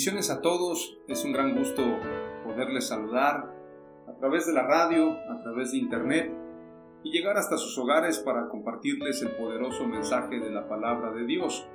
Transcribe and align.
Bendiciones 0.00 0.30
a 0.30 0.40
todos, 0.40 0.98
es 1.08 1.26
un 1.26 1.32
gran 1.32 1.54
gusto 1.54 1.82
poderles 2.42 2.88
saludar 2.88 3.54
a 4.08 4.14
través 4.18 4.46
de 4.46 4.54
la 4.54 4.62
radio, 4.62 5.10
a 5.28 5.42
través 5.42 5.72
de 5.72 5.76
internet 5.76 6.32
y 7.04 7.10
llegar 7.10 7.36
hasta 7.36 7.58
sus 7.58 7.76
hogares 7.76 8.18
para 8.18 8.48
compartirles 8.48 9.20
el 9.20 9.32
poderoso 9.32 9.86
mensaje 9.86 10.40
de 10.40 10.50
la 10.50 10.66
palabra 10.66 11.12
de 11.12 11.26
Dios. 11.26 11.68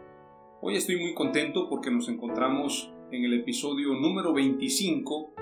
Hoy 0.60 0.76
estoy 0.76 1.00
muy 1.00 1.14
contento 1.14 1.70
porque 1.70 1.92
nos 1.92 2.10
encontramos 2.10 2.92
en 3.12 3.26
el 3.26 3.42
episodio 3.42 3.94
número 3.94 4.34
25 4.34 5.36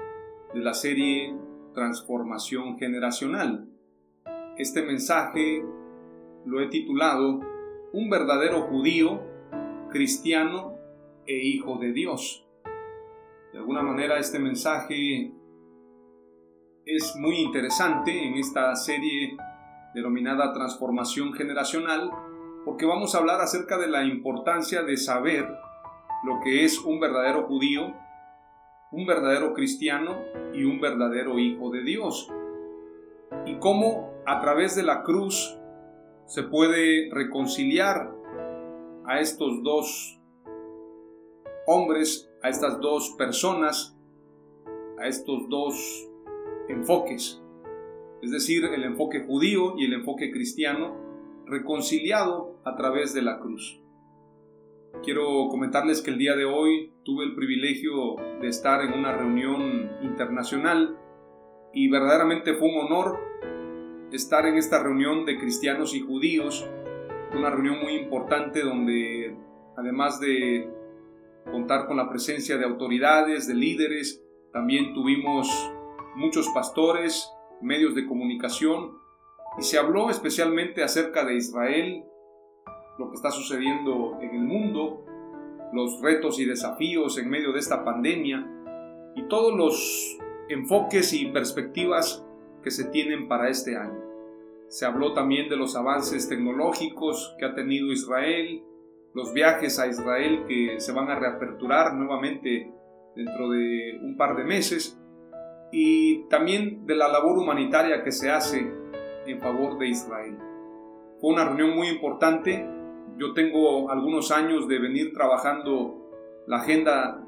de 0.54 0.60
la 0.60 0.74
serie 0.74 1.34
Transformación 1.74 2.78
Generacional. 2.78 3.66
Este 4.58 4.82
mensaje 4.82 5.64
lo 6.46 6.60
he 6.60 6.68
titulado 6.68 7.40
Un 7.94 8.10
verdadero 8.10 8.64
judío, 8.64 9.22
cristiano 9.90 10.76
e 11.26 11.48
hijo 11.48 11.78
de 11.78 11.94
Dios. 11.94 12.43
De 13.54 13.60
alguna 13.60 13.84
manera 13.84 14.18
este 14.18 14.40
mensaje 14.40 15.32
es 16.88 17.16
muy 17.18 17.36
interesante 17.36 18.26
en 18.26 18.34
esta 18.34 18.76
serie 18.76 19.38
denominada 19.94 20.52
Transformación 20.54 21.34
Generacional 21.34 22.10
porque 22.66 22.88
vamos 22.88 23.14
a 23.14 23.20
hablar 23.20 23.42
acerca 23.42 23.78
de 23.78 23.88
la 23.88 24.06
importancia 24.06 24.82
de 24.82 24.98
saber 24.98 25.48
lo 26.24 26.40
que 26.44 26.66
es 26.66 26.80
un 26.80 27.00
verdadero 27.00 27.44
judío, 27.44 27.94
un 28.92 29.06
verdadero 29.06 29.54
cristiano 29.54 30.18
y 30.56 30.64
un 30.64 30.82
verdadero 30.82 31.38
hijo 31.38 31.70
de 31.70 31.84
Dios. 31.84 32.28
Y 33.46 33.60
cómo 33.60 34.14
a 34.26 34.40
través 34.40 34.76
de 34.76 34.82
la 34.82 35.04
cruz 35.04 35.60
se 36.26 36.42
puede 36.42 37.12
reconciliar 37.12 38.12
a 39.06 39.20
estos 39.20 39.62
dos 39.62 40.20
hombres 41.68 42.33
a 42.44 42.50
estas 42.50 42.80
dos 42.82 43.16
personas, 43.18 43.98
a 45.00 45.08
estos 45.08 45.48
dos 45.50 46.10
enfoques, 46.68 47.42
es 48.22 48.32
decir, 48.32 48.66
el 48.66 48.84
enfoque 48.84 49.22
judío 49.22 49.76
y 49.78 49.86
el 49.86 49.94
enfoque 49.94 50.30
cristiano, 50.32 50.96
reconciliado 51.46 52.60
a 52.66 52.76
través 52.76 53.14
de 53.14 53.22
la 53.22 53.40
cruz. 53.40 53.80
Quiero 55.04 55.48
comentarles 55.50 56.02
que 56.02 56.12
el 56.12 56.18
día 56.18 56.36
de 56.36 56.46
hoy 56.46 56.92
tuve 57.04 57.26
el 57.26 57.36
privilegio 57.36 58.16
de 58.42 58.48
estar 58.48 58.82
en 58.82 58.94
una 58.94 59.14
reunión 59.14 59.90
internacional 60.02 60.98
y 61.74 61.90
verdaderamente 61.90 62.54
fue 62.54 62.70
un 62.70 62.86
honor 62.86 63.20
estar 64.12 64.46
en 64.46 64.58
esta 64.58 64.84
reunión 64.84 65.26
de 65.26 65.38
cristianos 65.40 65.96
y 65.96 66.02
judíos, 66.02 66.70
una 67.36 67.50
reunión 67.50 67.82
muy 67.82 67.96
importante 67.96 68.62
donde 68.62 69.36
además 69.76 70.20
de 70.20 70.70
contar 71.52 71.88
con 71.88 71.98
la 71.98 72.10
presencia 72.10 72.58
de 72.58 72.66
autoridades, 72.66 73.48
de 73.48 73.56
líderes. 73.56 74.24
También 74.52 74.94
tuvimos 74.94 75.48
muchos 76.16 76.48
pastores, 76.50 77.30
medios 77.62 77.96
de 77.96 78.06
comunicación 78.06 78.98
y 79.58 79.64
se 79.64 79.78
habló 79.78 80.10
especialmente 80.10 80.84
acerca 80.84 81.24
de 81.26 81.36
Israel, 81.36 82.04
lo 82.98 83.10
que 83.10 83.16
está 83.16 83.32
sucediendo 83.32 84.18
en 84.22 84.36
el 84.36 84.44
mundo, 84.44 85.06
los 85.74 86.02
retos 86.02 86.40
y 86.40 86.46
desafíos 86.46 87.18
en 87.18 87.30
medio 87.30 87.52
de 87.52 87.60
esta 87.60 87.84
pandemia 87.84 88.48
y 89.16 89.24
todos 89.28 89.56
los 89.56 90.18
enfoques 90.50 91.14
y 91.14 91.28
perspectivas 91.28 92.26
que 92.64 92.72
se 92.72 92.86
tienen 92.86 93.28
para 93.28 93.50
este 93.50 93.76
año. 93.76 94.00
Se 94.68 94.86
habló 94.86 95.14
también 95.14 95.50
de 95.50 95.58
los 95.58 95.76
avances 95.76 96.28
tecnológicos 96.28 97.36
que 97.38 97.46
ha 97.46 97.54
tenido 97.54 97.92
Israel, 97.92 98.64
los 99.14 99.34
viajes 99.34 99.80
a 99.80 99.88
Israel 99.88 100.46
que 100.48 100.80
se 100.80 100.92
van 100.92 101.10
a 101.10 101.20
reaperturar 101.20 101.94
nuevamente 101.94 102.72
dentro 103.16 103.50
de 103.50 104.00
un 104.02 104.18
par 104.18 104.36
de 104.36 104.44
meses 104.44 105.00
y 105.72 106.28
también 106.30 106.86
de 106.86 106.96
la 106.96 107.08
labor 107.08 107.38
humanitaria 107.38 108.04
que 108.04 108.12
se 108.12 108.32
hace 108.32 108.72
en 109.28 109.40
favor 109.40 109.78
de 109.78 109.88
Israel. 109.88 110.38
Fue 111.20 111.32
una 111.32 111.46
reunión 111.46 111.76
muy 111.76 111.88
importante. 111.88 112.68
Yo 113.18 113.34
tengo 113.34 113.90
algunos 113.90 114.32
años 114.32 114.68
de 114.68 114.80
venir 114.80 115.14
trabajando 115.14 116.04
la 116.48 116.58
agenda 116.58 117.24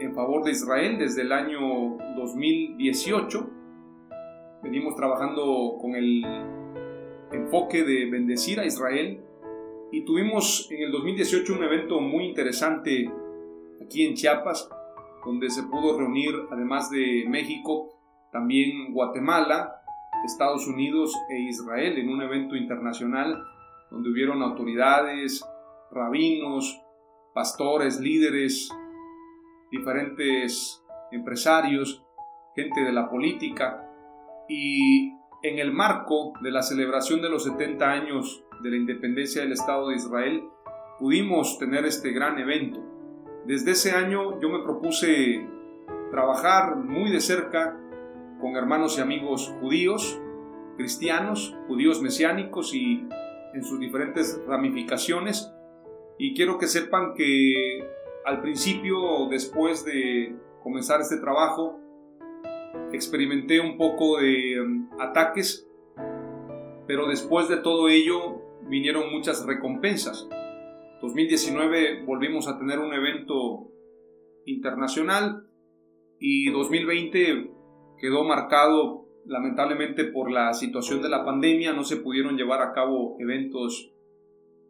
en 0.00 0.14
favor 0.14 0.44
de 0.44 0.50
Israel 0.50 0.98
desde 0.98 1.22
el 1.22 1.32
año 1.32 1.96
2018. 2.16 3.50
Venimos 4.62 4.96
trabajando 4.96 5.76
con 5.80 5.94
el 5.94 6.24
enfoque 7.32 7.84
de 7.84 8.10
bendecir 8.10 8.60
a 8.60 8.66
Israel 8.66 9.22
y 9.90 10.04
tuvimos 10.04 10.68
en 10.70 10.82
el 10.82 10.92
2018 10.92 11.54
un 11.54 11.64
evento 11.64 12.00
muy 12.00 12.26
interesante 12.26 13.10
aquí 13.82 14.04
en 14.04 14.14
Chiapas, 14.14 14.68
donde 15.24 15.50
se 15.50 15.62
pudo 15.64 15.98
reunir, 15.98 16.34
además 16.50 16.90
de 16.90 17.24
México, 17.28 17.94
también 18.30 18.92
Guatemala, 18.92 19.80
Estados 20.24 20.66
Unidos 20.66 21.14
e 21.30 21.40
Israel 21.40 21.98
en 21.98 22.08
un 22.08 22.22
evento 22.22 22.56
internacional 22.56 23.42
donde 23.90 24.10
hubieron 24.10 24.42
autoridades, 24.42 25.42
rabinos, 25.90 26.82
pastores, 27.34 28.00
líderes, 28.00 28.70
diferentes 29.70 30.84
empresarios, 31.10 32.04
gente 32.54 32.82
de 32.82 32.92
la 32.92 33.08
política. 33.08 33.88
Y 34.48 35.12
en 35.42 35.58
el 35.58 35.72
marco 35.72 36.32
de 36.42 36.50
la 36.50 36.62
celebración 36.62 37.22
de 37.22 37.30
los 37.30 37.44
70 37.44 37.90
años 37.90 38.44
de 38.62 38.70
la 38.70 38.76
independencia 38.76 39.42
del 39.42 39.52
Estado 39.52 39.88
de 39.88 39.96
Israel, 39.96 40.44
pudimos 40.98 41.58
tener 41.58 41.84
este 41.84 42.10
gran 42.12 42.38
evento. 42.38 42.82
Desde 43.46 43.72
ese 43.72 43.92
año 43.92 44.40
yo 44.40 44.48
me 44.48 44.62
propuse 44.62 45.46
trabajar 46.10 46.76
muy 46.76 47.10
de 47.10 47.20
cerca 47.20 47.78
con 48.40 48.56
hermanos 48.56 48.98
y 48.98 49.00
amigos 49.00 49.54
judíos, 49.60 50.20
cristianos, 50.76 51.56
judíos 51.66 52.02
mesiánicos 52.02 52.74
y 52.74 53.06
en 53.54 53.64
sus 53.64 53.80
diferentes 53.80 54.40
ramificaciones. 54.46 55.52
Y 56.18 56.34
quiero 56.34 56.58
que 56.58 56.66
sepan 56.66 57.14
que 57.14 57.84
al 58.24 58.40
principio, 58.40 59.28
después 59.30 59.84
de 59.84 60.36
comenzar 60.62 61.00
este 61.00 61.18
trabajo, 61.18 61.78
experimenté 62.92 63.60
un 63.60 63.76
poco 63.76 64.18
de 64.18 64.60
um, 64.60 64.88
ataques, 65.00 65.66
pero 66.86 67.08
después 67.08 67.48
de 67.48 67.58
todo 67.58 67.88
ello 67.88 68.42
vinieron 68.68 69.12
muchas 69.12 69.44
recompensas. 69.46 70.28
2019 71.00 72.04
volvimos 72.04 72.48
a 72.48 72.58
tener 72.58 72.78
un 72.78 72.92
evento 72.92 73.70
internacional 74.44 75.46
y 76.18 76.50
2020 76.50 77.50
quedó 78.00 78.24
marcado 78.24 79.06
lamentablemente 79.26 80.04
por 80.04 80.30
la 80.30 80.54
situación 80.54 81.02
de 81.02 81.10
la 81.10 81.24
pandemia, 81.24 81.72
no 81.72 81.84
se 81.84 81.98
pudieron 81.98 82.36
llevar 82.36 82.62
a 82.62 82.72
cabo 82.72 83.16
eventos 83.20 83.92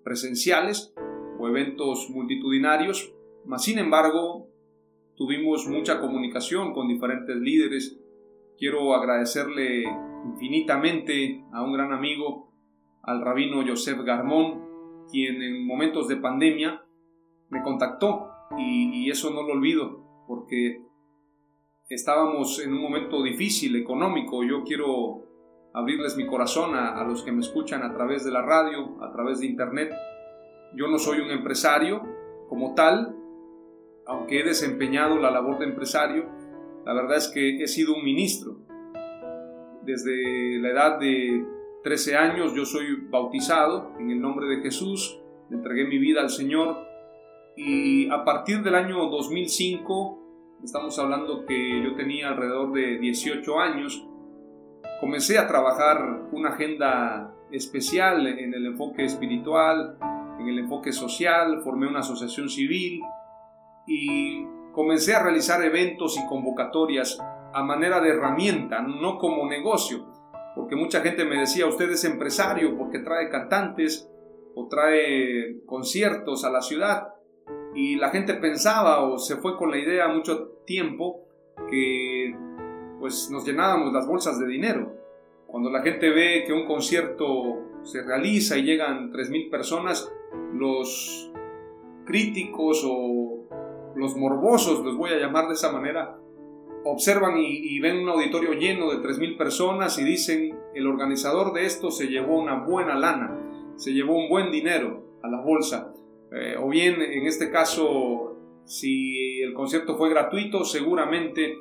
presenciales 0.03 0.93
o 1.39 1.49
eventos 1.49 2.11
multitudinarios, 2.11 3.15
mas 3.45 3.65
sin 3.65 3.79
embargo 3.79 4.49
tuvimos 5.17 5.67
mucha 5.69 6.01
comunicación 6.01 6.73
con 6.73 6.89
diferentes 6.89 7.37
líderes. 7.37 7.99
Quiero 8.59 8.95
agradecerle 8.95 9.85
infinitamente 10.25 11.45
a 11.53 11.63
un 11.63 11.73
gran 11.73 11.93
amigo, 11.93 12.48
al 13.03 13.23
rabino 13.23 13.63
Joseph 13.67 14.01
Garmón, 14.03 15.07
quien 15.11 15.43
en 15.43 15.67
momentos 15.67 16.09
de 16.09 16.17
pandemia 16.17 16.83
me 17.51 17.63
contactó 17.63 18.31
y, 18.57 19.11
eso 19.11 19.31
no 19.31 19.43
lo 19.43 19.55
olvido 19.55 20.25
porque 20.27 20.83
estábamos 21.89 22.61
en 22.61 22.75
un 22.75 22.83
momento 22.83 23.23
difícil 23.23 23.77
económico. 23.77 24.45
Yo 24.45 24.65
quiero 24.65 25.25
abrirles 25.73 26.17
mi 26.17 26.27
corazón 26.27 26.75
a, 26.75 27.03
los 27.05 27.23
que 27.23 27.33
me 27.33 27.41
escuchan 27.41 27.83
a 27.83 27.95
través 27.95 28.25
de 28.25 28.31
la 28.31 28.43
radio, 28.43 29.03
a 29.03 29.11
través 29.13 29.41
de 29.41 29.47
internet. 29.47 29.93
Yo 30.77 30.89
no 30.89 30.99
soy 30.99 31.21
un 31.21 31.31
empresario 31.31 32.03
como 32.49 32.75
tal, 32.75 33.17
aunque 34.07 34.41
he 34.41 34.45
desempeñado 34.45 35.19
la 35.19 35.31
labor 35.31 35.59
de 35.59 35.67
empresario, 35.67 36.27
la 36.85 36.95
verdad 36.95 37.17
es 37.17 37.29
que 37.29 37.63
he 37.63 37.69
sido 37.69 37.95
un 37.95 38.05
ministro. 38.05 38.59
Desde 39.85 40.59
la 40.59 40.71
edad 40.71 40.99
de 40.99 41.45
13 41.85 42.17
años 42.17 42.55
yo 42.55 42.65
soy 42.65 43.07
bautizado 43.09 43.93
en 43.99 44.11
el 44.11 44.21
nombre 44.21 44.49
de 44.49 44.63
Jesús, 44.63 45.21
entregué 45.51 45.87
mi 45.87 45.99
vida 45.99 46.21
al 46.21 46.31
Señor 46.31 46.77
y 47.57 48.11
a 48.11 48.25
partir 48.25 48.63
del 48.63 48.75
año 48.75 49.07
2005, 49.09 50.59
estamos 50.65 50.99
hablando 50.99 51.47
que 51.47 51.83
yo 51.83 51.95
tenía 51.95 52.29
alrededor 52.29 52.73
de 52.73 52.99
18 52.99 53.61
años, 53.61 54.05
comencé 55.01 55.39
a 55.39 55.47
trabajar 55.47 56.29
una 56.33 56.51
agenda 56.51 57.33
especial 57.53 58.27
en 58.27 58.55
el 58.55 58.67
enfoque 58.67 59.05
espiritual, 59.05 59.97
en 60.41 60.49
el 60.49 60.59
enfoque 60.59 60.93
social, 60.93 61.61
formé 61.63 61.87
una 61.87 62.01
asociación 62.01 62.49
civil 62.49 63.01
y 63.87 64.45
comencé 64.73 65.15
a 65.15 65.23
realizar 65.23 65.65
eventos 65.65 66.19
y 66.19 66.27
convocatorias 66.27 67.19
a 67.53 67.63
manera 67.63 68.01
de 68.01 68.11
herramienta, 68.11 68.83
no 68.83 69.19
como 69.19 69.49
negocio, 69.49 70.08
porque 70.59 70.75
mucha 70.75 71.03
gente 71.03 71.25
me 71.25 71.39
decía, 71.39 71.67
usted 71.69 71.89
es 71.89 72.05
empresario 72.05 72.77
porque 72.77 72.99
trae 72.99 73.29
cantantes 73.29 74.11
o 74.57 74.67
trae 74.67 75.61
conciertos 75.65 76.45
a 76.45 76.51
la 76.51 76.61
ciudad, 76.61 77.15
y 77.77 77.95
la 77.95 78.11
gente 78.11 78.35
pensaba 78.35 79.03
o 79.03 79.19
se 79.19 79.37
fue 79.37 79.57
con 79.57 79.71
la 79.71 79.79
idea 79.79 80.09
mucho 80.09 80.49
tiempo 80.67 81.29
que 81.71 82.35
pues 82.99 83.31
nos 83.31 83.47
llenábamos 83.47 83.93
las 83.93 84.09
bolsas 84.09 84.41
de 84.41 84.49
dinero. 84.49 84.97
Cuando 85.47 85.71
la 85.71 85.81
gente 85.81 86.11
ve 86.11 86.43
que 86.45 86.53
un 86.53 86.67
concierto 86.67 87.79
se 87.85 88.03
realiza 88.03 88.59
y 88.59 88.65
llegan 88.65 89.13
3.000 89.13 89.51
personas, 89.51 90.13
los 90.55 91.31
críticos 92.05 92.85
o 92.85 93.47
los 93.95 94.17
morbosos, 94.17 94.85
los 94.85 94.97
voy 94.97 95.11
a 95.11 95.19
llamar 95.19 95.47
de 95.47 95.55
esa 95.55 95.71
manera, 95.71 96.19
observan 96.85 97.39
y, 97.39 97.79
ven 97.81 97.99
un 97.99 98.09
auditorio 98.09 98.53
lleno 98.53 98.91
de 98.91 98.99
3.000 98.99 99.37
personas 99.37 99.99
y 99.99 100.05
dicen, 100.05 100.59
el 100.75 100.87
organizador 100.87 101.53
de 101.53 101.67
esto 101.67 101.91
se 101.91 102.07
llevó 102.07 102.39
una 102.39 102.65
buena 102.65 102.95
lana, 102.95 103.39
se 103.77 103.93
llevó 103.93 104.17
un 104.17 104.29
buen 104.29 104.51
dinero 104.51 105.19
a 105.23 105.29
la 105.29 105.41
bolsa. 105.41 105.93
Eh, 106.33 106.57
o 106.59 106.69
bien, 106.69 107.01
en 107.01 107.27
este 107.27 107.51
caso, 107.51 108.37
si 108.65 109.41
el 109.41 109.55
concierto 109.55 109.97
fue 109.97 110.11
gratuito, 110.11 110.65
seguramente 110.65 111.57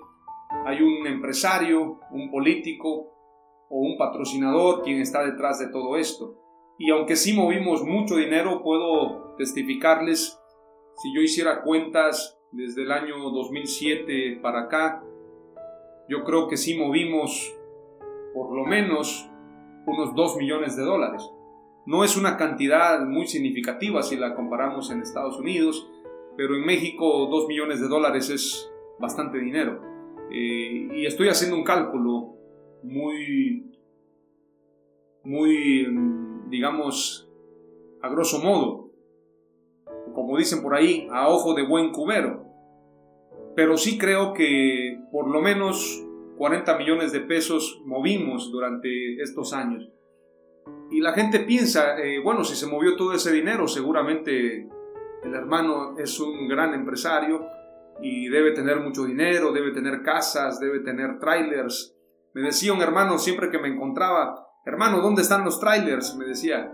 hay 0.66 0.82
un 0.82 1.08
empresario, 1.08 2.00
un 2.12 2.32
político 2.32 3.14
o 3.70 3.80
un 3.80 3.98
patrocinador 3.98 4.82
quien 4.84 5.02
está 5.02 5.24
detrás 5.24 5.60
de 5.60 5.70
todo 5.70 5.98
esto. 5.98 6.36
Y 6.80 6.92
aunque 6.92 7.16
sí 7.16 7.34
movimos 7.34 7.84
mucho 7.84 8.16
dinero, 8.16 8.62
puedo 8.62 9.36
testificarles, 9.38 10.40
si 10.98 11.14
yo 11.14 11.22
hiciera 11.22 11.62
cuentas 11.62 12.37
desde 12.52 12.84
el 12.84 12.92
año 12.92 13.18
2007 13.32 14.40
para 14.42 14.62
acá, 14.64 15.04
yo 16.10 16.24
creo 16.24 16.48
que 16.48 16.58
sí 16.58 16.78
movimos 16.78 17.54
por 18.34 18.56
lo 18.56 18.66
menos 18.66 19.30
unos 19.86 20.16
2 20.16 20.38
millones 20.38 20.76
de 20.76 20.84
dólares. 20.84 21.30
No 21.86 22.04
es 22.04 22.18
una 22.18 22.38
cantidad 22.38 23.06
muy 23.06 23.28
significativa 23.28 24.04
si 24.04 24.18
la 24.18 24.36
comparamos 24.36 24.92
en 24.92 25.02
Estados 25.02 25.40
Unidos, 25.40 25.90
pero 26.36 26.56
en 26.56 26.66
México 26.66 27.28
2 27.30 27.48
millones 27.48 27.82
de 27.82 27.88
dólares 27.88 28.30
es 28.30 28.70
bastante 29.00 29.40
dinero. 29.40 29.82
Eh, 30.32 30.90
y 30.94 31.06
estoy 31.06 31.30
haciendo 31.30 31.56
un 31.56 31.64
cálculo 31.64 32.36
muy, 32.84 33.72
muy, 35.24 35.88
digamos, 36.50 37.30
a 38.02 38.10
grosso 38.10 38.40
modo, 38.40 38.87
como 40.18 40.36
dicen 40.36 40.64
por 40.64 40.74
ahí, 40.74 41.08
a 41.12 41.28
ojo 41.28 41.54
de 41.54 41.62
buen 41.62 41.92
cubero. 41.92 42.44
Pero 43.56 43.78
sí 43.78 44.00
creo 44.00 44.34
que 44.34 45.00
por 45.12 45.30
lo 45.30 45.42
menos 45.42 46.04
40 46.40 46.76
millones 46.76 47.12
de 47.12 47.20
pesos 47.20 47.84
movimos 47.86 48.52
durante 48.52 49.22
estos 49.22 49.54
años. 49.54 49.88
Y 50.90 51.02
la 51.02 51.14
gente 51.14 51.42
piensa, 51.42 52.00
eh, 52.00 52.20
bueno, 52.20 52.44
si 52.44 52.56
se 52.56 52.66
movió 52.66 52.96
todo 52.96 53.14
ese 53.14 53.32
dinero, 53.32 53.68
seguramente 53.68 54.68
el 55.24 55.36
hermano 55.36 56.00
es 56.00 56.20
un 56.20 56.48
gran 56.48 56.74
empresario 56.74 57.46
y 58.02 58.28
debe 58.30 58.54
tener 58.54 58.80
mucho 58.80 59.06
dinero, 59.06 59.52
debe 59.52 59.72
tener 59.72 60.02
casas, 60.02 60.60
debe 60.60 60.80
tener 60.80 61.20
trailers. 61.20 61.96
Me 62.34 62.42
decía 62.42 62.74
un 62.74 62.82
hermano 62.82 63.20
siempre 63.20 63.52
que 63.52 63.60
me 63.60 63.68
encontraba, 63.68 64.48
hermano, 64.66 65.00
¿dónde 65.00 65.22
están 65.22 65.46
los 65.46 65.60
trailers? 65.60 66.16
Me 66.16 66.26
decía, 66.26 66.74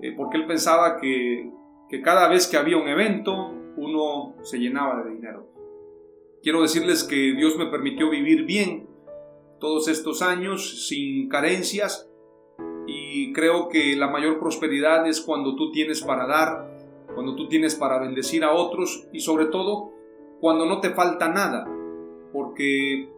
eh, 0.00 0.14
porque 0.16 0.36
él 0.36 0.46
pensaba 0.46 0.98
que, 0.98 1.50
que 1.88 2.02
cada 2.02 2.28
vez 2.28 2.46
que 2.46 2.56
había 2.56 2.76
un 2.76 2.88
evento, 2.88 3.52
uno 3.76 4.34
se 4.42 4.58
llenaba 4.58 5.02
de 5.02 5.10
dinero. 5.10 5.46
Quiero 6.42 6.62
decirles 6.62 7.04
que 7.04 7.34
Dios 7.34 7.56
me 7.56 7.66
permitió 7.66 8.10
vivir 8.10 8.44
bien 8.44 8.88
todos 9.58 9.88
estos 9.88 10.22
años 10.22 10.86
sin 10.86 11.28
carencias 11.28 12.10
y 12.86 13.32
creo 13.32 13.68
que 13.68 13.96
la 13.96 14.08
mayor 14.08 14.38
prosperidad 14.38 15.06
es 15.06 15.20
cuando 15.20 15.56
tú 15.56 15.72
tienes 15.72 16.02
para 16.02 16.26
dar, 16.26 16.70
cuando 17.14 17.34
tú 17.34 17.48
tienes 17.48 17.74
para 17.74 17.98
bendecir 17.98 18.44
a 18.44 18.52
otros 18.52 19.08
y 19.12 19.20
sobre 19.20 19.46
todo 19.46 19.92
cuando 20.40 20.66
no 20.66 20.80
te 20.80 20.90
falta 20.90 21.28
nada, 21.28 21.66
porque 22.32 23.08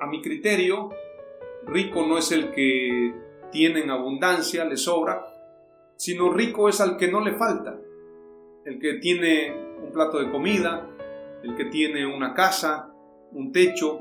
a 0.00 0.06
mi 0.06 0.22
criterio, 0.22 0.90
rico 1.66 2.04
no 2.06 2.18
es 2.18 2.32
el 2.32 2.50
que 2.52 3.14
tiene 3.52 3.80
en 3.80 3.90
abundancia, 3.90 4.64
le 4.64 4.76
sobra, 4.76 5.24
sino 5.96 6.32
rico 6.32 6.68
es 6.68 6.80
al 6.80 6.96
que 6.96 7.10
no 7.10 7.20
le 7.20 7.32
falta, 7.34 7.78
el 8.64 8.78
que 8.78 8.94
tiene 8.94 9.54
un 9.82 9.92
plato 9.92 10.18
de 10.18 10.30
comida, 10.30 10.88
el 11.42 11.54
que 11.54 11.66
tiene 11.66 12.06
una 12.06 12.34
casa, 12.34 12.92
un 13.32 13.52
techo, 13.52 14.00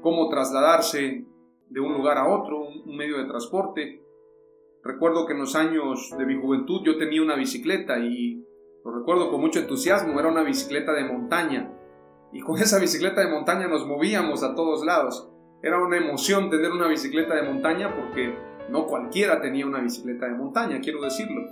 cómo 0.00 0.28
trasladarse 0.28 1.24
de 1.68 1.80
un 1.80 1.94
lugar 1.94 2.18
a 2.18 2.28
otro, 2.28 2.68
un 2.68 2.96
medio 2.96 3.18
de 3.18 3.24
transporte. 3.24 4.02
Recuerdo 4.82 5.26
que 5.26 5.32
en 5.32 5.40
los 5.40 5.54
años 5.54 6.14
de 6.16 6.26
mi 6.26 6.40
juventud 6.40 6.82
yo 6.84 6.98
tenía 6.98 7.22
una 7.22 7.36
bicicleta 7.36 7.98
y 7.98 8.44
lo 8.84 8.98
recuerdo 8.98 9.30
con 9.30 9.40
mucho 9.40 9.60
entusiasmo, 9.60 10.18
era 10.20 10.28
una 10.28 10.42
bicicleta 10.42 10.92
de 10.92 11.04
montaña. 11.04 11.72
Y 12.32 12.40
con 12.40 12.58
esa 12.58 12.78
bicicleta 12.78 13.22
de 13.22 13.30
montaña 13.30 13.66
nos 13.66 13.86
movíamos 13.86 14.42
a 14.42 14.54
todos 14.54 14.84
lados. 14.84 15.30
Era 15.62 15.82
una 15.82 15.96
emoción 15.96 16.50
tener 16.50 16.70
una 16.70 16.88
bicicleta 16.88 17.34
de 17.34 17.42
montaña 17.42 17.94
porque 17.96 18.36
no 18.70 18.86
cualquiera 18.86 19.40
tenía 19.40 19.66
una 19.66 19.80
bicicleta 19.80 20.26
de 20.26 20.34
montaña, 20.34 20.80
quiero 20.80 21.02
decirlo. 21.02 21.42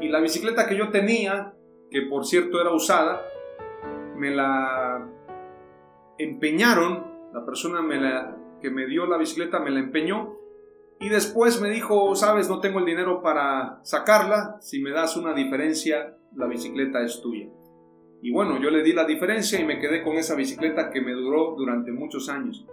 Y 0.00 0.08
la 0.08 0.20
bicicleta 0.20 0.66
que 0.66 0.76
yo 0.76 0.90
tenía, 0.90 1.54
que 1.90 2.02
por 2.02 2.24
cierto 2.24 2.60
era 2.60 2.72
usada, 2.72 3.22
me 4.16 4.30
la 4.30 5.08
empeñaron, 6.18 7.06
la 7.32 7.44
persona 7.44 7.80
que 8.60 8.70
me 8.70 8.86
dio 8.86 9.06
la 9.06 9.16
bicicleta 9.16 9.58
me 9.58 9.70
la 9.70 9.80
empeñó 9.80 10.36
y 11.00 11.08
después 11.08 11.60
me 11.60 11.68
dijo, 11.68 12.14
sabes, 12.14 12.48
no 12.48 12.60
tengo 12.60 12.78
el 12.78 12.84
dinero 12.84 13.22
para 13.22 13.80
sacarla, 13.82 14.58
si 14.60 14.80
me 14.80 14.92
das 14.92 15.16
una 15.16 15.34
diferencia, 15.34 16.16
la 16.36 16.46
bicicleta 16.46 17.02
es 17.02 17.20
tuya. 17.20 17.48
Y 18.22 18.30
bueno, 18.30 18.60
yo 18.60 18.70
le 18.70 18.84
di 18.84 18.92
la 18.92 19.04
diferencia 19.04 19.58
y 19.60 19.64
me 19.64 19.80
quedé 19.80 20.04
con 20.04 20.16
esa 20.16 20.36
bicicleta 20.36 20.90
que 20.90 21.00
me 21.00 21.12
duró 21.12 21.56
durante 21.56 21.90
muchos 21.90 22.28
años. 22.28 22.64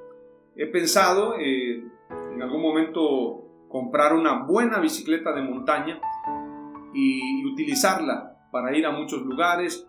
He 0.56 0.68
pensado 0.68 1.38
eh, 1.40 1.84
en 2.32 2.42
algún 2.44 2.62
momento 2.62 3.49
comprar 3.70 4.14
una 4.14 4.44
buena 4.44 4.80
bicicleta 4.80 5.32
de 5.32 5.42
montaña 5.42 6.02
y 6.94 7.46
utilizarla 7.46 8.36
para 8.52 8.76
ir 8.76 8.86
a 8.86 8.92
muchos 8.92 9.22
lugares. 9.22 9.88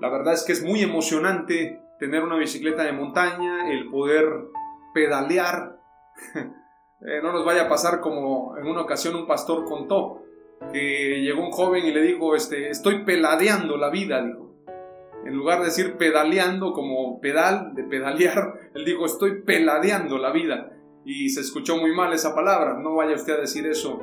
La 0.00 0.10
verdad 0.10 0.34
es 0.34 0.44
que 0.44 0.52
es 0.52 0.62
muy 0.62 0.82
emocionante 0.82 1.80
tener 1.98 2.22
una 2.22 2.36
bicicleta 2.36 2.82
de 2.82 2.92
montaña, 2.92 3.70
el 3.70 3.88
poder 3.88 4.26
pedalear. 4.92 5.80
Eh, 7.02 7.20
no 7.22 7.30
nos 7.30 7.44
vaya 7.44 7.64
a 7.64 7.68
pasar 7.68 8.00
como 8.00 8.56
en 8.56 8.66
una 8.66 8.80
ocasión 8.80 9.14
un 9.16 9.26
pastor 9.26 9.66
contó 9.66 10.22
que 10.72 11.20
llegó 11.20 11.44
un 11.44 11.52
joven 11.52 11.84
y 11.84 11.92
le 11.92 12.00
dijo, 12.00 12.34
este, 12.34 12.70
estoy 12.70 13.04
peladeando 13.04 13.76
la 13.76 13.90
vida, 13.90 14.22
dijo. 14.22 14.54
En 15.26 15.34
lugar 15.34 15.58
de 15.58 15.66
decir 15.66 15.98
pedaleando 15.98 16.72
como 16.72 17.20
pedal, 17.20 17.74
de 17.74 17.84
pedalear, 17.84 18.70
él 18.74 18.86
dijo, 18.86 19.04
estoy 19.04 19.42
peladeando 19.42 20.16
la 20.16 20.32
vida. 20.32 20.75
Y 21.06 21.30
se 21.30 21.40
escuchó 21.40 21.78
muy 21.78 21.94
mal 21.94 22.12
esa 22.12 22.34
palabra. 22.34 22.78
No 22.78 22.96
vaya 22.96 23.14
usted 23.14 23.34
a 23.34 23.40
decir 23.40 23.66
eso 23.66 24.02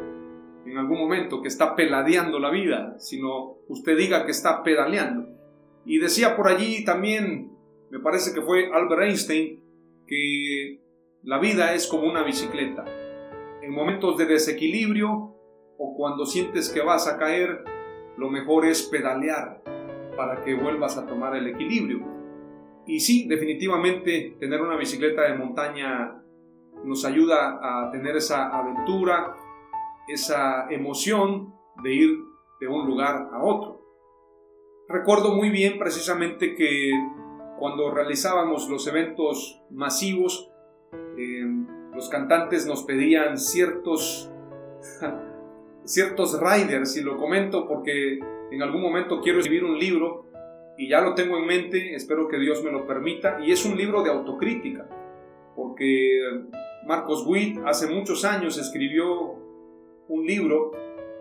en 0.65 0.77
algún 0.77 0.97
momento, 0.97 1.41
que 1.41 1.49
está 1.49 1.75
peladeando 1.75 2.39
la 2.39 2.49
vida, 2.49 2.95
sino 2.97 3.57
usted 3.67 3.97
diga 3.97 4.25
que 4.25 4.31
está 4.31 4.63
pedaleando. 4.63 5.27
Y 5.85 5.99
decía 5.99 6.35
por 6.35 6.47
allí 6.47 6.85
también, 6.85 7.51
me 7.89 7.99
parece 7.99 8.33
que 8.33 8.41
fue 8.41 8.71
Albert 8.73 9.03
Einstein, 9.03 9.61
que 10.07 10.79
la 11.23 11.39
vida 11.39 11.73
es 11.73 11.87
como 11.87 12.09
una 12.09 12.23
bicicleta. 12.23 12.85
En 13.61 13.71
momentos 13.71 14.17
de 14.17 14.25
desequilibrio 14.25 15.35
o 15.77 15.95
cuando 15.97 16.25
sientes 16.25 16.69
que 16.69 16.81
vas 16.81 17.07
a 17.07 17.17
caer, 17.17 17.65
lo 18.17 18.29
mejor 18.29 18.65
es 18.65 18.83
pedalear 18.83 19.61
para 20.15 20.43
que 20.43 20.55
vuelvas 20.55 20.97
a 20.97 21.05
tomar 21.05 21.35
el 21.35 21.47
equilibrio. 21.47 22.07
Y 22.87 22.99
sí, 22.99 23.27
definitivamente 23.27 24.37
tener 24.39 24.61
una 24.61 24.77
bicicleta 24.77 25.23
de 25.23 25.37
montaña 25.37 26.22
nos 26.83 27.05
ayuda 27.05 27.59
a 27.61 27.91
tener 27.91 28.15
esa 28.17 28.49
aventura, 28.49 29.35
esa 30.07 30.69
emoción 30.69 31.53
de 31.83 31.93
ir 31.93 32.19
de 32.59 32.67
un 32.67 32.85
lugar 32.85 33.29
a 33.31 33.43
otro. 33.43 33.81
Recuerdo 34.87 35.33
muy 35.33 35.49
bien 35.49 35.79
precisamente 35.79 36.55
que 36.55 36.91
cuando 37.57 37.91
realizábamos 37.91 38.69
los 38.69 38.85
eventos 38.87 39.61
masivos, 39.71 40.51
eh, 41.17 41.45
los 41.93 42.09
cantantes 42.09 42.67
nos 42.67 42.83
pedían 42.83 43.37
ciertos, 43.37 44.29
ciertos 45.85 46.39
riders, 46.39 46.97
y 46.97 47.01
lo 47.01 47.17
comento 47.17 47.67
porque 47.67 48.19
en 48.51 48.61
algún 48.61 48.81
momento 48.81 49.21
quiero 49.21 49.39
escribir 49.39 49.63
un 49.63 49.79
libro 49.79 50.25
y 50.77 50.89
ya 50.89 51.01
lo 51.01 51.13
tengo 51.13 51.37
en 51.37 51.45
mente, 51.45 51.95
espero 51.95 52.27
que 52.27 52.37
Dios 52.37 52.63
me 52.63 52.71
lo 52.71 52.87
permita, 52.87 53.39
y 53.43 53.51
es 53.51 53.63
un 53.65 53.77
libro 53.77 54.01
de 54.01 54.09
autocrítica, 54.09 54.87
porque 55.55 56.19
Marcos 56.85 57.25
Witt 57.25 57.59
hace 57.65 57.87
muchos 57.87 58.25
años 58.25 58.57
escribió 58.57 59.35
un 60.09 60.25
libro 60.25 60.71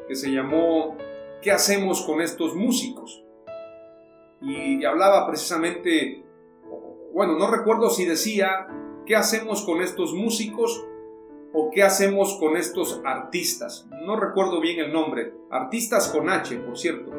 que 0.08 0.14
se 0.14 0.30
llamó 0.30 0.96
¿Qué 1.40 1.50
hacemos 1.50 2.02
con 2.02 2.20
estos 2.20 2.54
músicos? 2.54 3.24
Y 4.40 4.84
hablaba 4.84 5.26
precisamente, 5.26 6.24
bueno, 7.12 7.38
no 7.38 7.50
recuerdo 7.50 7.90
si 7.90 8.04
decía, 8.04 8.66
¿qué 9.06 9.14
hacemos 9.14 9.62
con 9.62 9.80
estos 9.80 10.12
músicos? 10.14 10.84
o 11.52 11.70
qué 11.70 11.82
hacemos 11.82 12.38
con 12.38 12.56
estos 12.56 13.00
artistas. 13.04 13.86
No 14.06 14.18
recuerdo 14.18 14.60
bien 14.60 14.80
el 14.80 14.92
nombre. 14.92 15.34
Artistas 15.50 16.08
con 16.08 16.30
H, 16.30 16.56
por 16.56 16.78
cierto. 16.78 17.12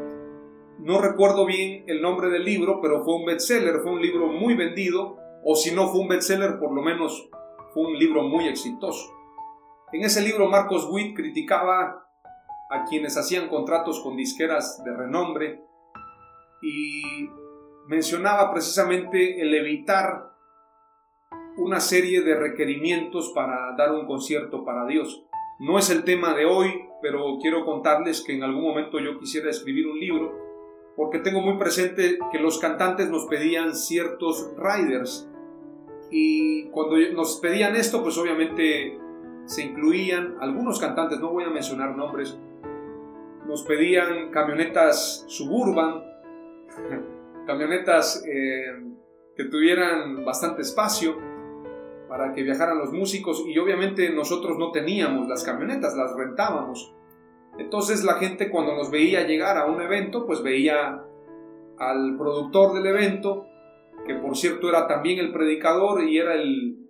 No 0.79 1.00
recuerdo 1.00 1.45
bien 1.45 1.83
el 1.88 2.01
nombre 2.01 2.29
del 2.29 2.43
libro, 2.43 2.79
pero 2.81 3.03
fue 3.03 3.15
un 3.15 3.25
bestseller, 3.25 3.79
fue 3.81 3.91
un 3.91 4.01
libro 4.01 4.27
muy 4.27 4.55
vendido, 4.55 5.17
o 5.45 5.55
si 5.55 5.73
no 5.73 5.88
fue 5.89 6.01
un 6.01 6.07
bestseller, 6.07 6.59
por 6.59 6.73
lo 6.73 6.81
menos 6.81 7.29
fue 7.74 7.86
un 7.86 7.98
libro 7.98 8.24
muy 8.24 8.48
exitoso. 8.48 9.12
En 9.92 10.03
ese 10.03 10.22
libro 10.22 10.50
Marcos 10.50 10.88
Witt 10.89 11.15
criticaba 11.15 12.08
a 12.70 12.86
quienes 12.86 13.18
hacían 13.18 13.50
contratos 13.50 14.01
con 14.01 14.15
disqueras 14.15 14.84
de 14.84 14.96
renombre 14.96 15.63
y 16.62 17.30
mencionaba 17.88 18.51
precisamente 18.51 19.42
el 19.42 19.53
evitar 19.53 20.32
una 21.58 21.80
serie 21.80 22.22
de 22.22 22.36
requerimientos 22.36 23.32
para 23.36 23.75
dar 23.77 23.92
un 23.92 24.08
concierto 24.08 24.63
para 24.63 24.86
Dios. 24.88 25.24
No 25.60 25.77
es 25.77 25.89
el 25.89 26.03
tema 26.03 26.34
de 26.34 26.46
hoy, 26.46 26.89
pero 27.01 27.38
quiero 27.39 27.65
contarles 27.65 28.22
que 28.22 28.36
en 28.36 28.44
algún 28.44 28.63
momento 28.63 29.00
yo 29.00 29.20
quisiera 29.20 29.50
escribir 29.50 29.88
un 29.88 30.00
libro 30.00 30.44
porque 30.96 31.20
tengo 31.20 31.42
muy 31.42 31.58
presente 31.58 32.20
que 32.32 32.39
los 32.39 32.60
cantantes 32.60 33.10
nos 33.10 33.25
pedían 33.25 33.75
ciertos 33.75 34.51
riders 34.58 35.30
y 36.15 36.65
cuando 36.65 36.96
nos 37.12 37.39
pedían 37.39 37.75
esto 37.75 38.03
pues 38.03 38.15
obviamente 38.20 39.00
se 39.46 39.63
incluían 39.63 40.36
algunos 40.39 40.79
cantantes, 40.79 41.20
no 41.20 41.32
voy 41.32 41.43
a 41.43 41.50
mencionar 41.50 41.98
nombres, 41.98 42.38
nos 43.48 43.63
pedían 43.63 44.29
camionetas 44.29 45.25
suburban, 45.27 46.03
camionetas 47.48 48.24
eh, 48.27 48.84
que 49.36 49.46
tuvieran 49.46 50.24
bastante 50.24 50.62
espacio 50.62 51.17
para 52.08 52.32
que 52.32 52.43
viajaran 52.43 52.77
los 52.77 52.93
músicos 52.93 53.43
y 53.48 53.58
obviamente 53.58 54.12
nosotros 54.12 54.60
no 54.60 54.72
teníamos 54.72 55.27
las 55.27 55.43
camionetas, 55.43 55.96
las 55.96 56.15
rentábamos. 56.15 56.93
Entonces 57.58 58.03
la 58.03 58.20
gente 58.20 58.51
cuando 58.51 58.75
nos 58.75 58.91
veía 58.91 59.25
llegar 59.25 59.58
a 59.58 59.65
un 59.65 59.82
evento, 59.82 60.27
pues 60.27 60.43
veía 60.43 61.03
al 61.79 62.17
productor 62.17 62.74
del 62.74 62.86
evento, 62.86 63.48
que 64.05 64.15
por 64.15 64.35
cierto 64.35 64.69
era 64.69 64.88
también 64.88 65.19
el 65.19 65.31
predicador 65.31 66.03
y 66.03 66.17
era 66.17 66.35
el, 66.35 66.83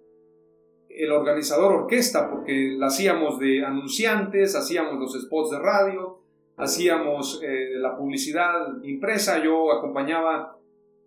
el 0.89 1.11
organizador 1.11 1.73
orquesta, 1.73 2.29
porque 2.29 2.75
la 2.77 2.87
hacíamos 2.87 3.39
de 3.39 3.65
anunciantes, 3.65 4.55
hacíamos 4.55 4.99
los 4.99 5.19
spots 5.21 5.51
de 5.51 5.59
radio, 5.59 6.19
hacíamos 6.57 7.41
eh, 7.43 7.71
la 7.75 7.97
publicidad 7.97 8.83
impresa, 8.83 9.43
yo 9.43 9.71
acompañaba 9.71 10.57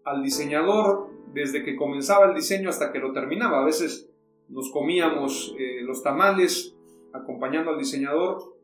al 0.04 0.22
diseñador 0.22 1.08
desde 1.32 1.64
que 1.64 1.76
comenzaba 1.76 2.26
el 2.26 2.34
diseño 2.34 2.70
hasta 2.70 2.92
que 2.92 2.98
lo 2.98 3.12
terminaba. 3.12 3.60
A 3.60 3.64
veces 3.64 4.08
nos 4.48 4.70
comíamos 4.70 5.54
eh, 5.58 5.82
los 5.82 6.02
tamales 6.02 6.74
acompañando 7.12 7.70
al 7.70 7.78
diseñador 7.78 8.56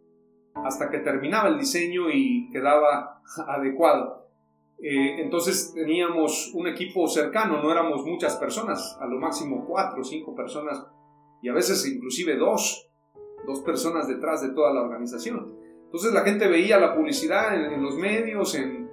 hasta 0.54 0.90
que 0.90 0.98
terminaba 0.98 1.48
el 1.48 1.58
diseño 1.58 2.10
y 2.10 2.48
quedaba 2.50 3.22
adecuado. 3.48 4.22
Eh, 4.82 5.22
entonces 5.22 5.72
teníamos 5.74 6.52
un 6.54 6.66
equipo 6.66 7.06
cercano, 7.06 7.62
no 7.62 7.70
éramos 7.70 8.04
muchas 8.04 8.36
personas, 8.36 8.98
a 9.00 9.06
lo 9.06 9.20
máximo 9.20 9.64
cuatro 9.64 10.00
o 10.00 10.04
cinco 10.04 10.34
personas 10.34 10.84
y 11.40 11.48
a 11.48 11.52
veces 11.52 11.86
inclusive 11.86 12.36
dos, 12.36 12.90
dos 13.46 13.60
personas 13.60 14.08
detrás 14.08 14.42
de 14.42 14.52
toda 14.52 14.72
la 14.72 14.82
organización. 14.82 15.54
Entonces 15.84 16.12
la 16.12 16.22
gente 16.22 16.48
veía 16.48 16.80
la 16.80 16.96
publicidad 16.96 17.54
en, 17.54 17.80
los 17.80 17.96
medios, 17.96 18.56
en, 18.56 18.90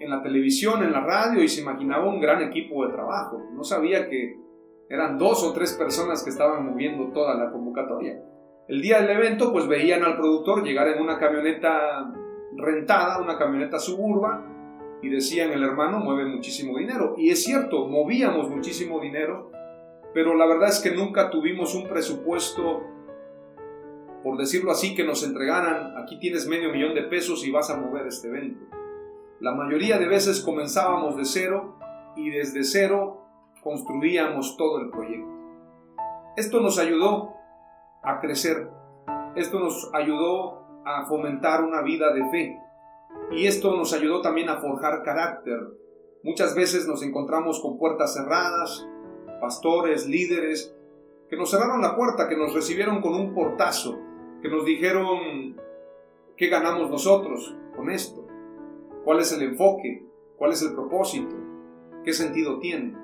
en 0.00 0.10
la 0.10 0.22
televisión, 0.22 0.82
en 0.82 0.92
la 0.92 1.00
radio 1.00 1.42
y 1.42 1.48
se 1.48 1.60
imaginaba 1.60 2.08
un 2.08 2.20
gran 2.20 2.40
equipo 2.42 2.86
de 2.86 2.92
trabajo. 2.92 3.42
No 3.52 3.64
sabía 3.64 4.08
que 4.08 4.38
eran 4.88 5.18
dos 5.18 5.44
o 5.44 5.52
tres 5.52 5.74
personas 5.74 6.22
que 6.22 6.30
estaban 6.30 6.64
moviendo 6.64 7.12
toda 7.12 7.34
la 7.34 7.50
convocatoria. 7.50 8.22
El 8.68 8.80
día 8.80 9.00
del 9.00 9.10
evento, 9.10 9.52
pues 9.52 9.68
veían 9.68 10.04
al 10.04 10.16
productor 10.16 10.64
llegar 10.64 10.88
en 10.88 11.02
una 11.02 11.18
camioneta 11.18 12.12
rentada, 12.56 13.20
una 13.20 13.36
camioneta 13.36 13.78
suburba, 13.78 14.55
y 15.02 15.08
decían, 15.08 15.52
el 15.52 15.62
hermano 15.62 15.98
mueve 15.98 16.24
muchísimo 16.24 16.78
dinero. 16.78 17.14
Y 17.16 17.30
es 17.30 17.44
cierto, 17.44 17.86
movíamos 17.86 18.48
muchísimo 18.48 19.00
dinero, 19.00 19.50
pero 20.14 20.34
la 20.34 20.46
verdad 20.46 20.68
es 20.68 20.80
que 20.80 20.90
nunca 20.90 21.30
tuvimos 21.30 21.74
un 21.74 21.88
presupuesto, 21.88 22.82
por 24.22 24.38
decirlo 24.38 24.70
así, 24.70 24.94
que 24.94 25.04
nos 25.04 25.24
entregaran, 25.24 25.96
aquí 25.96 26.18
tienes 26.18 26.48
medio 26.48 26.72
millón 26.72 26.94
de 26.94 27.02
pesos 27.02 27.46
y 27.46 27.50
vas 27.50 27.70
a 27.70 27.76
mover 27.76 28.06
este 28.06 28.28
evento. 28.28 28.64
La 29.40 29.52
mayoría 29.52 29.98
de 29.98 30.06
veces 30.06 30.40
comenzábamos 30.40 31.16
de 31.16 31.26
cero 31.26 31.78
y 32.16 32.30
desde 32.30 32.64
cero 32.64 33.22
construíamos 33.62 34.56
todo 34.56 34.80
el 34.80 34.90
proyecto. 34.90 35.28
Esto 36.36 36.60
nos 36.60 36.78
ayudó 36.78 37.34
a 38.02 38.20
crecer. 38.20 38.70
Esto 39.34 39.58
nos 39.58 39.90
ayudó 39.92 40.82
a 40.86 41.04
fomentar 41.06 41.62
una 41.64 41.82
vida 41.82 42.12
de 42.14 42.30
fe. 42.30 42.58
Y 43.32 43.46
esto 43.46 43.76
nos 43.76 43.92
ayudó 43.92 44.20
también 44.20 44.48
a 44.48 44.60
forjar 44.60 45.02
carácter. 45.02 45.58
Muchas 46.22 46.54
veces 46.54 46.86
nos 46.86 47.02
encontramos 47.02 47.60
con 47.60 47.78
puertas 47.78 48.14
cerradas, 48.14 48.86
pastores, 49.40 50.06
líderes, 50.06 50.74
que 51.28 51.36
nos 51.36 51.50
cerraron 51.50 51.82
la 51.82 51.96
puerta, 51.96 52.28
que 52.28 52.36
nos 52.36 52.54
recibieron 52.54 53.00
con 53.00 53.14
un 53.14 53.34
portazo, 53.34 53.98
que 54.42 54.48
nos 54.48 54.64
dijeron, 54.64 55.56
¿qué 56.36 56.48
ganamos 56.48 56.90
nosotros 56.90 57.54
con 57.74 57.90
esto? 57.90 58.26
¿Cuál 59.04 59.20
es 59.20 59.32
el 59.32 59.42
enfoque? 59.42 60.04
¿Cuál 60.36 60.52
es 60.52 60.62
el 60.62 60.74
propósito? 60.74 61.34
¿Qué 62.04 62.12
sentido 62.12 62.58
tiene? 62.58 62.96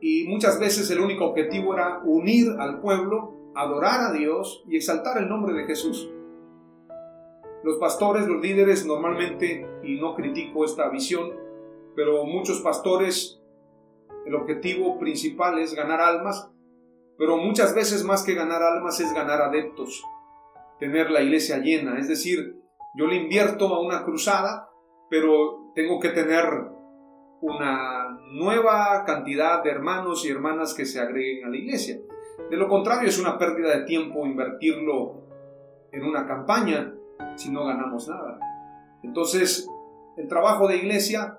Y 0.00 0.28
muchas 0.28 0.60
veces 0.60 0.90
el 0.90 1.00
único 1.00 1.26
objetivo 1.26 1.74
era 1.74 2.00
unir 2.04 2.48
al 2.58 2.80
pueblo 2.80 3.34
adorar 3.54 4.00
a 4.00 4.12
Dios 4.12 4.64
y 4.68 4.76
exaltar 4.76 5.18
el 5.18 5.28
nombre 5.28 5.54
de 5.54 5.64
Jesús. 5.64 6.10
Los 7.64 7.78
pastores, 7.78 8.28
los 8.28 8.42
líderes 8.42 8.84
normalmente, 8.84 9.66
y 9.82 9.98
no 9.98 10.14
critico 10.14 10.66
esta 10.66 10.90
visión, 10.90 11.32
pero 11.96 12.26
muchos 12.26 12.60
pastores, 12.60 13.40
el 14.26 14.34
objetivo 14.34 14.98
principal 14.98 15.58
es 15.58 15.74
ganar 15.74 15.98
almas, 16.02 16.52
pero 17.16 17.38
muchas 17.38 17.74
veces 17.74 18.04
más 18.04 18.22
que 18.22 18.34
ganar 18.34 18.62
almas 18.62 19.00
es 19.00 19.14
ganar 19.14 19.40
adeptos, 19.40 20.04
tener 20.78 21.10
la 21.10 21.22
iglesia 21.22 21.56
llena, 21.56 21.98
es 21.98 22.06
decir, 22.06 22.54
yo 22.98 23.06
le 23.06 23.16
invierto 23.16 23.68
a 23.68 23.80
una 23.80 24.04
cruzada, 24.04 24.68
pero 25.08 25.72
tengo 25.74 25.98
que 26.00 26.10
tener 26.10 26.44
una 27.40 28.20
nueva 28.30 29.04
cantidad 29.06 29.64
de 29.64 29.70
hermanos 29.70 30.26
y 30.26 30.28
hermanas 30.28 30.74
que 30.74 30.84
se 30.84 31.00
agreguen 31.00 31.46
a 31.46 31.48
la 31.48 31.56
iglesia. 31.56 31.98
De 32.50 32.58
lo 32.58 32.68
contrario, 32.68 33.08
es 33.08 33.18
una 33.18 33.38
pérdida 33.38 33.74
de 33.74 33.86
tiempo 33.86 34.26
invertirlo 34.26 35.22
en 35.92 36.04
una 36.04 36.26
campaña 36.26 36.93
si 37.36 37.50
no 37.50 37.64
ganamos 37.64 38.08
nada. 38.08 38.38
Entonces, 39.02 39.68
el 40.16 40.28
trabajo 40.28 40.68
de 40.68 40.76
iglesia 40.76 41.38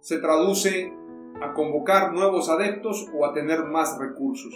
se 0.00 0.18
traduce 0.18 0.92
a 1.42 1.52
convocar 1.52 2.12
nuevos 2.12 2.48
adeptos 2.48 3.08
o 3.14 3.26
a 3.26 3.32
tener 3.32 3.64
más 3.64 3.98
recursos. 3.98 4.54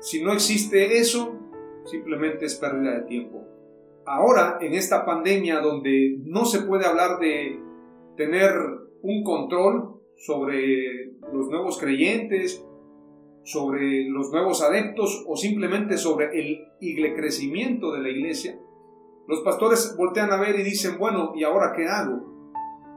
Si 0.00 0.22
no 0.22 0.32
existe 0.32 0.98
eso, 0.98 1.34
simplemente 1.84 2.46
es 2.46 2.56
pérdida 2.56 2.94
de 2.94 3.02
tiempo. 3.02 3.44
Ahora, 4.04 4.58
en 4.60 4.74
esta 4.74 5.04
pandemia 5.04 5.60
donde 5.60 6.16
no 6.24 6.44
se 6.44 6.62
puede 6.62 6.86
hablar 6.86 7.18
de 7.18 7.60
tener 8.16 8.52
un 9.02 9.22
control 9.24 10.00
sobre 10.16 11.12
los 11.32 11.48
nuevos 11.48 11.78
creyentes, 11.78 12.64
sobre 13.44 14.08
los 14.08 14.32
nuevos 14.32 14.62
adeptos 14.62 15.24
o 15.28 15.36
simplemente 15.36 15.98
sobre 15.98 16.30
el 16.38 17.14
crecimiento 17.14 17.92
de 17.92 18.00
la 18.00 18.08
iglesia, 18.08 18.58
los 19.26 19.40
pastores 19.40 19.94
voltean 19.96 20.32
a 20.32 20.36
ver 20.36 20.58
y 20.58 20.62
dicen, 20.62 20.98
bueno, 20.98 21.32
¿y 21.34 21.44
ahora 21.44 21.72
qué 21.74 21.88
hago? 21.88 22.22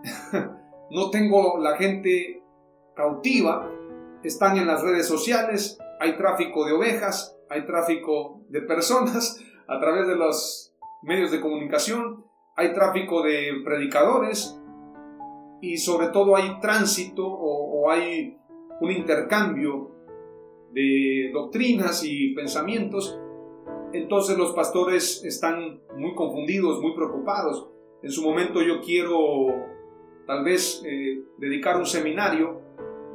no 0.91 1.09
tengo 1.09 1.59
la 1.59 1.75
gente 1.75 2.43
cautiva, 2.95 3.71
están 4.23 4.57
en 4.57 4.67
las 4.67 4.83
redes 4.83 5.07
sociales, 5.07 5.77
hay 5.99 6.17
tráfico 6.17 6.65
de 6.65 6.73
ovejas, 6.73 7.37
hay 7.49 7.65
tráfico 7.65 8.41
de 8.49 8.61
personas 8.61 9.43
a 9.67 9.79
través 9.79 10.07
de 10.07 10.15
los 10.15 10.73
medios 11.01 11.31
de 11.31 11.41
comunicación, 11.41 12.25
hay 12.55 12.73
tráfico 12.73 13.23
de 13.23 13.61
predicadores 13.63 14.59
y 15.61 15.77
sobre 15.77 16.07
todo 16.09 16.35
hay 16.35 16.59
tránsito 16.59 17.25
o, 17.25 17.83
o 17.83 17.91
hay 17.91 18.37
un 18.81 18.91
intercambio 18.91 19.91
de 20.71 21.31
doctrinas 21.33 22.03
y 22.03 22.33
pensamientos, 22.33 23.19
entonces 23.93 24.37
los 24.37 24.53
pastores 24.53 25.23
están 25.23 25.81
muy 25.95 26.13
confundidos, 26.15 26.81
muy 26.81 26.93
preocupados. 26.95 27.67
En 28.01 28.11
su 28.11 28.23
momento 28.23 28.61
yo 28.61 28.81
quiero 28.81 29.47
tal 30.25 30.43
vez 30.43 30.81
eh, 30.85 31.23
dedicar 31.37 31.77
un 31.77 31.85
seminario 31.85 32.61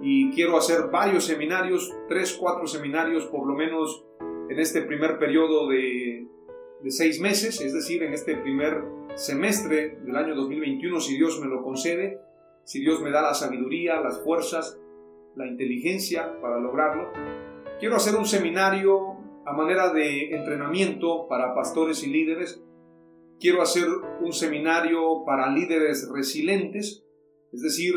y 0.02 0.30
quiero 0.32 0.56
hacer 0.56 0.90
varios 0.90 1.24
seminarios, 1.24 1.92
tres, 2.08 2.36
cuatro 2.38 2.66
seminarios 2.66 3.26
por 3.26 3.46
lo 3.46 3.54
menos 3.54 4.04
en 4.48 4.58
este 4.58 4.82
primer 4.82 5.18
periodo 5.18 5.68
de, 5.68 6.26
de 6.82 6.90
seis 6.90 7.20
meses, 7.20 7.60
es 7.60 7.72
decir, 7.72 8.02
en 8.02 8.12
este 8.12 8.36
primer 8.36 8.84
semestre 9.14 9.96
del 10.02 10.16
año 10.16 10.34
2021, 10.34 11.00
si 11.00 11.16
Dios 11.16 11.40
me 11.40 11.46
lo 11.46 11.62
concede, 11.62 12.18
si 12.64 12.80
Dios 12.80 13.00
me 13.00 13.10
da 13.10 13.22
la 13.22 13.34
sabiduría, 13.34 14.00
las 14.00 14.22
fuerzas, 14.22 14.78
la 15.36 15.46
inteligencia 15.46 16.40
para 16.40 16.58
lograrlo. 16.58 17.10
Quiero 17.80 17.96
hacer 17.96 18.16
un 18.16 18.26
seminario 18.26 19.13
a 19.46 19.52
manera 19.52 19.92
de 19.92 20.34
entrenamiento 20.34 21.28
para 21.28 21.54
pastores 21.54 22.02
y 22.02 22.10
líderes. 22.10 22.62
Quiero 23.38 23.62
hacer 23.62 23.86
un 24.20 24.32
seminario 24.32 25.24
para 25.26 25.50
líderes 25.50 26.08
resilientes, 26.12 27.04
es 27.52 27.60
decir, 27.62 27.94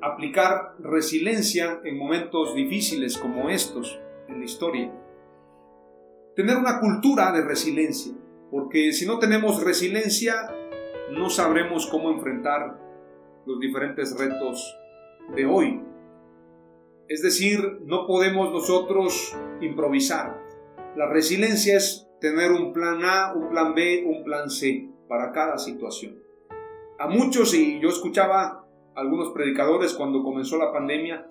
aplicar 0.00 0.74
resiliencia 0.80 1.80
en 1.84 1.98
momentos 1.98 2.54
difíciles 2.54 3.18
como 3.18 3.50
estos 3.50 4.00
en 4.28 4.38
la 4.38 4.44
historia. 4.44 4.92
Tener 6.34 6.56
una 6.56 6.80
cultura 6.80 7.32
de 7.32 7.42
resiliencia, 7.42 8.14
porque 8.50 8.92
si 8.92 9.06
no 9.06 9.18
tenemos 9.18 9.62
resiliencia, 9.62 10.34
no 11.10 11.30
sabremos 11.30 11.86
cómo 11.86 12.10
enfrentar 12.10 12.78
los 13.46 13.58
diferentes 13.60 14.16
retos 14.18 14.76
de 15.34 15.46
hoy. 15.46 15.82
Es 17.08 17.22
decir, 17.22 17.80
no 17.84 18.06
podemos 18.06 18.52
nosotros 18.52 19.34
improvisar. 19.60 20.47
La 20.98 21.06
resiliencia 21.06 21.76
es 21.76 22.08
tener 22.20 22.50
un 22.50 22.72
plan 22.72 23.04
A, 23.04 23.32
un 23.32 23.50
plan 23.50 23.72
B, 23.72 24.02
un 24.04 24.24
plan 24.24 24.50
C 24.50 24.90
para 25.08 25.30
cada 25.30 25.56
situación. 25.56 26.18
A 26.98 27.06
muchos, 27.06 27.54
y 27.54 27.78
yo 27.78 27.88
escuchaba 27.88 28.66
algunos 28.96 29.30
predicadores 29.30 29.94
cuando 29.94 30.24
comenzó 30.24 30.58
la 30.58 30.72
pandemia, 30.72 31.24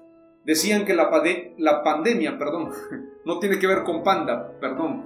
decían 0.46 0.86
que 0.86 0.96
la, 0.96 1.12
la 1.58 1.84
pandemia, 1.84 2.38
perdón, 2.38 2.70
no 3.26 3.40
tiene 3.40 3.60
que 3.60 3.68
ver 3.68 3.84
con 3.84 4.04
panda, 4.04 4.58
perdón, 4.62 5.04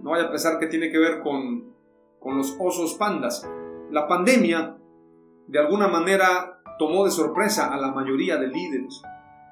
no 0.00 0.12
vaya 0.12 0.28
a 0.28 0.30
pensar 0.30 0.58
que 0.58 0.68
tiene 0.68 0.90
que 0.90 0.98
ver 0.98 1.20
con, 1.20 1.74
con 2.18 2.38
los 2.38 2.56
osos 2.58 2.94
pandas. 2.94 3.46
La 3.90 4.08
pandemia, 4.08 4.78
de 5.48 5.58
alguna 5.58 5.86
manera, 5.86 6.62
tomó 6.78 7.04
de 7.04 7.10
sorpresa 7.10 7.74
a 7.74 7.76
la 7.76 7.92
mayoría 7.92 8.38
de 8.38 8.48
líderes. 8.48 9.02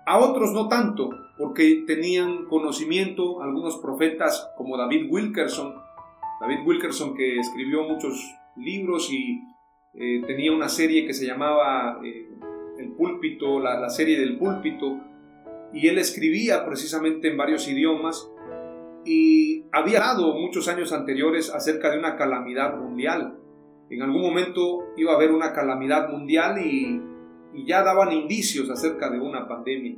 A 0.06 0.16
otros 0.16 0.52
no 0.52 0.66
tanto, 0.68 1.10
porque 1.38 1.84
tenían 1.86 2.46
conocimiento 2.46 3.42
algunos 3.42 3.76
profetas 3.78 4.50
como 4.56 4.76
David 4.76 5.08
Wilkerson, 5.10 5.74
David 6.40 6.66
Wilkerson 6.66 7.14
que 7.14 7.38
escribió 7.38 7.82
muchos 7.82 8.34
libros 8.56 9.10
y 9.12 9.42
eh, 9.94 10.22
tenía 10.26 10.52
una 10.52 10.68
serie 10.68 11.06
que 11.06 11.14
se 11.14 11.26
llamaba 11.26 12.00
eh, 12.04 12.28
El 12.78 12.92
púlpito, 12.92 13.60
la, 13.60 13.88
serie 13.90 14.18
del 14.18 14.38
púlpito, 14.38 15.00
y 15.72 15.88
él 15.88 15.98
escribía 15.98 16.64
precisamente 16.64 17.28
en 17.28 17.36
varios 17.36 17.68
idiomas 17.68 18.30
y 19.04 19.64
había 19.72 19.98
hablado 19.98 20.34
muchos 20.34 20.68
años 20.68 20.92
anteriores 20.92 21.52
acerca 21.52 21.90
de 21.90 21.98
una 21.98 22.16
calamidad 22.16 22.76
mundial. 22.76 23.38
En 23.90 24.02
algún 24.02 24.22
momento 24.22 24.84
iba 24.96 25.12
a 25.12 25.16
haber 25.16 25.30
una 25.30 25.52
calamidad 25.52 26.08
mundial 26.10 26.58
y 26.58 27.00
ya 27.66 27.82
daban 27.82 28.12
indicios 28.12 28.68
acerca 28.70 29.10
de 29.10 29.20
una 29.20 29.46
pandemia. 29.46 29.96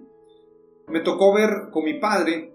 Me 0.90 1.00
tocó 1.00 1.34
ver 1.34 1.70
con 1.70 1.84
mi 1.84 1.94
padre 1.94 2.52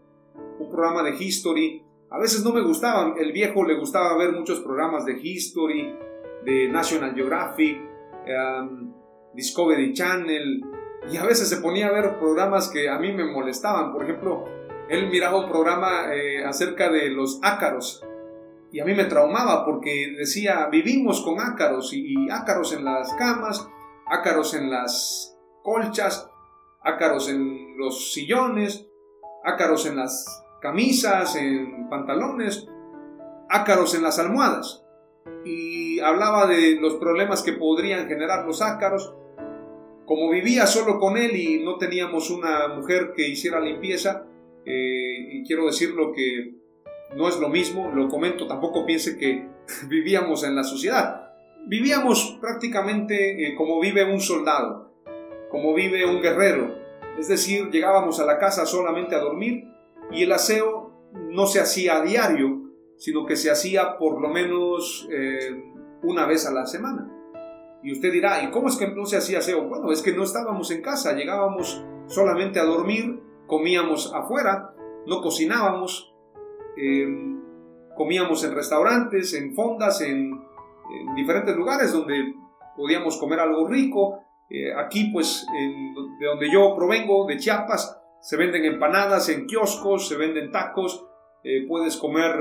un 0.60 0.70
programa 0.70 1.04
de 1.04 1.16
History. 1.18 1.84
A 2.10 2.20
veces 2.20 2.44
no 2.44 2.52
me 2.52 2.62
gustaban, 2.62 3.16
el 3.18 3.32
viejo 3.32 3.64
le 3.64 3.78
gustaba 3.78 4.18
ver 4.18 4.32
muchos 4.34 4.60
programas 4.60 5.06
de 5.06 5.20
History, 5.22 5.96
de 6.46 6.68
National 6.70 7.16
Geographic, 7.16 7.82
um, 8.28 8.94
Discovery 9.34 9.94
Channel, 9.94 10.62
y 11.12 11.18
a 11.18 11.26
veces 11.26 11.50
se 11.50 11.58
ponía 11.58 11.88
a 11.88 11.92
ver 11.92 12.18
programas 12.20 12.70
que 12.70 12.90
a 12.90 13.00
mí 13.00 13.12
me 13.12 13.26
molestaban. 13.26 13.92
Por 13.92 14.04
ejemplo, 14.04 14.46
él 14.90 15.10
miraba 15.10 15.40
un 15.40 15.50
programa 15.50 16.14
eh, 16.14 16.46
acerca 16.46 16.92
de 16.92 17.10
los 17.10 17.40
ácaros, 17.42 18.06
y 18.72 18.80
a 18.80 18.86
mí 18.86 18.94
me 18.94 19.06
traumaba 19.06 19.66
porque 19.66 20.14
decía, 20.18 20.68
vivimos 20.72 21.22
con 21.22 21.40
ácaros 21.40 21.94
y 21.94 22.30
ácaros 22.30 22.74
en 22.74 22.86
las 22.86 23.14
camas 23.14 23.68
ácaros 24.06 24.54
en 24.54 24.70
las 24.70 25.38
colchas, 25.64 26.30
ácaros 26.82 27.30
en 27.30 27.53
los 27.78 28.14
sillones, 28.14 28.88
ácaros 29.44 29.86
en 29.86 29.98
las 29.98 30.44
camisas, 30.62 31.36
en 31.36 31.90
pantalones, 31.90 32.68
ácaros 33.50 33.96
en 33.96 34.04
las 34.04 34.20
almohadas. 34.20 34.84
Y 35.46 36.00
hablaba 36.00 36.48
de 36.48 36.78
los 36.80 36.96
problemas 36.96 37.44
que 37.44 37.54
podrían 37.54 38.08
generar 38.08 38.46
los 38.46 38.62
ácaros. 38.62 39.14
Como 40.06 40.30
vivía 40.30 40.68
solo 40.68 41.00
con 41.00 41.18
él 41.18 41.36
y 41.36 41.64
no 41.64 41.78
teníamos 41.78 42.30
una 42.30 42.68
mujer 42.68 43.14
que 43.16 43.28
hiciera 43.28 43.60
limpieza, 43.60 44.26
eh, 44.66 45.28
y 45.32 45.44
quiero 45.46 45.66
decirlo 45.66 46.12
que 46.14 46.56
no 47.16 47.28
es 47.28 47.40
lo 47.40 47.50
mismo, 47.50 47.92
lo 47.94 48.10
comento, 48.10 48.48
tampoco 48.48 48.86
piense 48.86 49.18
que 49.18 49.48
vivíamos 49.88 50.44
en 50.44 50.56
la 50.56 50.64
sociedad 50.64 51.24
vivíamos 51.66 52.38
prácticamente 52.42 53.48
eh, 53.48 53.56
como 53.56 53.80
vive 53.80 54.04
un 54.04 54.20
soldado, 54.20 54.92
como 55.50 55.74
vive 55.74 56.06
un 56.06 56.22
guerrero. 56.22 56.83
Es 57.20 57.28
decir, 57.28 57.70
llegábamos 57.70 58.20
a 58.20 58.26
la 58.26 58.38
casa 58.38 58.66
solamente 58.66 59.16
a 59.16 59.20
dormir 59.20 59.66
y 60.12 60.24
el 60.24 60.32
aseo 60.32 60.92
no 61.14 61.46
se 61.46 61.60
hacía 61.60 61.98
a 61.98 62.02
diario, 62.02 62.64
sino 62.98 63.26
que 63.26 63.36
se 63.36 63.52
hacía 63.52 63.98
por 63.98 64.22
lo 64.22 64.30
menos 64.30 65.08
eh, 65.12 65.64
una 66.04 66.26
vez 66.26 66.46
a 66.46 66.54
la 66.54 66.66
semana. 66.66 67.10
Y 67.84 67.92
usted 67.92 68.12
dirá, 68.12 68.44
¿y 68.44 68.52
cómo 68.52 68.70
es 68.70 68.78
que 68.78 68.88
no 68.88 69.06
se 69.06 69.18
hacía 69.18 69.40
aseo? 69.40 69.68
Bueno, 69.68 69.92
es 69.92 70.02
que 70.02 70.14
no 70.14 70.24
estábamos 70.24 70.72
en 70.72 70.82
casa, 70.82 71.14
llegábamos 71.14 71.84
solamente 72.08 72.60
a 72.60 72.66
dormir, 72.66 73.22
comíamos 73.46 74.14
afuera, 74.14 74.74
no 75.06 75.22
cocinábamos, 75.22 76.14
eh, 76.78 77.08
comíamos 77.96 78.44
en 78.44 78.56
restaurantes, 78.56 79.34
en 79.34 79.54
fondas, 79.54 80.02
en 80.02 80.32
diferentes 81.16 81.56
lugares 81.56 81.92
donde 81.92 82.36
podíamos 82.76 83.18
comer 83.18 83.40
algo 83.40 83.68
rico. 83.68 84.20
Eh, 84.54 84.72
aquí, 84.74 85.10
pues, 85.12 85.48
de 86.20 86.26
donde 86.28 86.52
yo 86.52 86.76
provengo, 86.76 87.26
de 87.26 87.38
Chiapas, 87.38 88.00
se 88.22 88.38
venden 88.38 88.64
empanadas 88.66 89.28
en 89.30 89.48
kioscos, 89.48 90.08
se 90.08 90.16
venden 90.16 90.52
tacos, 90.52 91.06
eh, 91.44 91.66
puedes 91.68 91.98
comer 91.98 92.36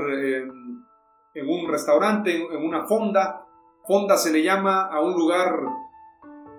en 1.33 1.49
un 1.49 1.67
restaurante, 1.67 2.35
en 2.35 2.63
una 2.63 2.85
fonda. 2.85 3.47
Fonda 3.87 4.15
se 4.15 4.31
le 4.31 4.43
llama 4.43 4.83
a 4.83 5.01
un 5.01 5.13
lugar, 5.13 5.59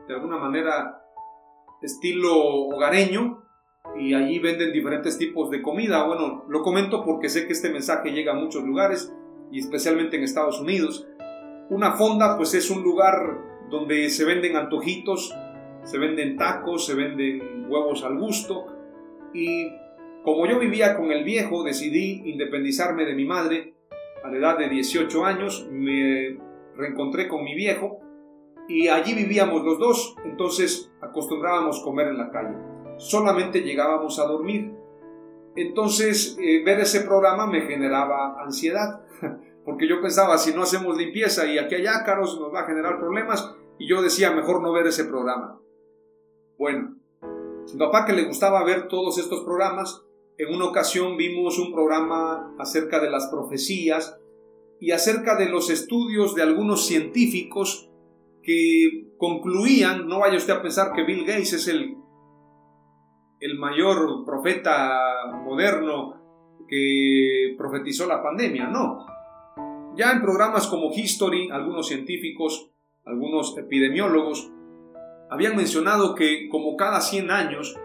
de 0.09 0.14
alguna 0.14 0.38
manera, 0.38 1.01
estilo 1.81 2.37
hogareño, 2.37 3.43
y 3.97 4.12
allí 4.12 4.40
venden 4.40 4.73
diferentes 4.73 5.17
tipos 5.17 5.51
de 5.51 5.62
comida. 5.62 6.05
Bueno, 6.05 6.45
lo 6.49 6.62
comento 6.62 7.05
porque 7.05 7.29
sé 7.29 7.47
que 7.47 7.53
este 7.53 7.71
mensaje 7.71 8.11
llega 8.11 8.33
a 8.33 8.37
muchos 8.37 8.64
lugares, 8.64 9.14
y 9.53 9.61
especialmente 9.61 10.17
en 10.17 10.25
Estados 10.25 10.61
Unidos. 10.61 11.07
Una 11.71 11.93
fonda 11.93 12.37
pues 12.37 12.55
es 12.55 12.71
un 12.71 12.83
lugar 12.83 13.14
donde 13.71 14.11
se 14.11 14.25
venden 14.25 14.57
antojitos, 14.57 15.35
se 15.85 15.99
venden 15.99 16.37
tacos, 16.37 16.87
se 16.87 16.94
venden 16.94 17.66
huevos 17.68 18.05
al 18.05 18.18
gusto 18.18 18.66
y 19.33 19.68
como 20.23 20.47
yo 20.47 20.59
vivía 20.59 20.97
con 20.97 21.12
el 21.12 21.25
viejo 21.25 21.62
decidí 21.62 22.23
independizarme 22.25 23.05
de 23.05 23.14
mi 23.14 23.25
madre 23.25 23.75
a 24.25 24.31
la 24.31 24.38
edad 24.38 24.59
de 24.59 24.68
18 24.68 25.25
años, 25.25 25.68
me 25.70 26.38
reencontré 26.77 27.29
con 27.29 27.44
mi 27.44 27.55
viejo 27.55 28.01
y 28.68 28.88
allí 28.88 29.14
vivíamos 29.14 29.62
los 29.62 29.79
dos, 29.79 30.16
entonces 30.25 30.90
acostumbrábamos 31.03 31.83
comer 31.83 32.09
en 32.09 32.18
la 32.18 32.31
calle. 32.31 32.57
Solamente 32.97 33.61
llegábamos 33.61 34.18
a 34.18 34.27
dormir. 34.27 34.73
Entonces 35.57 36.38
eh, 36.40 36.62
ver 36.64 36.81
ese 36.81 37.03
programa 37.03 37.47
me 37.47 37.62
generaba 37.62 38.42
ansiedad. 38.42 39.03
porque 39.64 39.88
yo 39.88 40.01
pensaba, 40.01 40.38
si 40.38 40.55
no 40.55 40.62
hacemos 40.62 40.97
limpieza 40.97 41.47
y 41.47 41.59
aquí 41.59 41.75
hay 41.75 41.87
ácaros, 41.87 42.38
nos 42.38 42.53
va 42.53 42.61
a 42.61 42.66
generar 42.66 42.99
problemas, 42.99 43.55
y 43.79 43.88
yo 43.88 44.03
decía, 44.03 44.31
mejor 44.31 44.62
no 44.62 44.73
ver 44.73 44.87
ese 44.87 45.05
programa. 45.05 45.59
Bueno, 46.59 46.97
mi 47.73 47.79
papá 47.79 48.05
que 48.07 48.12
le 48.12 48.25
gustaba 48.25 48.62
ver 48.64 48.87
todos 48.87 49.19
estos 49.19 49.40
programas, 49.40 50.05
en 50.38 50.55
una 50.55 50.67
ocasión 50.67 51.17
vimos 51.17 51.59
un 51.59 51.73
programa 51.73 52.55
acerca 52.59 53.01
de 53.01 53.11
las 53.11 53.27
profecías 53.27 54.21
y 54.81 54.93
acerca 54.93 55.37
de 55.37 55.49
los 55.49 55.71
estudios 55.71 56.35
de 56.35 56.43
algunos 56.43 56.87
científicos 56.87 57.90
que 58.43 59.09
concluían, 59.19 60.07
no 60.07 60.21
vaya 60.21 60.37
usted 60.37 60.53
a 60.53 60.62
pensar 60.62 60.93
que 60.93 61.05
Bill 61.05 61.25
Gates 61.25 61.55
es 61.55 61.69
el, 61.69 61.97
el 63.40 63.59
mayor 63.59 64.25
profeta 64.25 65.33
moderno 65.45 66.21
que 66.69 67.55
profetizó 67.59 68.07
la 68.07 68.23
pandemia, 68.23 68.69
no. 68.69 69.07
Ya 69.97 70.12
en 70.12 70.21
programas 70.21 70.69
como 70.69 70.93
History, 70.93 71.51
algunos 71.51 71.88
científicos, 71.88 72.71
algunos 73.05 73.57
epidemiólogos, 73.57 74.54
habían 75.35 75.57
mencionado 75.57 76.14
que 76.14 76.49
como 76.49 76.77
cada 76.77 77.01
100 77.01 77.31
años 77.33 77.77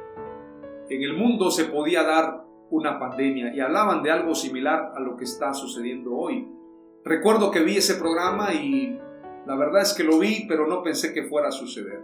en 0.88 1.02
el 1.02 1.16
mundo 1.18 1.50
se 1.50 1.66
podía 1.66 2.04
dar 2.04 2.46
una 2.70 3.00
pandemia 3.00 3.56
y 3.56 3.60
hablaban 3.60 4.04
de 4.04 4.12
algo 4.12 4.36
similar 4.36 4.92
a 4.96 5.00
lo 5.00 5.18
que 5.18 5.24
está 5.24 5.56
sucediendo 5.56 6.16
hoy. 6.16 6.48
Recuerdo 7.04 7.50
que 7.50 7.64
vi 7.64 7.78
ese 7.78 7.96
programa 7.96 8.54
y 8.54 9.00
la 9.48 9.56
verdad 9.56 9.82
es 9.82 9.94
que 9.94 10.04
lo 10.04 10.20
vi, 10.20 10.46
pero 10.48 10.68
no 10.68 10.84
pensé 10.84 11.12
que 11.12 11.24
fuera 11.24 11.48
a 11.48 11.52
suceder. 11.52 12.04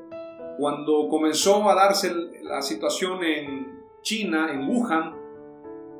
Cuando 0.57 1.07
comenzó 1.09 1.69
a 1.69 1.75
darse 1.75 2.11
la 2.41 2.63
situación 2.63 3.23
en 3.23 3.83
China, 4.01 4.51
en 4.51 4.67
Wuhan, 4.67 5.13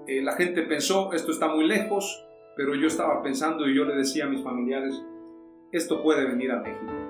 eh, 0.07 0.23
la 0.23 0.31
gente 0.33 0.63
pensó, 0.63 1.13
esto 1.13 1.31
está 1.31 1.49
muy 1.49 1.67
lejos, 1.67 2.25
pero 2.57 2.73
yo 2.73 2.87
estaba 2.87 3.21
pensando 3.21 3.69
y 3.69 3.75
yo 3.75 3.85
le 3.85 3.95
decía 3.95 4.25
a 4.25 4.29
mis 4.29 4.43
familiares, 4.43 5.05
esto 5.71 6.01
puede 6.01 6.25
venir 6.25 6.51
a 6.51 6.61
México. 6.61 7.04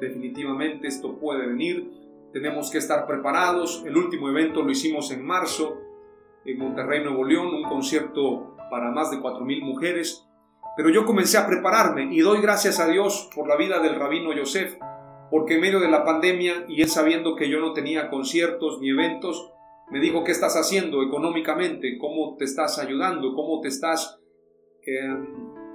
Definitivamente 0.00 0.88
esto 0.88 1.18
puede 1.18 1.46
venir. 1.46 1.90
Tenemos 2.32 2.70
que 2.70 2.78
estar 2.78 3.06
preparados. 3.06 3.82
El 3.86 3.96
último 3.96 4.28
evento 4.28 4.62
lo 4.62 4.70
hicimos 4.70 5.10
en 5.10 5.24
marzo 5.24 5.78
en 6.44 6.58
Monterrey, 6.58 7.04
Nuevo 7.04 7.24
León, 7.24 7.54
un 7.54 7.64
concierto 7.64 8.56
para 8.70 8.90
más 8.90 9.10
de 9.10 9.18
4.000 9.18 9.62
mujeres. 9.62 10.26
Pero 10.76 10.90
yo 10.90 11.04
comencé 11.04 11.36
a 11.36 11.46
prepararme 11.46 12.08
y 12.14 12.20
doy 12.20 12.40
gracias 12.40 12.80
a 12.80 12.86
Dios 12.86 13.28
por 13.34 13.48
la 13.48 13.56
vida 13.56 13.80
del 13.80 13.96
rabino 13.96 14.32
Yosef, 14.32 14.78
porque 15.30 15.54
en 15.54 15.60
medio 15.60 15.80
de 15.80 15.90
la 15.90 16.04
pandemia 16.04 16.64
y 16.68 16.80
él 16.80 16.88
sabiendo 16.88 17.36
que 17.36 17.48
yo 17.50 17.60
no 17.60 17.72
tenía 17.72 18.08
conciertos 18.08 18.80
ni 18.80 18.90
eventos, 18.90 19.52
me 19.90 20.00
dijo, 20.00 20.22
¿qué 20.24 20.30
estás 20.30 20.56
haciendo 20.56 21.02
económicamente? 21.02 21.98
¿Cómo 21.98 22.36
te 22.36 22.44
estás 22.44 22.78
ayudando? 22.78 23.34
¿Cómo 23.34 23.60
te 23.60 23.68
estás, 23.68 24.20
eh, 24.86 25.16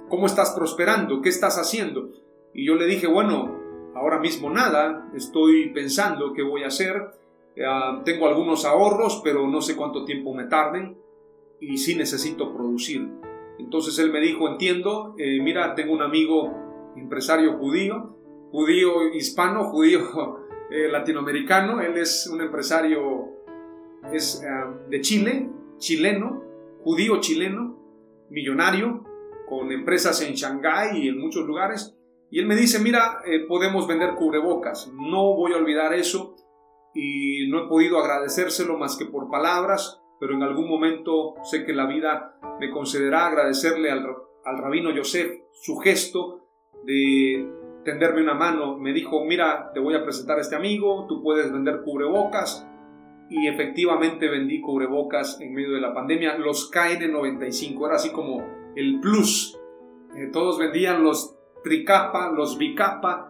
cómo 0.08 0.26
estás 0.26 0.52
prosperando? 0.52 1.20
¿Qué 1.20 1.28
estás 1.28 1.58
haciendo? 1.58 2.10
Y 2.54 2.66
yo 2.66 2.74
le 2.76 2.86
dije, 2.86 3.06
bueno, 3.06 3.65
ahora 3.96 4.18
mismo 4.20 4.50
nada, 4.50 5.10
estoy 5.14 5.70
pensando 5.70 6.32
qué 6.34 6.42
voy 6.42 6.64
a 6.64 6.68
hacer, 6.68 7.02
eh, 7.56 7.64
tengo 8.04 8.28
algunos 8.28 8.64
ahorros, 8.64 9.20
pero 9.24 9.48
no 9.48 9.60
sé 9.62 9.74
cuánto 9.74 10.04
tiempo 10.04 10.34
me 10.34 10.44
tarden 10.44 10.98
y 11.60 11.78
sí 11.78 11.94
necesito 11.94 12.54
producir. 12.54 13.08
Entonces 13.58 13.98
él 13.98 14.12
me 14.12 14.20
dijo, 14.20 14.48
entiendo, 14.48 15.14
eh, 15.18 15.40
mira, 15.42 15.74
tengo 15.74 15.94
un 15.94 16.02
amigo 16.02 16.92
empresario 16.96 17.56
judío, 17.56 18.16
judío 18.50 19.14
hispano, 19.14 19.64
judío 19.70 20.00
eh, 20.70 20.88
latinoamericano, 20.88 21.80
él 21.80 21.96
es 21.96 22.28
un 22.30 22.42
empresario 22.42 23.32
es, 24.12 24.42
de 24.88 25.00
Chile, 25.00 25.50
chileno, 25.78 26.42
judío 26.84 27.20
chileno, 27.20 27.78
millonario, 28.28 29.04
con 29.48 29.72
empresas 29.72 30.20
en 30.20 30.34
Shanghái 30.34 30.98
y 30.98 31.08
en 31.08 31.18
muchos 31.18 31.46
lugares, 31.46 31.95
y 32.30 32.40
él 32.40 32.46
me 32.46 32.56
dice, 32.56 32.78
mira, 32.80 33.20
eh, 33.24 33.40
podemos 33.46 33.86
vender 33.86 34.14
cubrebocas, 34.14 34.90
no 34.92 35.34
voy 35.36 35.52
a 35.52 35.56
olvidar 35.56 35.94
eso 35.94 36.34
y 36.94 37.48
no 37.48 37.64
he 37.64 37.68
podido 37.68 37.98
agradecérselo 37.98 38.78
más 38.78 38.96
que 38.96 39.04
por 39.04 39.30
palabras, 39.30 40.02
pero 40.18 40.34
en 40.34 40.42
algún 40.42 40.68
momento 40.68 41.34
sé 41.44 41.64
que 41.64 41.74
la 41.74 41.86
vida 41.86 42.38
me 42.58 42.70
concederá 42.70 43.26
agradecerle 43.26 43.90
al, 43.90 44.06
al 44.44 44.58
rabino 44.58 44.90
Yosef 44.90 45.30
su 45.52 45.76
gesto 45.76 46.40
de 46.84 47.46
tenderme 47.84 48.22
una 48.22 48.34
mano. 48.34 48.78
Me 48.78 48.92
dijo, 48.92 49.24
mira, 49.24 49.70
te 49.72 49.80
voy 49.80 49.94
a 49.94 50.02
presentar 50.02 50.38
a 50.38 50.40
este 50.40 50.56
amigo, 50.56 51.06
tú 51.08 51.22
puedes 51.22 51.52
vender 51.52 51.82
cubrebocas. 51.82 52.66
Y 53.28 53.48
efectivamente 53.48 54.28
vendí 54.28 54.60
cubrebocas 54.60 55.40
en 55.40 55.52
medio 55.52 55.74
de 55.74 55.80
la 55.80 55.92
pandemia, 55.92 56.38
los 56.38 56.70
KN95, 56.70 57.86
era 57.86 57.96
así 57.96 58.10
como 58.10 58.44
el 58.76 59.00
plus. 59.00 59.58
Eh, 60.16 60.28
todos 60.32 60.58
vendían 60.58 61.02
los 61.02 61.35
tricapa, 61.66 62.30
los 62.30 62.58
bicapa 62.58 63.28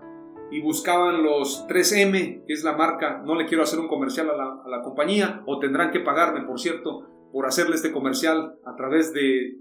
y 0.51 0.61
buscaban 0.61 1.23
los 1.23 1.67
3M, 1.69 2.45
que 2.47 2.53
es 2.53 2.63
la 2.65 2.77
marca, 2.77 3.23
no 3.25 3.35
le 3.35 3.47
quiero 3.47 3.63
hacer 3.63 3.81
un 3.81 3.89
comercial 3.89 4.29
a 4.29 4.69
la, 4.69 4.83
compañía, 4.83 5.43
o 5.47 5.59
tendrán 5.59 5.91
que 5.91 6.01
pagarme, 6.01 6.43
por 6.43 6.61
cierto, 6.61 7.07
por 7.33 7.47
hacerle 7.47 7.77
este 7.77 7.93
comercial 7.93 8.59
a 8.67 8.77
través 8.77 9.15
de 9.15 9.57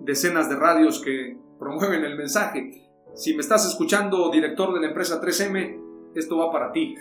decenas 0.00 0.48
de 0.48 0.56
radios 0.56 1.02
que 1.02 1.36
promueven 1.58 2.02
el 2.04 2.16
mensaje. 2.16 2.88
Si 3.12 3.34
me 3.34 3.42
estás 3.42 3.66
escuchando, 3.68 4.30
director 4.30 4.72
de 4.72 4.80
la 4.80 4.88
empresa 4.88 5.20
3M, 5.20 6.14
esto 6.14 6.38
va 6.38 6.50
para 6.50 6.72
ti. 6.72 6.94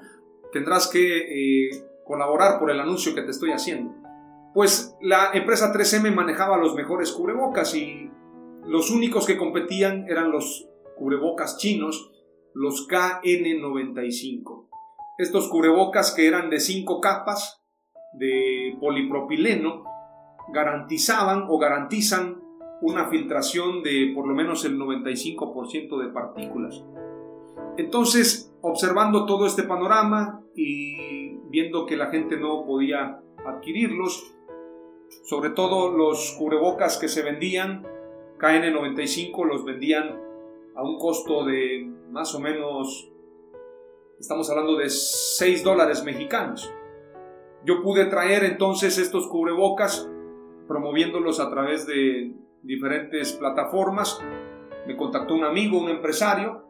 Tendrás 0.52 0.86
que 0.86 1.66
eh, 1.66 1.70
colaborar 2.04 2.60
por 2.60 2.70
el 2.70 2.78
anuncio 2.78 3.16
que 3.16 3.22
te 3.22 3.32
estoy 3.32 3.50
haciendo. 3.50 3.92
Pues 4.54 4.96
la 5.02 5.32
empresa 5.34 5.72
3M 5.72 6.14
manejaba 6.14 6.56
los 6.56 6.76
mejores 6.76 7.10
cubrebocas 7.10 7.74
y 7.74 8.05
los 8.66 8.90
únicos 8.90 9.26
que 9.26 9.36
competían 9.36 10.06
eran 10.08 10.30
los 10.30 10.68
cubrebocas 10.96 11.56
chinos, 11.58 12.10
los 12.54 12.88
KN95. 12.88 14.68
Estos 15.18 15.48
cubrebocas 15.48 16.12
que 16.12 16.26
eran 16.26 16.50
de 16.50 16.60
cinco 16.60 17.00
capas 17.00 17.62
de 18.14 18.76
polipropileno 18.80 19.84
garantizaban 20.52 21.46
o 21.48 21.58
garantizan 21.58 22.42
una 22.82 23.06
filtración 23.06 23.82
de 23.82 24.12
por 24.14 24.26
lo 24.26 24.34
menos 24.34 24.64
el 24.64 24.78
95% 24.78 25.98
de 25.98 26.12
partículas. 26.12 26.84
Entonces, 27.76 28.54
observando 28.62 29.26
todo 29.26 29.46
este 29.46 29.62
panorama 29.62 30.42
y 30.54 31.36
viendo 31.50 31.86
que 31.86 31.96
la 31.96 32.06
gente 32.06 32.36
no 32.36 32.64
podía 32.66 33.20
adquirirlos, 33.46 34.34
sobre 35.24 35.50
todo 35.50 35.96
los 35.96 36.34
cubrebocas 36.38 36.98
que 36.98 37.08
se 37.08 37.22
vendían 37.22 37.86
KN95 38.38 39.46
los 39.46 39.64
vendían 39.64 40.20
a 40.74 40.82
un 40.82 40.98
costo 40.98 41.44
de 41.44 41.90
más 42.10 42.34
o 42.34 42.40
menos, 42.40 43.10
estamos 44.18 44.50
hablando 44.50 44.76
de 44.76 44.90
6 44.90 45.64
dólares 45.64 46.04
mexicanos. 46.04 46.72
Yo 47.64 47.82
pude 47.82 48.06
traer 48.06 48.44
entonces 48.44 48.98
estos 48.98 49.26
cubrebocas 49.26 50.08
promoviéndolos 50.68 51.40
a 51.40 51.50
través 51.50 51.86
de 51.86 52.32
diferentes 52.62 53.32
plataformas. 53.32 54.22
Me 54.86 54.96
contactó 54.96 55.34
un 55.34 55.44
amigo, 55.44 55.80
un 55.80 55.88
empresario, 55.88 56.64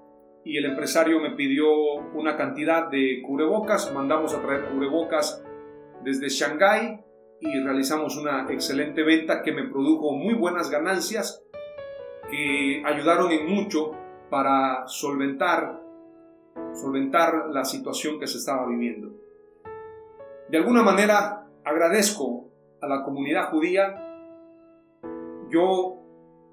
y 0.45 0.57
el 0.57 0.67
empresario 0.67 1.21
me 1.21 1.33
pidió 1.33 1.67
una 2.15 2.37
cantidad 2.37 2.89
de 2.89 3.21
cubrebocas. 3.27 3.93
Mandamos 3.93 4.33
a 4.33 4.41
traer 4.43 4.67
cubrebocas 4.71 5.45
desde 6.05 6.29
Shanghái 6.29 7.01
y 7.41 7.61
realizamos 7.61 8.17
una 8.17 8.47
excelente 8.51 9.03
venta 9.03 9.43
que 9.43 9.53
me 9.53 9.69
produjo 9.69 10.15
muy 10.15 10.35
buenas 10.35 10.71
ganancias 10.71 11.46
que 12.31 12.83
ayudaron 12.85 13.31
en 13.31 13.47
mucho 13.47 13.93
para 14.31 14.87
solventar, 14.87 15.81
solventar 16.73 17.49
la 17.51 17.65
situación 17.65 18.19
que 18.19 18.27
se 18.27 18.39
estaba 18.39 18.67
viviendo. 18.67 19.13
De 20.49 20.59
alguna 20.59 20.83
manera 20.83 21.47
agradezco 21.65 22.49
a 22.81 22.87
la 22.87 23.03
comunidad 23.03 23.51
judía. 23.51 24.03
Yo 25.51 25.97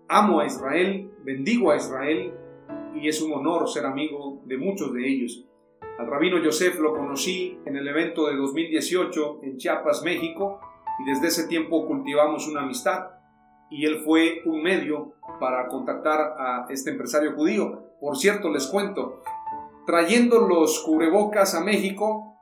amo 0.07 0.39
a 0.39 0.45
Israel, 0.45 1.11
bendigo 1.23 1.71
a 1.71 1.77
Israel 1.77 2.33
y 2.95 3.07
es 3.07 3.21
un 3.21 3.33
honor 3.33 3.67
ser 3.67 3.85
amigo 3.85 4.41
de 4.45 4.57
muchos 4.57 4.93
de 4.93 5.07
ellos. 5.07 5.45
Al 5.97 6.07
rabino 6.07 6.39
Yosef 6.39 6.79
lo 6.79 6.93
conocí 6.93 7.59
en 7.65 7.75
el 7.75 7.87
evento 7.87 8.27
de 8.27 8.35
2018 8.35 9.39
en 9.43 9.57
Chiapas, 9.57 10.03
México, 10.03 10.59
y 10.99 11.09
desde 11.09 11.27
ese 11.27 11.47
tiempo 11.47 11.85
cultivamos 11.85 12.47
una 12.47 12.61
amistad 12.61 13.09
y 13.73 13.87
él 13.87 14.01
fue 14.05 14.43
un 14.45 14.61
medio 14.61 15.15
para 15.39 15.67
contactar 15.67 16.35
a 16.37 16.67
este 16.69 16.91
empresario 16.91 17.33
judío. 17.33 17.95
Por 17.99 18.15
cierto, 18.17 18.51
les 18.51 18.67
cuento, 18.67 19.23
trayendo 19.87 20.47
los 20.47 20.79
cubrebocas 20.83 21.55
a 21.55 21.63
México, 21.63 22.37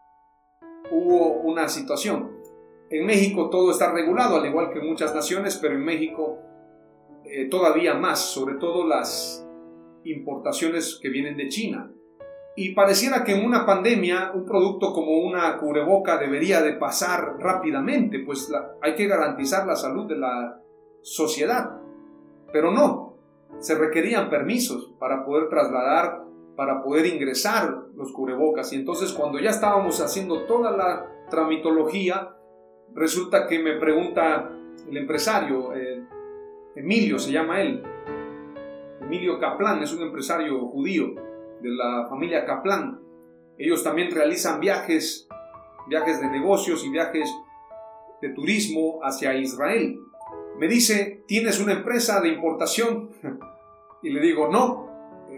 hubo 0.92 1.40
una 1.44 1.70
situación. 1.70 2.32
En 2.90 3.06
México 3.06 3.50
todo 3.50 3.72
está 3.72 3.94
regulado, 3.94 4.36
al 4.36 4.46
igual 4.46 4.72
que 4.74 4.80
en 4.80 4.88
muchas 4.88 5.16
naciones, 5.16 5.58
pero 5.62 5.76
en 5.76 5.86
México 5.86 6.40
eh, 7.24 7.46
todavía 7.46 7.94
más, 7.94 8.20
sobre 8.20 8.56
todo 8.56 8.86
las 8.86 9.48
importaciones 10.04 11.00
que 11.02 11.08
vienen 11.08 11.38
de 11.38 11.48
China. 11.48 11.94
Y 12.58 12.74
pareciera 12.74 13.24
que 13.24 13.36
en 13.36 13.46
una 13.46 13.66
pandemia 13.66 14.32
un 14.34 14.44
producto 14.44 14.92
como 14.92 15.20
una 15.20 15.58
cubreboca 15.60 16.18
debería 16.18 16.62
de 16.62 16.74
pasar 16.74 17.38
rápidamente, 17.40 18.20
pues 18.20 18.52
hay 18.82 18.96
que 18.96 19.08
garantizar 19.08 19.66
la 19.66 19.78
salud 19.78 20.08
de 20.08 20.18
la 20.18 20.62
sociedad. 21.02 21.80
Pero 22.52 22.72
no, 22.72 23.18
se 23.60 23.76
requerían 23.76 24.30
permisos 24.30 24.94
para 25.00 25.26
poder 25.26 25.50
trasladar 25.50 26.22
para 26.56 26.84
poder 26.84 27.06
ingresar 27.06 27.86
los 27.96 28.12
cubrebocas. 28.12 28.72
Y 28.74 28.76
entonces 28.76 29.14
cuando 29.14 29.40
ya 29.40 29.50
estábamos 29.50 30.00
haciendo 30.02 30.46
toda 30.46 30.72
la 30.72 31.08
tramitología, 31.30 32.36
resulta 32.94 33.48
que 33.48 33.60
me 33.60 33.78
pregunta 33.78 34.52
el 34.88 34.98
empresario, 34.98 35.74
eh, 35.74 36.04
Emilio 36.76 37.20
se 37.20 37.32
llama 37.32 37.62
él, 37.62 37.84
Emilio 39.02 39.40
Kaplan, 39.40 39.82
es 39.82 39.94
un 39.94 40.04
empresario 40.04 40.60
judío 40.68 41.16
de 41.62 41.70
la 41.70 42.08
familia 42.08 42.46
Kaplan. 42.46 43.00
Ellos 43.58 43.84
también 43.84 44.12
realizan 44.12 44.60
viajes, 44.60 45.28
viajes 45.88 46.22
de 46.22 46.30
negocios 46.30 46.86
y 46.86 46.90
viajes 46.90 47.30
de 48.22 48.30
turismo 48.30 49.00
hacia 49.04 49.34
Israel. 49.36 50.00
Me 50.58 50.68
dice, 50.68 51.24
¿tienes 51.28 51.60
una 51.60 51.74
empresa 51.74 52.22
de 52.22 52.30
importación? 52.30 53.10
Y 54.04 54.10
le 54.10 54.20
digo, 54.20 54.48
no. 54.48 54.90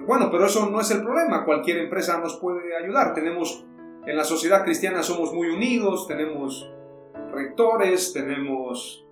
Bueno, 0.08 0.30
pero 0.32 0.46
eso 0.46 0.70
no 0.70 0.80
es 0.80 0.90
el 0.92 1.02
problema. 1.02 1.44
Cualquier 1.44 1.80
empresa 1.80 2.18
nos 2.18 2.38
puede 2.38 2.78
ayudar. 2.78 3.14
Tenemos, 3.14 3.66
en 4.06 4.16
la 4.16 4.24
sociedad 4.24 4.64
cristiana 4.64 5.04
somos 5.04 5.34
muy 5.34 5.50
unidos, 5.50 6.08
tenemos 6.08 6.72
rectores, 7.34 8.14
tenemos 8.14 9.06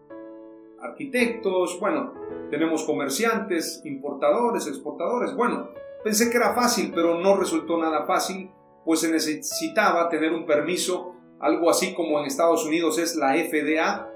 arquitectos, 0.82 1.80
bueno, 1.80 2.14
tenemos 2.50 2.84
comerciantes, 2.84 3.82
importadores, 3.86 4.68
exportadores. 4.68 5.36
Bueno, 5.36 5.70
pensé 6.04 6.30
que 6.30 6.38
era 6.38 6.54
fácil, 6.54 6.92
pero 6.94 7.20
no 7.20 7.36
resultó 7.36 7.78
nada 7.78 8.06
fácil, 8.06 8.52
pues 8.86 9.02
se 9.02 9.12
necesitaba 9.12 10.10
tener 10.10 10.34
un 10.34 10.46
permiso, 10.46 11.16
algo 11.40 11.70
así 11.70 11.94
como 11.94 12.20
en 12.20 12.26
Estados 12.26 12.66
Unidos 12.66 12.98
es 12.98 13.16
la 13.16 13.34
FDA, 13.34 14.11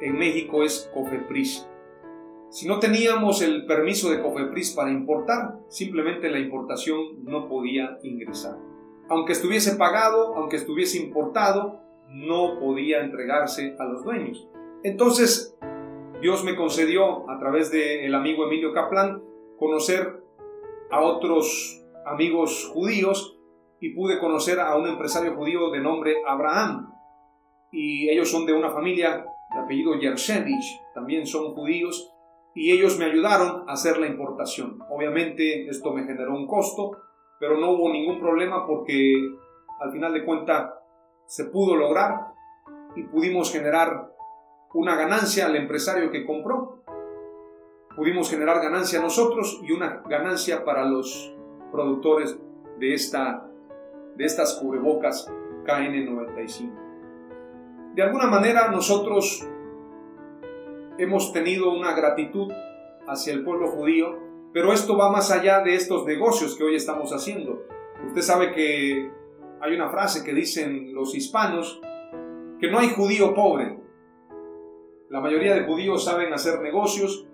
en 0.00 0.18
México 0.18 0.62
es 0.62 0.90
COFEPRIS. 0.94 1.68
Si 2.50 2.66
no 2.66 2.80
teníamos 2.80 3.42
el 3.42 3.66
permiso 3.66 4.10
de 4.10 4.20
COFEPRIS 4.20 4.72
para 4.72 4.90
importar, 4.90 5.60
simplemente 5.68 6.30
la 6.30 6.40
importación 6.40 7.24
no 7.24 7.48
podía 7.48 7.98
ingresar. 8.02 8.56
Aunque 9.08 9.32
estuviese 9.32 9.76
pagado, 9.76 10.34
aunque 10.36 10.56
estuviese 10.56 10.98
importado, 10.98 11.80
no 12.08 12.58
podía 12.58 13.00
entregarse 13.00 13.76
a 13.78 13.84
los 13.84 14.04
dueños. 14.04 14.48
Entonces, 14.82 15.56
Dios 16.20 16.44
me 16.44 16.56
concedió, 16.56 17.30
a 17.30 17.38
través 17.38 17.70
del 17.70 18.14
amigo 18.14 18.46
Emilio 18.46 18.72
Kaplan, 18.72 19.22
conocer 19.58 20.22
a 20.90 21.02
otros 21.02 21.84
amigos 22.04 22.70
judíos 22.72 23.38
y 23.78 23.94
pude 23.94 24.18
conocer 24.18 24.58
a 24.60 24.76
un 24.76 24.88
empresario 24.88 25.34
judío 25.36 25.70
de 25.70 25.80
nombre 25.80 26.16
Abraham. 26.26 26.92
Y 27.72 28.10
ellos 28.10 28.30
son 28.30 28.44
de 28.46 28.52
una 28.52 28.70
familia 28.70 29.24
de 29.52 29.60
apellido 29.60 29.94
Yershevich, 29.94 30.80
también 30.94 31.26
son 31.26 31.54
judíos, 31.54 32.12
y 32.54 32.72
ellos 32.72 32.98
me 32.98 33.06
ayudaron 33.06 33.68
a 33.68 33.72
hacer 33.72 33.98
la 33.98 34.06
importación. 34.06 34.78
Obviamente 34.90 35.68
esto 35.68 35.92
me 35.92 36.04
generó 36.04 36.34
un 36.34 36.46
costo, 36.46 36.98
pero 37.38 37.58
no 37.58 37.70
hubo 37.70 37.92
ningún 37.92 38.20
problema 38.20 38.66
porque 38.66 39.14
al 39.80 39.92
final 39.92 40.12
de 40.12 40.24
cuentas 40.24 40.70
se 41.26 41.44
pudo 41.46 41.76
lograr 41.76 42.32
y 42.96 43.04
pudimos 43.04 43.52
generar 43.52 44.10
una 44.74 44.96
ganancia 44.96 45.46
al 45.46 45.56
empresario 45.56 46.10
que 46.10 46.26
compró. 46.26 46.82
Pudimos 47.96 48.30
generar 48.30 48.60
ganancia 48.60 49.00
nosotros 49.00 49.60
y 49.62 49.72
una 49.72 50.02
ganancia 50.08 50.64
para 50.64 50.84
los 50.84 51.34
productores 51.72 52.38
de, 52.78 52.94
esta, 52.94 53.48
de 54.16 54.24
estas 54.24 54.54
cubrebocas 54.60 55.30
KN95. 55.66 56.79
De 57.94 58.02
alguna 58.02 58.26
manera 58.26 58.70
nosotros 58.70 59.46
hemos 60.98 61.32
tenido 61.32 61.72
una 61.72 61.94
gratitud 61.94 62.52
hacia 63.06 63.32
el 63.32 63.44
pueblo 63.44 63.68
judío, 63.68 64.18
pero 64.52 64.72
esto 64.72 64.96
va 64.96 65.10
más 65.10 65.30
allá 65.30 65.60
de 65.60 65.74
estos 65.74 66.04
negocios 66.06 66.56
que 66.56 66.64
hoy 66.64 66.76
estamos 66.76 67.12
haciendo. 67.12 67.64
Usted 68.06 68.22
sabe 68.22 68.52
que 68.52 69.10
hay 69.60 69.74
una 69.74 69.88
frase 69.88 70.24
que 70.24 70.32
dicen 70.32 70.94
los 70.94 71.14
hispanos, 71.14 71.80
que 72.60 72.70
no 72.70 72.78
hay 72.78 72.90
judío 72.90 73.34
pobre, 73.34 73.80
la 75.10 75.20
mayoría 75.20 75.56
de 75.56 75.64
judíos 75.64 76.04
saben 76.04 76.32
hacer 76.32 76.60
negocios. 76.60 77.26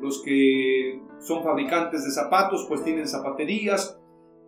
Los 0.00 0.22
que 0.22 1.00
son 1.20 1.44
fabricantes 1.44 2.04
de 2.04 2.10
zapatos 2.10 2.66
pues 2.68 2.82
tienen 2.82 3.06
zapaterías. 3.06 4.00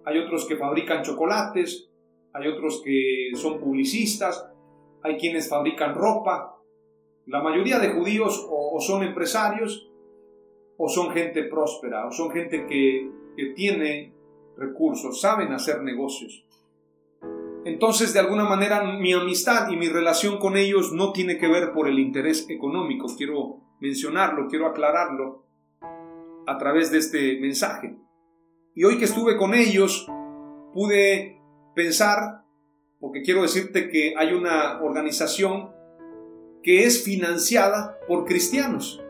Hay 0.05 0.19
otros 0.19 0.45
que 0.47 0.57
fabrican 0.57 1.05
chocolates. 1.05 1.89
Hay 2.33 2.49
otros 2.49 2.83
que 2.85 3.31
son 3.35 3.61
publicistas. 3.61 4.51
Hay 5.03 5.17
quienes 5.19 5.49
fabrican 5.49 5.95
ropa. 5.95 6.57
La 7.27 7.43
mayoría 7.43 7.79
de 7.79 7.91
judíos 7.91 8.47
o, 8.51 8.81
son 8.81 9.03
empresarios 9.03 9.91
o 10.77 10.89
son 10.89 11.11
gente 11.11 11.45
próspera 11.45 12.07
o 12.07 12.13
son 12.13 12.31
gente 12.31 12.67
que, 12.67 13.11
que 13.37 13.47
tiene 13.55 14.15
recursos, 14.57 15.21
saben 15.21 15.53
hacer 15.53 15.83
negocios. 15.83 16.45
Entonces, 17.65 18.15
de 18.15 18.21
alguna 18.21 18.45
manera, 18.45 18.83
mi 18.83 19.13
amistad 19.13 19.71
y 19.71 19.77
mi 19.77 19.89
relación 19.89 20.39
con 20.39 20.57
ellos 20.57 20.93
no 20.93 21.13
tiene 21.13 21.39
que 21.39 21.49
ver 21.49 21.73
por 21.73 21.89
el 21.89 21.99
interés 21.99 22.49
económico. 22.49 23.09
Quiero 23.17 23.61
mencionarlo, 23.81 24.49
quiero 24.49 24.67
aclararlo 24.67 25.45
a 26.47 26.57
través 26.57 26.91
de 26.91 26.99
este 26.99 27.39
mensaje. 27.41 27.97
Y 28.75 28.85
hoy 28.85 28.97
que 28.99 29.05
estuve 29.05 29.37
con 29.37 29.55
ellos, 29.55 30.07
pude 30.73 31.41
pensar, 31.75 32.45
porque 33.01 33.23
quiero 33.23 33.43
decirte 33.43 33.89
que 33.89 34.15
hay 34.17 34.33
una 34.33 34.81
organización 34.83 35.71
que 36.63 36.85
es 36.85 37.05
financiada 37.05 37.99
por 38.09 38.25
cristianos. 38.25 39.03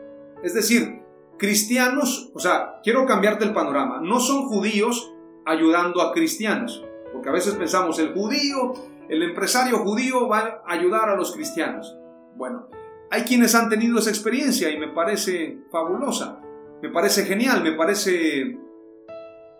Es 0.43 0.53
decir, 0.53 1.01
cristianos, 1.37 2.31
o 2.33 2.39
sea, 2.39 2.79
quiero 2.83 3.05
cambiarte 3.05 3.45
el 3.45 3.53
panorama, 3.53 3.99
no 4.01 4.19
son 4.19 4.47
judíos 4.47 5.13
ayudando 5.45 6.01
a 6.01 6.13
cristianos. 6.13 6.85
Porque 7.11 7.29
a 7.29 7.33
veces 7.33 7.55
pensamos, 7.55 7.97
el 7.99 8.13
judío, 8.13 8.73
el 9.09 9.23
empresario 9.23 9.79
judío 9.79 10.27
va 10.27 10.61
a 10.65 10.73
ayudar 10.73 11.09
a 11.09 11.15
los 11.15 11.33
cristianos. 11.33 11.97
Bueno, 12.35 12.67
hay 13.09 13.23
quienes 13.23 13.55
han 13.55 13.69
tenido 13.69 13.97
esa 13.97 14.11
experiencia 14.11 14.69
y 14.69 14.77
me 14.77 14.89
parece 14.89 15.59
fabulosa, 15.71 16.39
me 16.81 16.89
parece 16.89 17.25
genial, 17.25 17.63
me 17.63 17.73
parece 17.73 18.57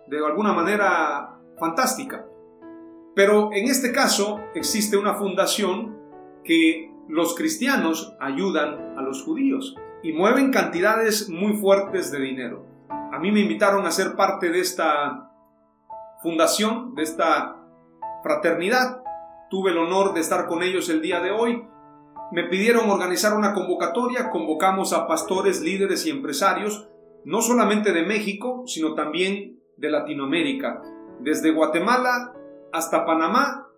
de 0.06 0.26
alguna 0.26 0.52
manera 0.52 1.40
fantástica. 1.58 2.29
Pero 3.14 3.50
en 3.52 3.66
este 3.66 3.92
caso 3.92 4.40
existe 4.54 4.96
una 4.96 5.14
fundación 5.14 5.98
que 6.44 6.92
los 7.08 7.34
cristianos 7.34 8.16
ayudan 8.20 8.96
a 8.96 9.02
los 9.02 9.24
judíos 9.24 9.74
y 10.02 10.12
mueven 10.12 10.52
cantidades 10.52 11.28
muy 11.28 11.54
fuertes 11.54 12.10
de 12.12 12.20
dinero. 12.20 12.66
A 12.88 13.18
mí 13.18 13.32
me 13.32 13.40
invitaron 13.40 13.84
a 13.84 13.90
ser 13.90 14.14
parte 14.14 14.50
de 14.50 14.60
esta 14.60 15.30
fundación, 16.22 16.94
de 16.94 17.02
esta 17.02 17.56
fraternidad. 18.22 19.02
Tuve 19.50 19.72
el 19.72 19.78
honor 19.78 20.14
de 20.14 20.20
estar 20.20 20.46
con 20.46 20.62
ellos 20.62 20.88
el 20.88 21.02
día 21.02 21.20
de 21.20 21.32
hoy. 21.32 21.64
Me 22.32 22.44
pidieron 22.44 22.88
organizar 22.88 23.36
una 23.36 23.52
convocatoria, 23.52 24.30
convocamos 24.30 24.92
a 24.92 25.08
pastores, 25.08 25.60
líderes 25.60 26.06
y 26.06 26.10
empresarios, 26.10 26.88
no 27.24 27.42
solamente 27.42 27.92
de 27.92 28.04
México, 28.04 28.62
sino 28.66 28.94
también 28.94 29.60
de 29.76 29.90
Latinoamérica, 29.90 30.80
desde 31.18 31.50
Guatemala 31.50 32.34
hasta 32.72 33.04
Panamá 33.04 33.68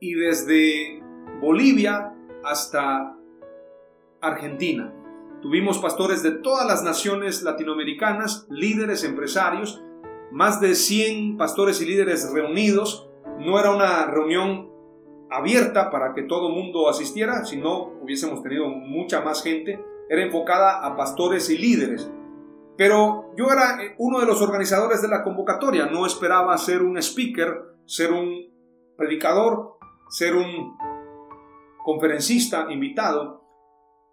y 0.00 0.14
desde 0.14 1.02
Bolivia 1.40 2.14
hasta 2.44 3.16
Argentina. 4.20 4.94
Tuvimos 5.42 5.78
pastores 5.78 6.22
de 6.22 6.32
todas 6.32 6.66
las 6.66 6.82
naciones 6.82 7.42
latinoamericanas, 7.42 8.46
líderes, 8.50 9.04
empresarios, 9.04 9.82
más 10.30 10.60
de 10.60 10.74
100 10.74 11.38
pastores 11.38 11.80
y 11.80 11.86
líderes 11.86 12.30
reunidos. 12.30 13.08
No 13.38 13.58
era 13.58 13.70
una 13.70 14.06
reunión 14.06 14.70
abierta 15.30 15.90
para 15.90 16.12
que 16.12 16.24
todo 16.24 16.50
mundo 16.50 16.88
asistiera, 16.88 17.44
si 17.44 17.56
no 17.56 17.92
hubiésemos 18.02 18.42
tenido 18.42 18.68
mucha 18.68 19.22
más 19.22 19.42
gente. 19.42 19.82
Era 20.10 20.24
enfocada 20.24 20.84
a 20.84 20.96
pastores 20.96 21.48
y 21.48 21.56
líderes. 21.56 22.10
Pero 22.76 23.32
yo 23.36 23.50
era 23.50 23.82
eh, 23.82 23.94
uno 23.98 24.20
de 24.20 24.26
los 24.26 24.42
organizadores 24.42 25.00
de 25.00 25.08
la 25.08 25.22
convocatoria. 25.22 25.86
No 25.86 26.06
esperaba 26.06 26.56
ser 26.58 26.82
un 26.82 26.98
speaker, 26.98 27.62
ser 27.90 28.12
un 28.12 28.46
predicador, 28.96 29.78
ser 30.10 30.36
un 30.36 30.76
conferencista 31.82 32.68
invitado. 32.70 33.42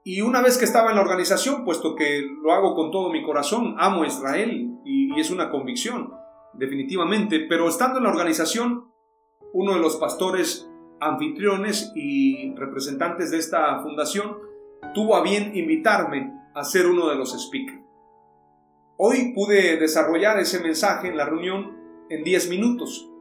Y 0.04 0.22
una 0.22 0.42
vez 0.42 0.58
que 0.58 0.66
estaba 0.66 0.90
en 0.90 0.96
la 0.96 1.04
organización, 1.04 1.64
puesto 1.64 1.94
que 1.94 2.26
lo 2.42 2.54
hago 2.54 2.74
con 2.74 2.90
todo 2.90 3.12
mi 3.12 3.24
corazón, 3.24 3.76
amo 3.78 4.02
a 4.02 4.08
Israel 4.08 4.80
y, 4.84 5.20
es 5.20 5.30
una 5.30 5.52
convicción, 5.52 6.12
definitivamente, 6.54 7.46
pero 7.48 7.68
estando 7.68 7.98
en 7.98 8.06
la 8.06 8.12
organización, 8.12 8.92
uno 9.54 9.74
de 9.74 9.80
los 9.80 9.98
pastores 9.98 10.70
anfitriones 11.00 11.92
y 11.96 12.56
representantes 12.56 13.30
de 13.32 13.38
esta 13.38 13.80
fundación 13.82 14.38
tuvo 14.94 15.16
a 15.16 15.24
bien 15.24 15.56
invitarme 15.56 16.34
a 16.56 16.64
ser 16.64 16.88
uno 16.88 17.10
de 17.10 17.16
los 17.16 17.32
speakers. 17.32 17.82
Hoy 18.98 19.34
pude 19.34 19.78
desarrollar 19.78 20.40
ese 20.40 20.62
mensaje 20.62 21.10
en 21.10 21.18
la 21.18 21.26
reunión 21.26 21.78
en 22.10 22.24
10 22.24 22.50
minutos. 22.50 23.12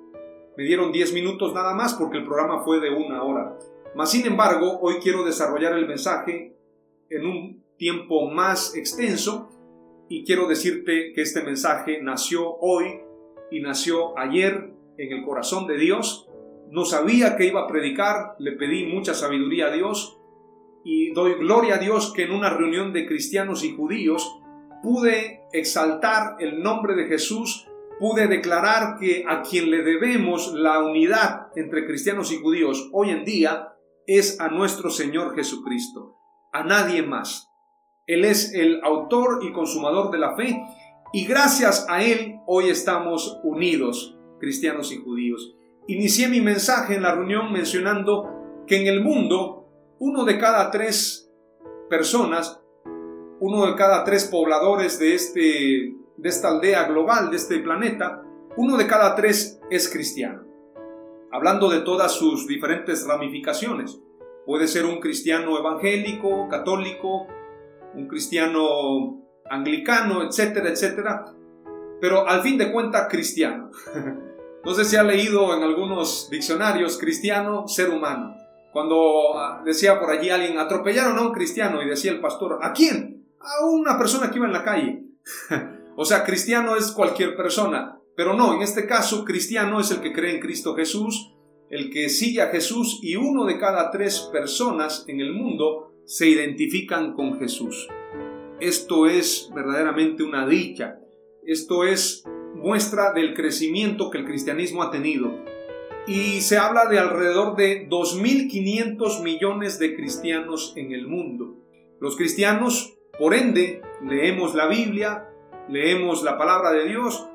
Me 0.56 0.64
dieron 0.64 0.92
10 0.92 1.12
minutos 1.12 1.52
nada 1.52 1.74
más 1.74 1.94
porque 1.94 2.18
el 2.18 2.24
programa 2.24 2.64
fue 2.64 2.80
de 2.80 2.90
una 2.90 3.22
hora. 3.22 3.58
Mas, 3.94 4.10
sin 4.10 4.26
embargo, 4.26 4.78
hoy 4.80 4.96
quiero 5.02 5.24
desarrollar 5.24 5.74
el 5.74 5.86
mensaje 5.86 6.56
en 7.10 7.26
un 7.26 7.64
tiempo 7.76 8.28
más 8.30 8.74
extenso 8.74 9.50
y 10.08 10.24
quiero 10.24 10.46
decirte 10.46 11.12
que 11.14 11.22
este 11.22 11.42
mensaje 11.42 12.00
nació 12.02 12.56
hoy 12.60 13.00
y 13.50 13.60
nació 13.60 14.18
ayer 14.18 14.72
en 14.98 15.12
el 15.12 15.24
corazón 15.24 15.66
de 15.66 15.78
Dios. 15.78 16.28
No 16.70 16.84
sabía 16.84 17.36
que 17.36 17.46
iba 17.46 17.62
a 17.62 17.66
predicar, 17.66 18.34
le 18.38 18.52
pedí 18.52 18.86
mucha 18.86 19.14
sabiduría 19.14 19.66
a 19.66 19.72
Dios 19.72 20.18
y 20.84 21.12
doy 21.12 21.34
gloria 21.34 21.76
a 21.76 21.78
Dios 21.78 22.12
que 22.14 22.24
en 22.24 22.32
una 22.32 22.50
reunión 22.50 22.92
de 22.92 23.06
cristianos 23.06 23.64
y 23.64 23.74
judíos 23.74 24.40
pude 24.82 25.42
exaltar 25.52 26.36
el 26.38 26.62
nombre 26.62 26.94
de 26.94 27.06
Jesús, 27.06 27.66
pude 27.98 28.26
declarar 28.26 28.98
que 28.98 29.24
a 29.28 29.42
quien 29.42 29.70
le 29.70 29.82
debemos 29.82 30.52
la 30.52 30.82
unidad 30.82 31.48
entre 31.56 31.86
cristianos 31.86 32.32
y 32.32 32.40
judíos 32.40 32.90
hoy 32.92 33.10
en 33.10 33.24
día 33.24 33.72
es 34.06 34.40
a 34.40 34.48
nuestro 34.48 34.90
Señor 34.90 35.34
Jesucristo, 35.34 36.16
a 36.52 36.62
nadie 36.62 37.02
más. 37.02 37.50
Él 38.06 38.24
es 38.24 38.54
el 38.54 38.80
autor 38.84 39.40
y 39.42 39.52
consumador 39.52 40.10
de 40.10 40.18
la 40.18 40.36
fe 40.36 40.62
y 41.12 41.24
gracias 41.26 41.86
a 41.88 42.02
Él 42.02 42.36
hoy 42.46 42.68
estamos 42.68 43.40
unidos, 43.42 44.16
cristianos 44.38 44.92
y 44.92 44.98
judíos. 44.98 45.56
Inicié 45.88 46.28
mi 46.28 46.40
mensaje 46.40 46.94
en 46.94 47.02
la 47.02 47.14
reunión 47.14 47.52
mencionando 47.52 48.64
que 48.66 48.80
en 48.80 48.86
el 48.86 49.02
mundo 49.02 49.68
uno 49.98 50.24
de 50.24 50.38
cada 50.38 50.70
tres 50.70 51.32
personas, 51.88 52.60
uno 53.40 53.66
de 53.66 53.74
cada 53.76 54.04
tres 54.04 54.24
pobladores 54.26 54.98
de, 54.98 55.14
este, 55.14 55.94
de 56.16 56.28
esta 56.28 56.48
aldea 56.48 56.84
global, 56.84 57.30
de 57.30 57.36
este 57.36 57.58
planeta, 57.58 58.22
uno 58.56 58.76
de 58.76 58.86
cada 58.86 59.14
tres 59.14 59.60
es 59.70 59.88
cristiano. 59.88 60.44
Hablando 61.30 61.68
de 61.68 61.80
todas 61.80 62.12
sus 62.12 62.46
diferentes 62.46 63.06
ramificaciones. 63.06 64.00
Puede 64.46 64.68
ser 64.68 64.86
un 64.86 65.00
cristiano 65.00 65.58
evangélico, 65.58 66.48
católico, 66.48 67.26
un 67.94 68.06
cristiano 68.06 69.22
anglicano, 69.50 70.22
etcétera, 70.22 70.70
etcétera, 70.70 71.24
pero 72.00 72.28
al 72.28 72.42
fin 72.42 72.58
de 72.58 72.72
cuentas 72.72 73.08
cristiano. 73.10 73.70
No 74.64 74.74
sé 74.74 74.84
si 74.84 74.96
ha 74.96 75.04
leído 75.04 75.56
en 75.56 75.62
algunos 75.62 76.28
diccionarios 76.28 76.98
cristiano, 76.98 77.68
ser 77.68 77.88
humano. 77.88 78.34
Cuando 78.72 79.38
ah, 79.38 79.62
decía 79.64 80.00
por 80.00 80.10
allí 80.10 80.28
alguien, 80.28 80.58
atropellaron 80.58 81.16
a 81.16 81.22
un 81.22 81.32
cristiano 81.32 81.80
y 81.80 81.88
decía 81.88 82.10
el 82.10 82.20
pastor, 82.20 82.58
¿a 82.60 82.72
quién? 82.72 83.28
A 83.38 83.64
una 83.64 83.96
persona 83.96 84.28
que 84.28 84.38
iba 84.38 84.46
en 84.46 84.52
la 84.52 84.64
calle. 84.64 85.04
o 85.96 86.04
sea, 86.04 86.24
cristiano 86.24 86.76
es 86.76 86.92
cualquier 86.92 87.36
persona, 87.36 87.98
pero 88.14 88.34
no, 88.34 88.54
en 88.54 88.62
este 88.62 88.86
caso 88.86 89.24
cristiano 89.24 89.80
es 89.80 89.90
el 89.90 90.00
que 90.00 90.12
cree 90.12 90.34
en 90.34 90.40
Cristo 90.40 90.74
Jesús, 90.74 91.32
el 91.70 91.90
que 91.90 92.08
sigue 92.08 92.42
a 92.42 92.48
Jesús 92.48 93.00
y 93.02 93.16
uno 93.16 93.44
de 93.44 93.58
cada 93.58 93.90
tres 93.90 94.20
personas 94.32 95.04
en 95.08 95.20
el 95.20 95.32
mundo 95.32 95.92
se 96.04 96.28
identifican 96.28 97.14
con 97.14 97.38
Jesús. 97.38 97.88
Esto 98.60 99.06
es 99.06 99.50
verdaderamente 99.54 100.22
una 100.22 100.46
dicha. 100.46 100.98
Esto 101.44 101.84
es 101.84 102.24
muestra 102.54 103.12
del 103.12 103.34
crecimiento 103.34 104.10
que 104.10 104.18
el 104.18 104.24
cristianismo 104.24 104.82
ha 104.82 104.90
tenido. 104.90 105.44
Y 106.06 106.40
se 106.40 106.56
habla 106.56 106.86
de 106.86 106.98
alrededor 106.98 107.56
de 107.56 107.88
2.500 107.88 109.22
millones 109.22 109.78
de 109.78 109.96
cristianos 109.96 110.72
en 110.76 110.92
el 110.92 111.06
mundo. 111.06 111.56
Los 112.00 112.16
cristianos, 112.16 112.96
por 113.18 113.34
ende, 113.34 113.82
leemos 114.02 114.54
la 114.54 114.68
Biblia, 114.68 115.25
leemos 115.68 116.22
la 116.22 116.38
palabra 116.38 116.72
de 116.72 116.86
Dios 116.88 117.28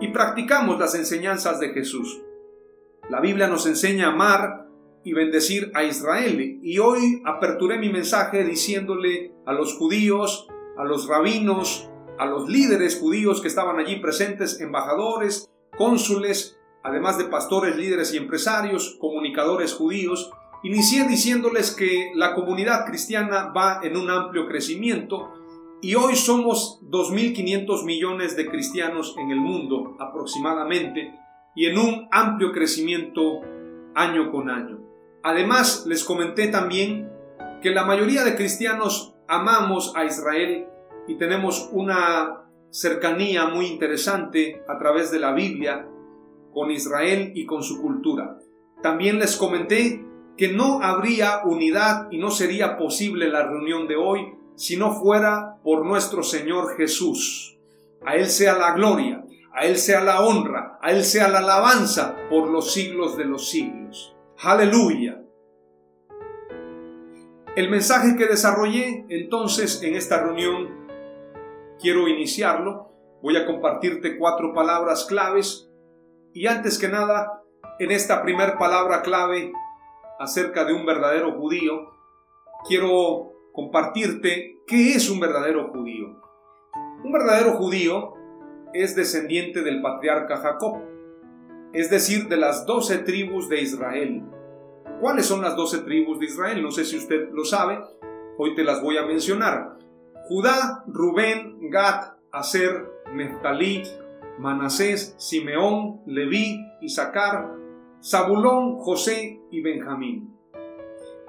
y 0.00 0.08
practicamos 0.08 0.78
las 0.78 0.94
enseñanzas 0.94 1.60
de 1.60 1.70
Jesús. 1.70 2.20
La 3.10 3.20
Biblia 3.20 3.48
nos 3.48 3.66
enseña 3.66 4.08
a 4.08 4.12
amar 4.12 4.66
y 5.04 5.12
bendecir 5.12 5.70
a 5.74 5.84
Israel. 5.84 6.58
Y 6.62 6.78
hoy 6.78 7.22
aperturé 7.24 7.78
mi 7.78 7.90
mensaje 7.90 8.42
diciéndole 8.44 9.32
a 9.46 9.52
los 9.52 9.76
judíos, 9.76 10.48
a 10.78 10.84
los 10.84 11.06
rabinos, 11.06 11.90
a 12.18 12.26
los 12.26 12.48
líderes 12.48 12.98
judíos 12.98 13.40
que 13.40 13.48
estaban 13.48 13.78
allí 13.78 13.96
presentes, 13.96 14.60
embajadores, 14.60 15.50
cónsules, 15.76 16.58
además 16.82 17.18
de 17.18 17.24
pastores, 17.24 17.76
líderes 17.76 18.14
y 18.14 18.16
empresarios, 18.16 18.96
comunicadores 19.00 19.74
judíos, 19.74 20.30
inicié 20.62 21.06
diciéndoles 21.06 21.72
que 21.72 22.12
la 22.14 22.34
comunidad 22.34 22.86
cristiana 22.86 23.52
va 23.54 23.80
en 23.82 23.96
un 23.96 24.10
amplio 24.10 24.46
crecimiento 24.46 25.32
y 25.84 25.96
hoy 25.96 26.16
somos 26.16 26.80
2.500 26.88 27.84
millones 27.84 28.38
de 28.38 28.46
cristianos 28.46 29.14
en 29.18 29.30
el 29.30 29.38
mundo 29.38 29.98
aproximadamente 30.00 31.12
y 31.54 31.66
en 31.66 31.76
un 31.76 32.08
amplio 32.10 32.52
crecimiento 32.52 33.42
año 33.94 34.32
con 34.32 34.48
año. 34.48 34.78
Además, 35.22 35.84
les 35.86 36.02
comenté 36.02 36.48
también 36.48 37.12
que 37.60 37.68
la 37.68 37.84
mayoría 37.84 38.24
de 38.24 38.34
cristianos 38.34 39.14
amamos 39.28 39.92
a 39.94 40.06
Israel 40.06 40.68
y 41.06 41.18
tenemos 41.18 41.68
una 41.70 42.46
cercanía 42.70 43.48
muy 43.48 43.66
interesante 43.66 44.62
a 44.66 44.78
través 44.78 45.10
de 45.10 45.20
la 45.20 45.34
Biblia 45.34 45.86
con 46.54 46.70
Israel 46.70 47.32
y 47.34 47.44
con 47.44 47.62
su 47.62 47.82
cultura. 47.82 48.38
También 48.82 49.18
les 49.18 49.36
comenté 49.36 50.02
que 50.38 50.48
no 50.48 50.80
habría 50.80 51.42
unidad 51.44 52.08
y 52.10 52.16
no 52.16 52.30
sería 52.30 52.78
posible 52.78 53.28
la 53.28 53.46
reunión 53.46 53.86
de 53.86 53.96
hoy 53.96 54.32
si 54.56 54.76
no 54.76 54.92
fuera 54.92 55.58
por 55.62 55.84
nuestro 55.84 56.22
Señor 56.22 56.76
Jesús. 56.76 57.58
A 58.04 58.16
Él 58.16 58.26
sea 58.26 58.56
la 58.56 58.72
gloria, 58.72 59.24
a 59.52 59.66
Él 59.66 59.76
sea 59.76 60.00
la 60.00 60.20
honra, 60.22 60.78
a 60.82 60.90
Él 60.90 61.04
sea 61.04 61.28
la 61.28 61.38
alabanza 61.38 62.16
por 62.28 62.48
los 62.50 62.72
siglos 62.72 63.16
de 63.16 63.24
los 63.24 63.48
siglos. 63.48 64.14
Aleluya. 64.42 65.20
El 67.56 67.70
mensaje 67.70 68.16
que 68.16 68.26
desarrollé 68.26 69.06
entonces 69.08 69.82
en 69.82 69.94
esta 69.94 70.20
reunión, 70.20 70.86
quiero 71.80 72.08
iniciarlo. 72.08 72.90
Voy 73.22 73.36
a 73.36 73.46
compartirte 73.46 74.18
cuatro 74.18 74.52
palabras 74.52 75.04
claves 75.04 75.70
y 76.32 76.48
antes 76.48 76.78
que 76.78 76.88
nada, 76.88 77.42
en 77.78 77.92
esta 77.92 78.22
primera 78.22 78.58
palabra 78.58 79.02
clave 79.02 79.52
acerca 80.18 80.64
de 80.64 80.72
un 80.72 80.84
verdadero 80.84 81.32
judío, 81.32 81.92
quiero 82.66 83.33
compartirte 83.54 84.58
qué 84.66 84.92
es 84.92 85.08
un 85.08 85.20
verdadero 85.20 85.70
judío. 85.72 86.20
Un 87.02 87.12
verdadero 87.12 87.52
judío 87.52 88.12
es 88.74 88.94
descendiente 88.94 89.62
del 89.62 89.80
patriarca 89.80 90.36
Jacob 90.36 90.82
es 91.74 91.90
decir, 91.90 92.28
de 92.28 92.36
las 92.36 92.66
doce 92.66 92.98
tribus 92.98 93.48
de 93.48 93.60
Israel. 93.60 94.22
¿Cuáles 95.00 95.26
son 95.26 95.42
las 95.42 95.56
doce 95.56 95.78
tribus 95.78 96.20
de 96.20 96.26
Israel? 96.26 96.62
No 96.62 96.70
sé 96.70 96.84
si 96.84 96.96
usted 96.96 97.30
lo 97.32 97.44
sabe, 97.44 97.80
hoy 98.38 98.54
te 98.54 98.62
las 98.62 98.80
voy 98.80 98.96
a 98.96 99.04
mencionar. 99.04 99.76
Judá, 100.28 100.84
Rubén, 100.86 101.68
Gad, 101.70 102.12
Aser, 102.30 102.86
Neftalí, 103.12 103.82
Manasés, 104.38 105.16
Simeón, 105.18 106.00
Leví, 106.06 106.64
Isaacar, 106.80 107.56
Zabulón, 108.00 108.78
José 108.78 109.40
y 109.50 109.60
Benjamín. 109.60 110.33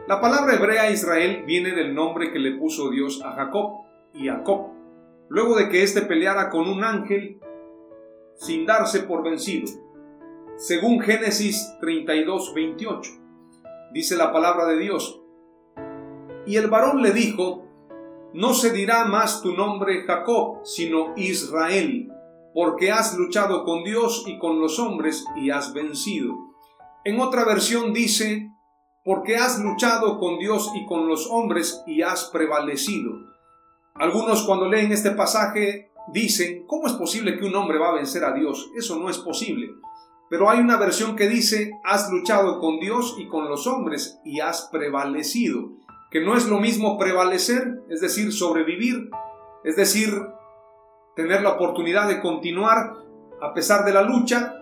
La 0.07 0.21
palabra 0.21 0.55
hebrea 0.55 0.91
Israel 0.91 1.43
viene 1.45 1.71
del 1.71 1.95
nombre 1.95 2.31
que 2.31 2.39
le 2.39 2.57
puso 2.57 2.89
Dios 2.89 3.21
a 3.23 3.31
Jacob 3.31 3.85
y 4.13 4.27
Jacob, 4.27 4.67
luego 5.29 5.55
de 5.55 5.69
que 5.69 5.83
éste 5.83 6.01
peleara 6.01 6.49
con 6.49 6.67
un 6.67 6.83
ángel 6.83 7.39
sin 8.35 8.65
darse 8.65 9.01
por 9.01 9.23
vencido 9.23 9.85
según 10.57 11.01
Génesis 11.01 11.75
32, 11.81 12.53
28. 12.53 13.11
Dice 13.91 14.15
la 14.15 14.31
palabra 14.31 14.65
de 14.67 14.77
Dios. 14.77 15.21
Y 16.45 16.55
el 16.55 16.67
varón 16.69 17.01
le 17.01 17.11
dijo, 17.11 17.65
no 18.33 18.53
se 18.53 18.71
dirá 18.71 19.05
más 19.05 19.41
tu 19.41 19.53
nombre 19.53 20.03
Jacob, 20.03 20.59
sino 20.63 21.13
Israel, 21.17 22.09
porque 22.53 22.91
has 22.91 23.17
luchado 23.17 23.65
con 23.65 23.83
Dios 23.83 24.23
y 24.27 24.37
con 24.39 24.61
los 24.61 24.79
hombres 24.79 25.25
y 25.35 25.49
has 25.49 25.73
vencido. 25.73 26.33
En 27.03 27.19
otra 27.19 27.43
versión 27.43 27.93
dice, 27.93 28.51
porque 29.05 29.37
has 29.37 29.59
luchado 29.59 30.17
con 30.17 30.39
Dios 30.39 30.71
y 30.73 30.85
con 30.87 31.07
los 31.07 31.29
hombres 31.29 31.83
y 31.85 32.01
has 32.01 32.25
prevalecido. 32.25 33.11
Algunos 33.93 34.43
cuando 34.43 34.67
leen 34.67 34.91
este 34.91 35.11
pasaje 35.11 35.91
dicen, 36.11 36.65
¿cómo 36.65 36.87
es 36.87 36.93
posible 36.93 37.37
que 37.37 37.45
un 37.45 37.55
hombre 37.55 37.77
va 37.77 37.89
a 37.89 37.95
vencer 37.95 38.23
a 38.23 38.33
Dios? 38.33 38.71
Eso 38.75 38.97
no 38.97 39.09
es 39.09 39.19
posible. 39.19 39.69
Pero 40.27 40.49
hay 40.49 40.59
una 40.59 40.77
versión 40.77 41.15
que 41.15 41.29
dice, 41.29 41.79
has 41.83 42.09
luchado 42.11 42.59
con 42.59 42.79
Dios 42.79 43.15
y 43.19 43.27
con 43.27 43.47
los 43.47 43.67
hombres 43.67 44.19
y 44.25 44.39
has 44.39 44.69
prevalecido, 44.71 45.69
que 46.09 46.21
no 46.21 46.35
es 46.35 46.47
lo 46.47 46.59
mismo 46.59 46.97
prevalecer, 46.97 47.83
es 47.91 48.01
decir, 48.01 48.33
sobrevivir, 48.33 49.11
es 49.63 49.75
decir, 49.75 50.09
tener 51.15 51.43
la 51.43 51.51
oportunidad 51.51 52.07
de 52.07 52.21
continuar 52.21 52.93
a 53.39 53.53
pesar 53.53 53.85
de 53.85 53.93
la 53.93 54.01
lucha, 54.01 54.55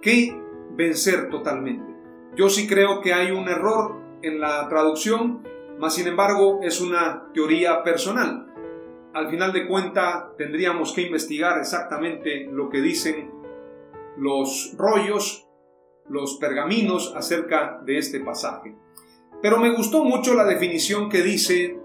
que 0.00 0.34
vencer 0.76 1.28
totalmente. 1.28 1.91
Yo 2.34 2.48
sí 2.48 2.66
creo 2.66 3.02
que 3.02 3.12
hay 3.12 3.30
un 3.30 3.48
error 3.48 4.00
en 4.22 4.40
la 4.40 4.66
traducción, 4.68 5.42
mas 5.78 5.94
sin 5.94 6.06
embargo 6.06 6.60
es 6.62 6.80
una 6.80 7.30
teoría 7.34 7.82
personal. 7.82 8.46
Al 9.12 9.28
final 9.28 9.52
de 9.52 9.66
cuenta 9.66 10.32
tendríamos 10.38 10.94
que 10.94 11.02
investigar 11.02 11.58
exactamente 11.58 12.48
lo 12.50 12.70
que 12.70 12.80
dicen 12.80 13.30
los 14.16 14.74
rollos, 14.78 15.46
los 16.08 16.36
pergaminos 16.38 17.12
acerca 17.14 17.80
de 17.84 17.98
este 17.98 18.20
pasaje. 18.20 18.74
Pero 19.42 19.58
me 19.58 19.74
gustó 19.74 20.02
mucho 20.02 20.32
la 20.34 20.44
definición 20.44 21.10
que 21.10 21.20
dice 21.20 21.78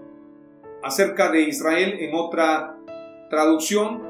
acerca 0.82 1.30
de 1.30 1.42
Israel 1.42 1.96
en 2.00 2.14
otra 2.14 2.78
traducción 3.28 4.02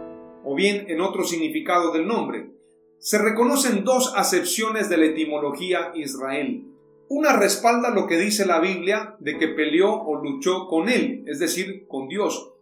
o 0.44 0.54
bien 0.54 0.86
en 0.88 1.00
otro 1.00 1.24
significado 1.24 1.92
del 1.92 2.06
nombre. 2.06 2.57
Se 2.98 3.18
reconocen 3.18 3.84
dos 3.84 4.12
acepciones 4.16 4.88
de 4.88 4.96
la 4.96 5.06
etimología 5.06 5.92
Israel. 5.94 6.64
Una 7.08 7.36
respalda 7.36 7.90
lo 7.90 8.06
que 8.06 8.18
dice 8.18 8.44
la 8.44 8.60
Biblia 8.60 9.16
de 9.20 9.38
que 9.38 9.48
peleó 9.48 9.92
o 10.02 10.16
luchó 10.22 10.66
con 10.66 10.88
él, 10.88 11.24
es 11.26 11.38
decir, 11.38 11.86
con 11.88 12.08
Dios. 12.08 12.52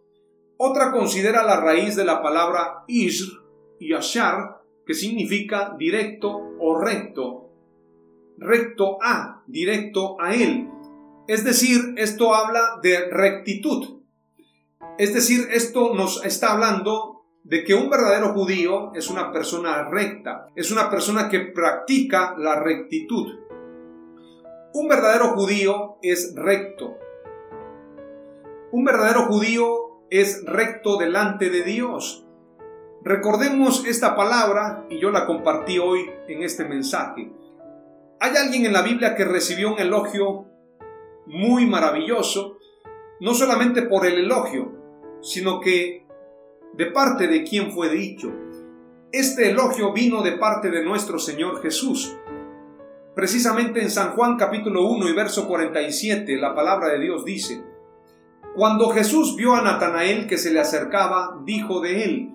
Otra 0.57 0.91
considera 0.91 1.43
la 1.43 1.59
raíz 1.59 1.95
de 1.95 2.05
la 2.05 2.21
palabra 2.21 2.83
Isr 2.87 3.43
y 3.79 3.93
Ashar, 3.93 4.61
que 4.85 4.93
significa 4.93 5.75
directo 5.77 6.55
o 6.59 6.79
recto. 6.79 7.51
Recto 8.37 8.99
a, 9.01 9.43
directo 9.47 10.15
a 10.19 10.33
él. 10.33 10.69
Es 11.27 11.43
decir, 11.43 11.93
esto 11.97 12.33
habla 12.33 12.79
de 12.81 13.09
rectitud. 13.09 14.01
Es 14.97 15.13
decir, 15.13 15.47
esto 15.51 15.93
nos 15.93 16.23
está 16.25 16.53
hablando 16.53 17.16
de 17.47 17.63
que 17.63 17.73
un 17.73 17.89
verdadero 17.89 18.33
judío 18.33 18.91
es 18.93 19.09
una 19.09 19.31
persona 19.31 19.89
recta, 19.89 20.47
es 20.53 20.69
una 20.69 20.89
persona 20.89 21.29
que 21.29 21.39
practica 21.39 22.35
la 22.37 22.59
rectitud. 22.59 23.39
Un 24.73 24.89
verdadero 24.89 25.29
judío 25.29 25.95
es 26.01 26.33
recto. 26.35 26.97
Un 28.71 28.83
verdadero 28.83 29.27
judío 29.27 30.01
es 30.09 30.43
recto 30.45 30.97
delante 30.97 31.49
de 31.49 31.63
Dios. 31.63 32.27
Recordemos 33.01 33.85
esta 33.85 34.17
palabra 34.17 34.85
y 34.89 34.99
yo 34.99 35.09
la 35.09 35.25
compartí 35.25 35.79
hoy 35.79 36.09
en 36.27 36.43
este 36.43 36.65
mensaje. 36.65 37.31
Hay 38.19 38.35
alguien 38.35 38.65
en 38.65 38.73
la 38.73 38.81
Biblia 38.81 39.15
que 39.15 39.23
recibió 39.23 39.71
un 39.73 39.79
elogio 39.79 40.47
muy 41.25 41.65
maravilloso, 41.65 42.57
no 43.21 43.33
solamente 43.33 43.83
por 43.83 44.05
el 44.05 44.19
elogio, 44.19 44.73
sino 45.21 45.61
que 45.61 46.06
de 46.73 46.85
parte 46.87 47.27
de 47.27 47.43
quien 47.43 47.71
fue 47.71 47.89
dicho. 47.89 48.31
Este 49.11 49.49
elogio 49.49 49.93
vino 49.93 50.21
de 50.21 50.33
parte 50.33 50.69
de 50.69 50.83
nuestro 50.83 51.19
Señor 51.19 51.61
Jesús. 51.61 52.15
Precisamente 53.15 53.81
en 53.81 53.89
San 53.89 54.11
Juan 54.11 54.37
capítulo 54.37 54.87
1 54.87 55.09
y 55.09 55.13
verso 55.13 55.47
47 55.47 56.37
la 56.37 56.53
palabra 56.53 56.89
de 56.89 56.99
Dios 56.99 57.25
dice, 57.25 57.63
Cuando 58.55 58.89
Jesús 58.89 59.35
vio 59.35 59.55
a 59.55 59.61
Natanael 59.61 60.27
que 60.27 60.37
se 60.37 60.51
le 60.51 60.59
acercaba, 60.59 61.39
dijo 61.43 61.81
de 61.81 62.03
él, 62.03 62.31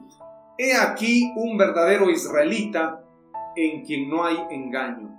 He 0.59 0.75
aquí 0.75 1.33
un 1.37 1.57
verdadero 1.57 2.11
israelita 2.11 3.05
en 3.57 3.85
quien 3.85 4.09
no 4.09 4.25
hay 4.25 4.39
engaño. 4.51 5.19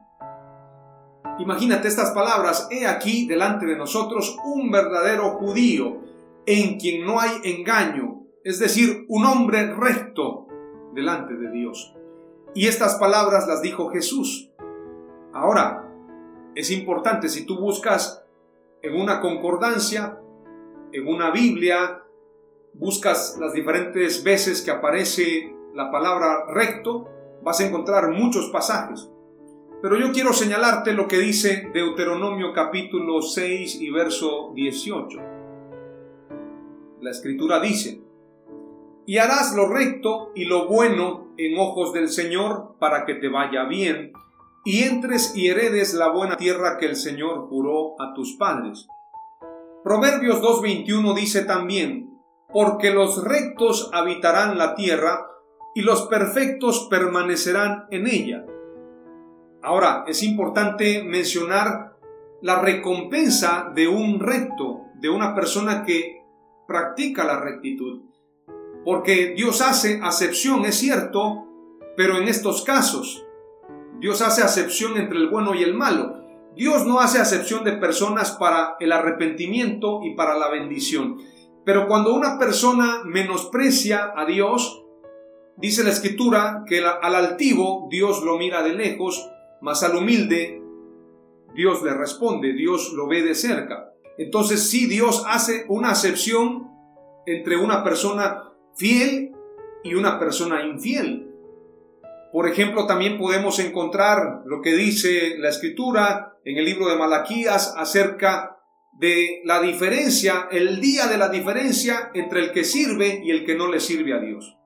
Imagínate 1.40 1.88
estas 1.88 2.12
palabras, 2.12 2.68
he 2.70 2.86
aquí 2.86 3.26
delante 3.26 3.66
de 3.66 3.76
nosotros 3.76 4.38
un 4.44 4.70
verdadero 4.70 5.32
judío 5.32 6.02
en 6.46 6.78
quien 6.78 7.06
no 7.06 7.20
hay 7.20 7.32
engaño, 7.44 8.23
es 8.44 8.60
decir, 8.60 9.06
un 9.08 9.26
hombre 9.26 9.74
recto 9.74 10.48
delante 10.94 11.36
de 11.36 11.52
Dios. 11.52 11.96
Y 12.54 12.68
estas 12.68 12.96
palabras 12.96 13.48
las 13.48 13.62
dijo 13.62 13.90
Jesús. 13.90 14.52
Ahora, 15.34 15.90
es 16.56 16.70
importante 16.70 17.30
si 17.30 17.46
tú 17.46 17.58
buscas 17.58 18.24
en 18.82 19.00
una 19.00 19.22
concordancia, 19.22 20.20
en 20.92 21.08
una 21.08 21.32
Biblia, 21.32 22.04
buscas 22.74 23.38
las 23.40 23.54
diferentes 23.54 24.24
veces 24.24 24.62
que 24.62 24.72
aparece 24.72 25.56
la 25.74 25.90
palabra 25.90 26.46
recto, 26.48 27.10
vas 27.44 27.60
a 27.62 27.66
encontrar 27.66 28.12
muchos 28.12 28.50
pasajes. 28.50 29.10
Pero 29.82 29.98
yo 29.98 30.12
quiero 30.12 30.34
señalarte 30.34 30.94
lo 30.94 31.08
que 31.08 31.18
dice 31.18 31.70
Deuteronomio 31.74 32.54
capítulo 32.54 33.22
6 33.22 33.82
y 33.82 33.90
verso 33.90 34.52
18. 34.54 35.20
La 37.02 37.10
escritura 37.10 37.60
dice, 37.60 38.02
y 39.06 39.18
harás 39.18 39.56
lo 39.56 39.68
recto 39.68 40.32
y 40.36 40.46
lo 40.46 40.68
bueno 40.68 41.34
en 41.38 41.58
ojos 41.58 41.94
del 41.94 42.10
Señor 42.10 42.76
para 42.80 43.06
que 43.06 43.16
te 43.16 43.30
vaya 43.30 43.66
bien, 43.66 44.14
y 44.66 44.84
entres 44.84 45.36
y 45.36 45.50
heredes 45.50 45.94
la 45.94 46.10
buena 46.10 46.38
tierra 46.38 46.78
que 46.78 46.86
el 46.86 46.96
Señor 46.96 47.48
juró 47.50 48.02
a 48.02 48.14
tus 48.14 48.38
padres. 48.38 48.88
Proverbios 49.84 50.42
2.21 50.42 51.14
dice 51.16 51.44
también, 51.44 52.18
porque 52.52 52.92
los 52.92 53.24
rectos 53.24 53.90
habitarán 53.94 54.58
la 54.58 54.76
tierra, 54.76 55.28
y 55.76 55.82
los 55.82 56.04
perfectos 56.04 56.88
permanecerán 56.90 57.86
en 57.90 58.08
ella. 58.08 58.46
Ahora, 59.62 60.04
es 60.08 60.24
importante 60.24 61.04
mencionar 61.04 61.98
la 62.42 62.62
recompensa 62.62 63.72
de 63.74 63.88
un 63.88 64.20
recto, 64.20 64.82
de 64.96 65.10
una 65.10 65.34
persona 65.34 65.84
que 65.84 66.22
practica 66.68 67.24
la 67.24 67.40
rectitud. 67.40 68.04
Porque 68.84 69.34
Dios 69.36 69.62
hace 69.62 70.00
acepción, 70.04 70.66
es 70.66 70.76
cierto, 70.76 71.48
pero 71.96 72.18
en 72.18 72.28
estos 72.28 72.64
casos, 72.64 73.26
Dios 74.00 74.22
hace 74.22 74.44
acepción 74.44 74.98
entre 74.98 75.18
el 75.18 75.30
bueno 75.30 75.56
y 75.56 75.64
el 75.64 75.74
malo. 75.74 76.22
Dios 76.56 76.86
no 76.86 77.00
hace 77.00 77.20
acepción 77.20 77.64
de 77.64 77.74
personas 77.74 78.32
para 78.32 78.76
el 78.80 78.92
arrepentimiento 78.92 80.02
y 80.04 80.16
para 80.16 80.38
la 80.38 80.50
bendición. 80.50 81.18
Pero 81.66 81.88
cuando 81.88 82.14
una 82.14 82.38
persona 82.38 83.02
menosprecia 83.06 84.12
a 84.16 84.26
Dios, 84.26 84.84
dice 85.58 85.84
la 85.84 85.92
escritura 85.92 86.64
que 86.68 86.84
al 86.84 87.16
altivo 87.16 87.88
Dios 87.90 88.24
lo 88.24 88.38
mira 88.38 88.62
de 88.64 88.74
lejos 88.74 89.30
mas 89.64 89.82
al 89.82 89.96
humilde 89.96 90.62
Dios 91.56 91.82
le 91.84 91.94
responde, 91.94 92.52
Dios 92.52 92.92
lo 92.94 93.08
ve 93.08 93.22
de 93.22 93.34
cerca. 93.34 93.94
Entonces 94.18 94.70
sí, 94.70 94.88
Dios 94.88 95.24
hace 95.26 95.66
una 95.70 95.92
acepción 95.92 96.70
entre 97.26 97.56
una 97.56 97.82
persona 97.82 98.52
fiel 98.76 99.32
y 99.84 99.96
una 99.96 100.20
persona 100.20 100.64
infiel. 100.64 101.30
Por 102.32 102.48
ejemplo, 102.48 102.88
también 102.88 103.18
podemos 103.18 103.60
encontrar 103.60 104.42
lo 104.46 104.62
que 104.62 104.76
dice 104.76 105.36
la 105.38 105.50
escritura 105.50 106.38
en 106.46 106.58
el 106.58 106.66
libro 106.66 106.90
de 106.90 106.98
Malaquías 106.98 107.76
acerca 107.78 108.58
de 108.94 109.42
la 109.46 109.62
diferencia, 109.62 110.48
el 110.52 110.80
día 110.80 111.08
de 111.08 111.18
la 111.18 111.30
diferencia 111.30 112.12
entre 112.14 112.42
el 112.42 112.52
que 112.52 112.64
sirve 112.64 113.22
y 113.24 113.32
el 113.32 113.46
que 113.46 113.56
no 113.56 113.68
le 113.68 113.80
sirve 113.80 114.14
a 114.14 114.20
Dios. 114.20 114.58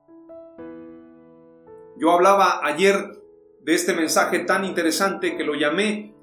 Yo 1.98 2.12
hablaba 2.12 2.60
ayer 2.62 3.18
de 3.62 3.74
este 3.74 3.92
mensaje 3.92 4.40
tan 4.40 4.64
interesante 4.64 5.36
que 5.36 5.44
lo 5.44 5.54
llamé, 5.54 6.14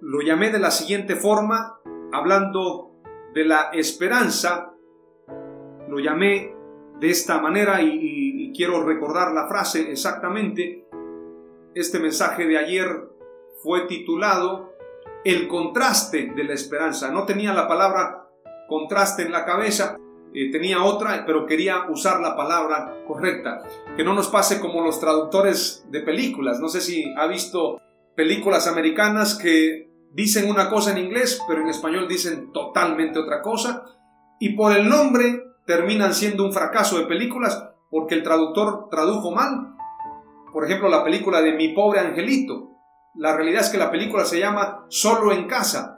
lo 0.00 0.20
llamé 0.20 0.50
de 0.50 0.58
la 0.58 0.70
siguiente 0.70 1.16
forma, 1.16 1.80
hablando 2.12 2.92
de 3.34 3.44
la 3.44 3.70
esperanza, 3.72 4.75
lo 5.88 5.98
llamé 5.98 6.54
de 7.00 7.10
esta 7.10 7.38
manera 7.38 7.82
y, 7.82 8.52
quiero 8.54 8.82
recordar 8.84 9.32
la 9.32 9.48
frase 9.48 9.90
exactamente. 9.90 10.86
Este 11.74 11.98
mensaje 11.98 12.46
de 12.46 12.56
ayer 12.56 12.88
fue 13.62 13.86
titulado 13.86 14.72
El 15.24 15.46
contraste 15.46 16.32
de 16.34 16.44
la 16.44 16.54
esperanza. 16.54 17.10
No 17.10 17.26
tenía 17.26 17.52
la 17.52 17.68
palabra 17.68 18.28
contraste 18.66 19.24
en 19.24 19.32
la 19.32 19.44
cabeza, 19.44 19.98
eh, 20.32 20.50
tenía 20.50 20.82
otra, 20.82 21.24
pero 21.26 21.44
quería 21.44 21.84
usar 21.90 22.20
la 22.20 22.34
palabra 22.34 23.04
correcta. 23.06 23.62
Que 23.94 24.04
no 24.04 24.14
nos 24.14 24.28
pase 24.28 24.58
como 24.58 24.82
los 24.82 25.00
traductores 25.00 25.84
de 25.90 26.00
películas. 26.00 26.58
No 26.58 26.68
sé 26.68 26.80
si 26.80 27.12
ha 27.16 27.26
visto 27.26 27.80
películas 28.14 28.66
americanas 28.66 29.34
que 29.34 29.90
dicen 30.12 30.48
una 30.48 30.70
cosa 30.70 30.92
en 30.92 30.98
inglés, 31.04 31.42
pero 31.46 31.60
en 31.60 31.68
español 31.68 32.08
dicen 32.08 32.52
totalmente 32.52 33.18
otra 33.18 33.42
cosa. 33.42 33.84
Y 34.40 34.56
por 34.56 34.72
el 34.72 34.88
nombre 34.88 35.42
terminan 35.66 36.14
siendo 36.14 36.44
un 36.44 36.52
fracaso 36.52 36.98
de 36.98 37.06
películas 37.06 37.70
porque 37.90 38.14
el 38.14 38.22
traductor 38.22 38.88
tradujo 38.90 39.32
mal. 39.32 39.74
Por 40.52 40.64
ejemplo, 40.64 40.88
la 40.88 41.04
película 41.04 41.42
de 41.42 41.52
Mi 41.52 41.68
pobre 41.74 42.00
angelito. 42.00 42.70
La 43.14 43.34
realidad 43.34 43.62
es 43.62 43.70
que 43.70 43.78
la 43.78 43.90
película 43.90 44.24
se 44.24 44.38
llama 44.38 44.86
Solo 44.88 45.32
en 45.32 45.46
casa 45.46 45.96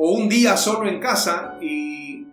o 0.00 0.12
Un 0.12 0.28
día 0.28 0.56
solo 0.56 0.88
en 0.88 1.00
casa 1.00 1.58
y 1.60 2.26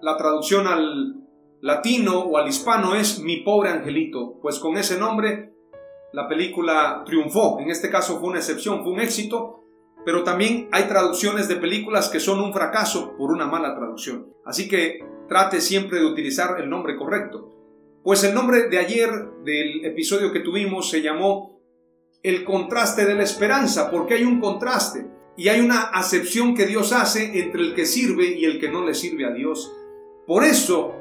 la 0.00 0.16
traducción 0.16 0.66
al 0.66 1.20
latino 1.60 2.20
o 2.20 2.36
al 2.36 2.48
hispano 2.48 2.94
es 2.94 3.20
Mi 3.20 3.38
pobre 3.38 3.70
angelito, 3.70 4.38
pues 4.42 4.58
con 4.58 4.76
ese 4.76 4.98
nombre 4.98 5.54
la 6.12 6.28
película 6.28 7.02
triunfó. 7.04 7.58
En 7.60 7.70
este 7.70 7.90
caso 7.90 8.18
fue 8.18 8.30
una 8.30 8.38
excepción, 8.38 8.82
fue 8.82 8.92
un 8.92 9.00
éxito, 9.00 9.64
pero 10.04 10.22
también 10.22 10.68
hay 10.72 10.84
traducciones 10.84 11.48
de 11.48 11.56
películas 11.56 12.08
que 12.08 12.20
son 12.20 12.40
un 12.40 12.52
fracaso 12.52 13.16
por 13.16 13.32
una 13.32 13.46
mala 13.46 13.74
traducción. 13.74 14.28
Así 14.44 14.68
que 14.68 15.13
trate 15.28 15.60
siempre 15.60 15.98
de 15.98 16.06
utilizar 16.06 16.60
el 16.60 16.68
nombre 16.68 16.96
correcto. 16.96 17.50
Pues 18.02 18.22
el 18.24 18.34
nombre 18.34 18.68
de 18.68 18.78
ayer 18.78 19.10
del 19.44 19.84
episodio 19.84 20.32
que 20.32 20.40
tuvimos 20.40 20.90
se 20.90 21.00
llamó 21.00 21.60
El 22.22 22.44
contraste 22.44 23.06
de 23.06 23.14
la 23.14 23.22
esperanza, 23.22 23.90
porque 23.90 24.14
hay 24.14 24.24
un 24.24 24.40
contraste 24.40 25.06
y 25.36 25.48
hay 25.48 25.60
una 25.60 25.84
acepción 25.84 26.54
que 26.54 26.66
Dios 26.66 26.92
hace 26.92 27.40
entre 27.40 27.62
el 27.62 27.74
que 27.74 27.86
sirve 27.86 28.26
y 28.26 28.44
el 28.44 28.60
que 28.60 28.70
no 28.70 28.84
le 28.84 28.94
sirve 28.94 29.24
a 29.24 29.32
Dios. 29.32 29.72
Por 30.26 30.44
eso, 30.44 30.94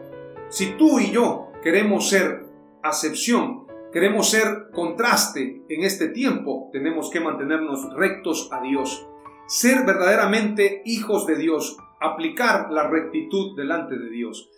si 0.50 0.78
tú 0.78 1.00
y 1.00 1.12
yo 1.12 1.52
queremos 1.62 2.10
ser 2.10 2.46
acepción, 2.82 3.68
queremos 3.92 4.30
ser 4.30 4.70
contraste 4.74 5.64
en 5.70 5.84
este 5.84 6.10
tiempo, 6.10 6.70
tenemos 6.74 7.10
que 7.10 7.20
mantenernos 7.20 7.94
rectos 7.96 8.50
a 8.52 8.62
Dios, 8.62 9.06
ser 9.48 9.86
verdaderamente 9.86 10.82
hijos 10.86 11.28
de 11.28 11.36
Dios, 11.36 11.78
aplicar 12.04 12.70
la 12.70 12.90
rectitud 12.90 13.56
delante 13.56 13.98
de 13.98 14.10
Dios. 14.10 14.52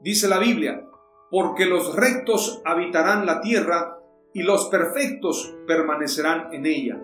Dice 0.00 0.28
la 0.28 0.38
Biblia, 0.38 0.88
porque 1.28 1.66
los 1.66 1.96
rectos 1.96 2.62
habitarán 2.64 3.26
la 3.26 3.40
tierra 3.40 3.98
y 4.32 4.44
los 4.44 4.66
perfectos 4.68 5.52
permanecerán 5.66 6.54
en 6.54 6.66
ella. 6.66 7.02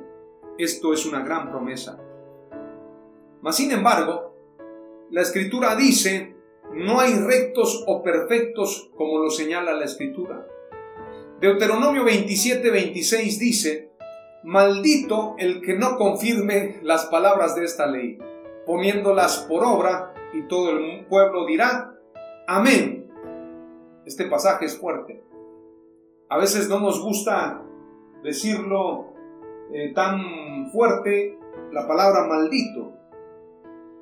Esto 0.56 0.92
es 0.92 1.04
una 1.04 1.24
gran 1.24 1.50
promesa. 1.50 2.00
Mas 3.42 3.56
sin 3.56 3.72
embargo, 3.72 4.36
la 5.10 5.22
escritura 5.22 5.74
dice, 5.74 6.36
no 6.72 7.00
hay 7.00 7.14
rectos 7.14 7.82
o 7.88 8.04
perfectos 8.04 8.92
como 8.96 9.18
lo 9.18 9.30
señala 9.30 9.72
la 9.72 9.86
escritura. 9.86 10.46
Deuteronomio 11.40 12.04
27, 12.04 12.70
26 12.70 13.38
dice, 13.40 13.90
maldito 14.44 15.34
el 15.38 15.60
que 15.60 15.74
no 15.74 15.96
confirme 15.96 16.78
las 16.82 17.06
palabras 17.06 17.56
de 17.56 17.64
esta 17.64 17.86
ley, 17.86 18.18
poniéndolas 18.70 19.46
por 19.48 19.64
obra, 19.64 20.14
y 20.32 20.42
todo 20.42 20.70
el 20.70 21.04
pueblo 21.06 21.44
dirá, 21.44 21.92
amén. 22.46 23.10
Este 24.06 24.26
pasaje 24.26 24.66
es 24.66 24.78
fuerte. 24.78 25.24
A 26.28 26.38
veces 26.38 26.68
no 26.68 26.78
nos 26.78 27.02
gusta 27.02 27.64
decirlo 28.22 29.06
eh, 29.72 29.92
tan 29.92 30.70
fuerte 30.70 31.36
la 31.72 31.88
palabra 31.88 32.28
maldito, 32.28 32.92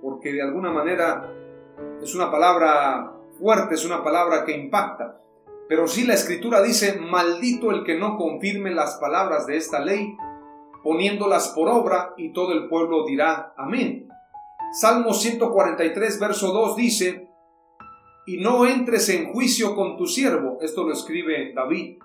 porque 0.02 0.34
de 0.34 0.42
alguna 0.42 0.70
manera 0.70 1.32
es 2.02 2.14
una 2.14 2.30
palabra 2.30 3.14
fuerte, 3.38 3.74
es 3.74 3.86
una 3.86 4.04
palabra 4.04 4.44
que 4.44 4.54
impacta. 4.54 5.18
Pero 5.66 5.88
si 5.88 6.06
la 6.06 6.12
escritura 6.12 6.60
dice, 6.60 7.00
maldito 7.00 7.70
el 7.70 7.84
que 7.84 7.98
no 7.98 8.18
confirme 8.18 8.70
las 8.72 8.96
palabras 8.96 9.46
de 9.46 9.56
esta 9.56 9.80
ley, 9.80 10.14
poniéndolas 10.82 11.54
por 11.56 11.70
obra, 11.70 12.12
y 12.18 12.34
todo 12.34 12.52
el 12.52 12.68
pueblo 12.68 13.06
dirá, 13.06 13.54
amén. 13.56 14.07
Salmo 14.72 15.14
143, 15.14 16.20
verso 16.20 16.52
2 16.52 16.76
dice, 16.76 17.28
y 18.26 18.36
no 18.36 18.66
entres 18.66 19.08
en 19.08 19.32
juicio 19.32 19.74
con 19.74 19.96
tu 19.96 20.06
siervo, 20.06 20.58
esto 20.60 20.84
lo 20.84 20.92
escribe 20.92 21.54
David, 21.54 21.98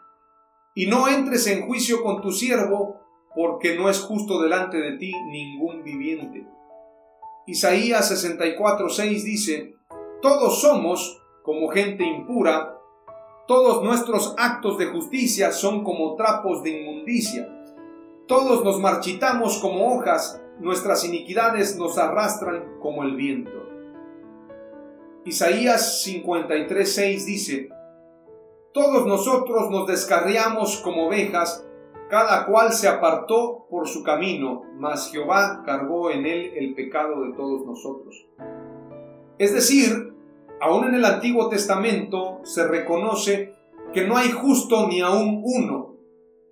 y 0.73 0.87
no 0.87 1.09
entres 1.09 1.45
en 1.47 1.67
juicio 1.67 2.01
con 2.01 2.21
tu 2.21 2.31
siervo, 2.31 3.01
porque 3.35 3.75
no 3.75 3.89
es 3.89 3.99
justo 3.99 4.41
delante 4.41 4.77
de 4.77 4.97
ti 4.97 5.11
ningún 5.27 5.83
viviente. 5.83 6.47
Isaías 7.45 8.07
64, 8.07 8.87
6 8.89 9.23
dice, 9.25 9.75
todos 10.21 10.61
somos 10.61 11.21
como 11.43 11.67
gente 11.67 12.05
impura, 12.05 12.77
todos 13.45 13.83
nuestros 13.83 14.33
actos 14.37 14.77
de 14.77 14.85
justicia 14.85 15.51
son 15.51 15.83
como 15.83 16.15
trapos 16.15 16.63
de 16.63 16.69
inmundicia, 16.69 17.49
todos 18.25 18.63
nos 18.63 18.79
marchitamos 18.79 19.57
como 19.57 19.93
hojas, 19.93 20.41
nuestras 20.59 21.03
iniquidades 21.05 21.77
nos 21.77 21.97
arrastran 21.97 22.79
como 22.79 23.03
el 23.03 23.15
viento. 23.15 23.51
Isaías 25.25 26.01
53, 26.03 26.93
6 26.93 27.25
dice, 27.25 27.69
todos 28.73 29.05
nosotros 29.05 29.69
nos 29.69 29.87
descarriamos 29.87 30.77
como 30.77 31.07
ovejas, 31.07 31.65
cada 32.09 32.45
cual 32.45 32.73
se 32.73 32.87
apartó 32.87 33.65
por 33.69 33.87
su 33.87 34.03
camino, 34.03 34.63
mas 34.77 35.11
Jehová 35.11 35.63
cargó 35.65 36.09
en 36.11 36.25
él 36.25 36.53
el 36.55 36.73
pecado 36.73 37.21
de 37.21 37.33
todos 37.33 37.65
nosotros. 37.65 38.25
Es 39.37 39.53
decir, 39.53 40.13
aún 40.59 40.85
en 40.85 40.95
el 40.95 41.05
Antiguo 41.05 41.49
Testamento 41.49 42.39
se 42.43 42.67
reconoce 42.67 43.53
que 43.93 44.07
no 44.07 44.17
hay 44.17 44.31
justo 44.31 44.87
ni 44.87 45.01
aún 45.01 45.41
uno. 45.43 45.92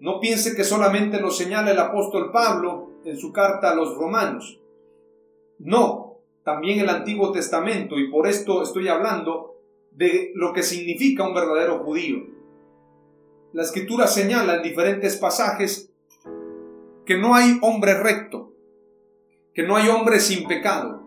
No 0.01 0.19
piense 0.19 0.55
que 0.55 0.63
solamente 0.63 1.21
lo 1.21 1.29
señala 1.29 1.71
el 1.71 1.79
apóstol 1.79 2.31
Pablo 2.31 2.89
en 3.05 3.17
su 3.17 3.31
carta 3.31 3.69
a 3.69 3.75
los 3.75 3.95
romanos. 3.95 4.59
No, 5.59 6.17
también 6.43 6.79
el 6.79 6.89
Antiguo 6.89 7.31
Testamento, 7.31 7.99
y 7.99 8.09
por 8.09 8.25
esto 8.25 8.63
estoy 8.63 8.87
hablando 8.87 9.59
de 9.91 10.31
lo 10.33 10.53
que 10.53 10.63
significa 10.63 11.27
un 11.27 11.35
verdadero 11.35 11.83
judío. 11.83 12.17
La 13.53 13.61
escritura 13.61 14.07
señala 14.07 14.55
en 14.55 14.63
diferentes 14.63 15.17
pasajes 15.17 15.93
que 17.05 17.17
no 17.19 17.35
hay 17.35 17.59
hombre 17.61 17.93
recto, 17.93 18.53
que 19.53 19.61
no 19.61 19.75
hay 19.75 19.87
hombre 19.87 20.19
sin 20.19 20.47
pecado, 20.47 21.01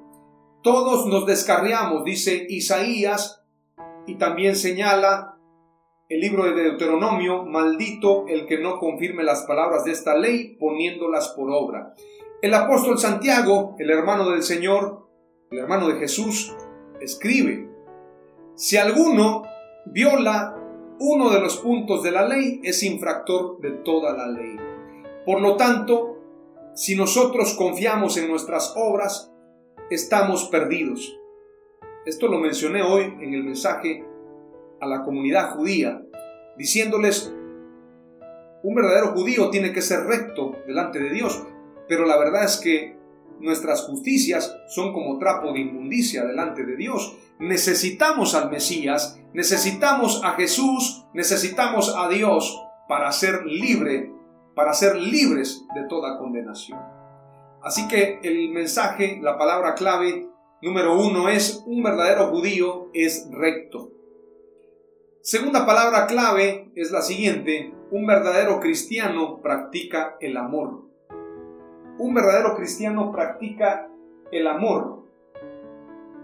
todos 0.62 1.06
nos 1.06 1.26
descarriamos, 1.26 2.04
dice 2.04 2.46
Isaías, 2.48 3.42
y 4.06 4.18
también 4.18 4.54
señala 4.54 5.33
el 6.08 6.20
libro 6.20 6.44
de 6.44 6.62
Deuteronomio, 6.62 7.44
maldito 7.44 8.26
el 8.28 8.46
que 8.46 8.58
no 8.58 8.78
confirme 8.78 9.24
las 9.24 9.42
palabras 9.42 9.84
de 9.84 9.92
esta 9.92 10.16
ley 10.16 10.56
poniéndolas 10.60 11.28
por 11.30 11.50
obra. 11.50 11.94
El 12.42 12.52
apóstol 12.52 12.98
Santiago, 12.98 13.74
el 13.78 13.90
hermano 13.90 14.30
del 14.30 14.42
Señor, 14.42 15.08
el 15.50 15.60
hermano 15.60 15.88
de 15.88 15.94
Jesús, 15.94 16.54
escribe, 17.00 17.70
si 18.54 18.76
alguno 18.76 19.44
viola 19.86 20.60
uno 20.98 21.30
de 21.30 21.40
los 21.40 21.56
puntos 21.56 22.02
de 22.02 22.10
la 22.10 22.28
ley, 22.28 22.60
es 22.62 22.82
infractor 22.82 23.60
de 23.60 23.70
toda 23.70 24.12
la 24.12 24.28
ley. 24.28 24.56
Por 25.24 25.40
lo 25.40 25.56
tanto, 25.56 26.18
si 26.74 26.96
nosotros 26.96 27.54
confiamos 27.54 28.16
en 28.18 28.28
nuestras 28.28 28.74
obras, 28.76 29.32
estamos 29.90 30.44
perdidos. 30.48 31.18
Esto 32.04 32.28
lo 32.28 32.38
mencioné 32.38 32.82
hoy 32.82 33.04
en 33.04 33.32
el 33.32 33.44
mensaje 33.44 34.04
a 34.80 34.86
la 34.86 35.02
comunidad 35.02 35.54
judía, 35.54 36.02
diciéndoles, 36.56 37.32
un 38.62 38.74
verdadero 38.74 39.08
judío 39.08 39.50
tiene 39.50 39.72
que 39.72 39.82
ser 39.82 40.04
recto 40.04 40.56
delante 40.66 40.98
de 40.98 41.10
Dios, 41.10 41.42
pero 41.88 42.06
la 42.06 42.16
verdad 42.16 42.44
es 42.44 42.56
que 42.56 42.96
nuestras 43.40 43.82
justicias 43.82 44.56
son 44.68 44.92
como 44.92 45.18
trapo 45.18 45.52
de 45.52 45.60
inmundicia 45.60 46.24
delante 46.24 46.64
de 46.64 46.76
Dios. 46.76 47.16
Necesitamos 47.38 48.34
al 48.34 48.50
Mesías, 48.50 49.20
necesitamos 49.32 50.22
a 50.24 50.32
Jesús, 50.32 51.04
necesitamos 51.12 51.94
a 51.96 52.08
Dios 52.08 52.58
para 52.88 53.10
ser 53.12 53.44
libre, 53.44 54.10
para 54.54 54.72
ser 54.72 54.96
libres 54.96 55.62
de 55.74 55.86
toda 55.88 56.18
condenación. 56.18 56.80
Así 57.62 57.88
que 57.88 58.20
el 58.22 58.50
mensaje, 58.50 59.18
la 59.22 59.36
palabra 59.36 59.74
clave 59.74 60.28
número 60.62 60.98
uno 60.98 61.28
es 61.28 61.62
un 61.66 61.82
verdadero 61.82 62.28
judío 62.28 62.88
es 62.94 63.28
recto. 63.30 63.90
Segunda 65.26 65.64
palabra 65.64 66.06
clave 66.06 66.70
es 66.74 66.90
la 66.90 67.00
siguiente, 67.00 67.72
un 67.90 68.06
verdadero 68.06 68.60
cristiano 68.60 69.40
practica 69.40 70.18
el 70.20 70.36
amor. 70.36 70.82
Un 71.96 72.12
verdadero 72.12 72.54
cristiano 72.54 73.10
practica 73.10 73.88
el 74.30 74.46
amor. 74.46 75.06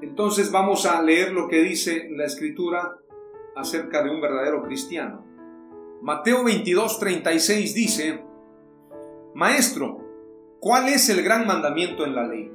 Entonces 0.03 0.53
vamos 0.53 0.85
a 0.85 1.01
leer 1.01 1.33
lo 1.33 1.49
que 1.49 1.63
dice 1.63 2.11
la 2.11 2.27
escritura 2.27 2.99
acerca 3.57 4.03
de 4.03 4.11
un 4.11 4.21
verdadero 4.21 4.63
cristiano. 4.65 5.25
Mateo 6.03 6.45
22:36 6.45 7.73
dice, 7.73 8.23
Maestro, 9.35 10.11
¿Cuál 10.61 10.89
es 10.91 11.09
el 11.09 11.23
gran 11.23 11.47
mandamiento 11.47 12.05
en 12.05 12.15
la 12.15 12.27
ley? 12.27 12.53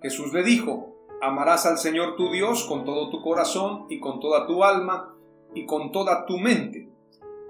Jesús 0.00 0.32
le 0.32 0.42
dijo, 0.42 0.96
amarás 1.20 1.66
al 1.66 1.76
Señor 1.76 2.16
tu 2.16 2.30
Dios 2.30 2.64
con 2.64 2.86
todo 2.86 3.10
tu 3.10 3.20
corazón 3.20 3.84
y 3.90 4.00
con 4.00 4.20
toda 4.20 4.46
tu 4.46 4.64
alma 4.64 5.15
y 5.56 5.64
con 5.64 5.90
toda 5.90 6.26
tu 6.26 6.38
mente. 6.38 6.90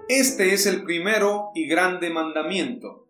Este 0.07 0.53
es 0.53 0.65
el 0.65 0.83
primero 0.83 1.51
y 1.53 1.67
grande 1.67 2.09
mandamiento. 2.09 3.05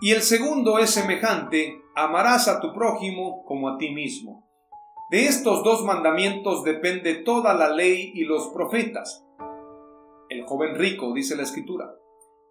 Y 0.00 0.12
el 0.12 0.20
segundo 0.20 0.78
es 0.78 0.90
semejante, 0.90 1.80
amarás 1.94 2.46
a 2.46 2.60
tu 2.60 2.74
prójimo 2.74 3.44
como 3.46 3.70
a 3.70 3.78
ti 3.78 3.90
mismo. 3.90 4.46
De 5.10 5.26
estos 5.26 5.64
dos 5.64 5.84
mandamientos 5.84 6.64
depende 6.64 7.14
toda 7.14 7.54
la 7.54 7.70
ley 7.70 8.12
y 8.14 8.24
los 8.24 8.48
profetas. 8.48 9.24
El 10.28 10.44
joven 10.44 10.74
rico, 10.74 11.14
dice 11.14 11.34
la 11.34 11.44
escritura. 11.44 11.94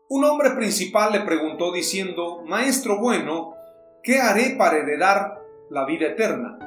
Un 0.10 0.24
hombre 0.24 0.52
principal 0.52 1.12
le 1.12 1.22
preguntó 1.22 1.72
diciendo, 1.72 2.42
Maestro 2.48 3.00
bueno, 3.00 3.54
¿qué 4.02 4.20
haré 4.20 4.56
para 4.58 4.78
heredar 4.78 5.40
la 5.70 5.86
vida 5.86 6.08
eterna? 6.08 6.58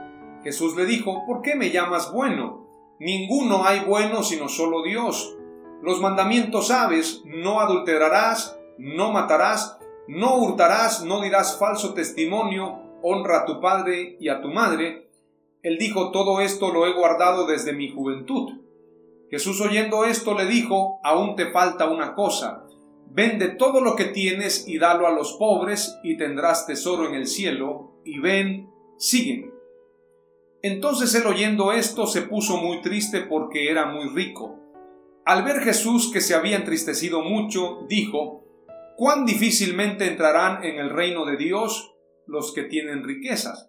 Jesús 0.44 0.76
le 0.76 0.86
dijo, 0.86 1.24
¿por 1.26 1.42
qué 1.42 1.56
me 1.56 1.70
llamas 1.70 2.12
bueno? 2.12 2.67
Ninguno 3.00 3.64
hay 3.64 3.80
bueno 3.80 4.22
sino 4.22 4.48
solo 4.48 4.82
Dios. 4.82 5.36
Los 5.82 6.00
mandamientos 6.00 6.68
sabes, 6.68 7.22
no 7.24 7.60
adulterarás, 7.60 8.58
no 8.78 9.12
matarás, 9.12 9.78
no 10.08 10.36
hurtarás, 10.36 11.04
no 11.04 11.20
dirás 11.20 11.58
falso 11.58 11.94
testimonio, 11.94 12.80
honra 13.02 13.40
a 13.40 13.44
tu 13.44 13.60
padre 13.60 14.16
y 14.18 14.28
a 14.28 14.40
tu 14.40 14.48
madre. 14.48 15.10
Él 15.62 15.78
dijo, 15.78 16.10
todo 16.10 16.40
esto 16.40 16.72
lo 16.72 16.86
he 16.86 16.92
guardado 16.92 17.46
desde 17.46 17.72
mi 17.72 17.90
juventud. 17.90 18.60
Jesús 19.30 19.60
oyendo 19.60 20.04
esto 20.04 20.34
le 20.34 20.46
dijo, 20.46 21.00
aún 21.04 21.36
te 21.36 21.50
falta 21.50 21.88
una 21.88 22.14
cosa 22.14 22.64
Vende 23.10 23.48
todo 23.48 23.80
lo 23.80 23.96
que 23.96 24.04
tienes 24.04 24.68
y 24.68 24.78
dalo 24.78 25.06
a 25.06 25.10
los 25.10 25.32
pobres 25.34 25.98
y 26.02 26.16
tendrás 26.16 26.66
tesoro 26.66 27.08
en 27.08 27.14
el 27.14 27.26
cielo, 27.26 28.00
y 28.04 28.18
ven, 28.18 28.70
sígueme. 28.98 29.50
Entonces 30.68 31.14
él 31.14 31.26
oyendo 31.26 31.72
esto 31.72 32.06
se 32.06 32.20
puso 32.20 32.58
muy 32.58 32.82
triste 32.82 33.22
porque 33.22 33.70
era 33.70 33.86
muy 33.86 34.10
rico. 34.10 34.58
Al 35.24 35.42
ver 35.42 35.60
Jesús 35.60 36.10
que 36.12 36.20
se 36.20 36.34
había 36.34 36.56
entristecido 36.56 37.22
mucho, 37.22 37.86
dijo, 37.88 38.44
cuán 38.98 39.24
difícilmente 39.24 40.06
entrarán 40.06 40.62
en 40.62 40.78
el 40.78 40.90
reino 40.90 41.24
de 41.24 41.38
Dios 41.38 41.94
los 42.26 42.52
que 42.52 42.64
tienen 42.64 43.02
riquezas. 43.02 43.66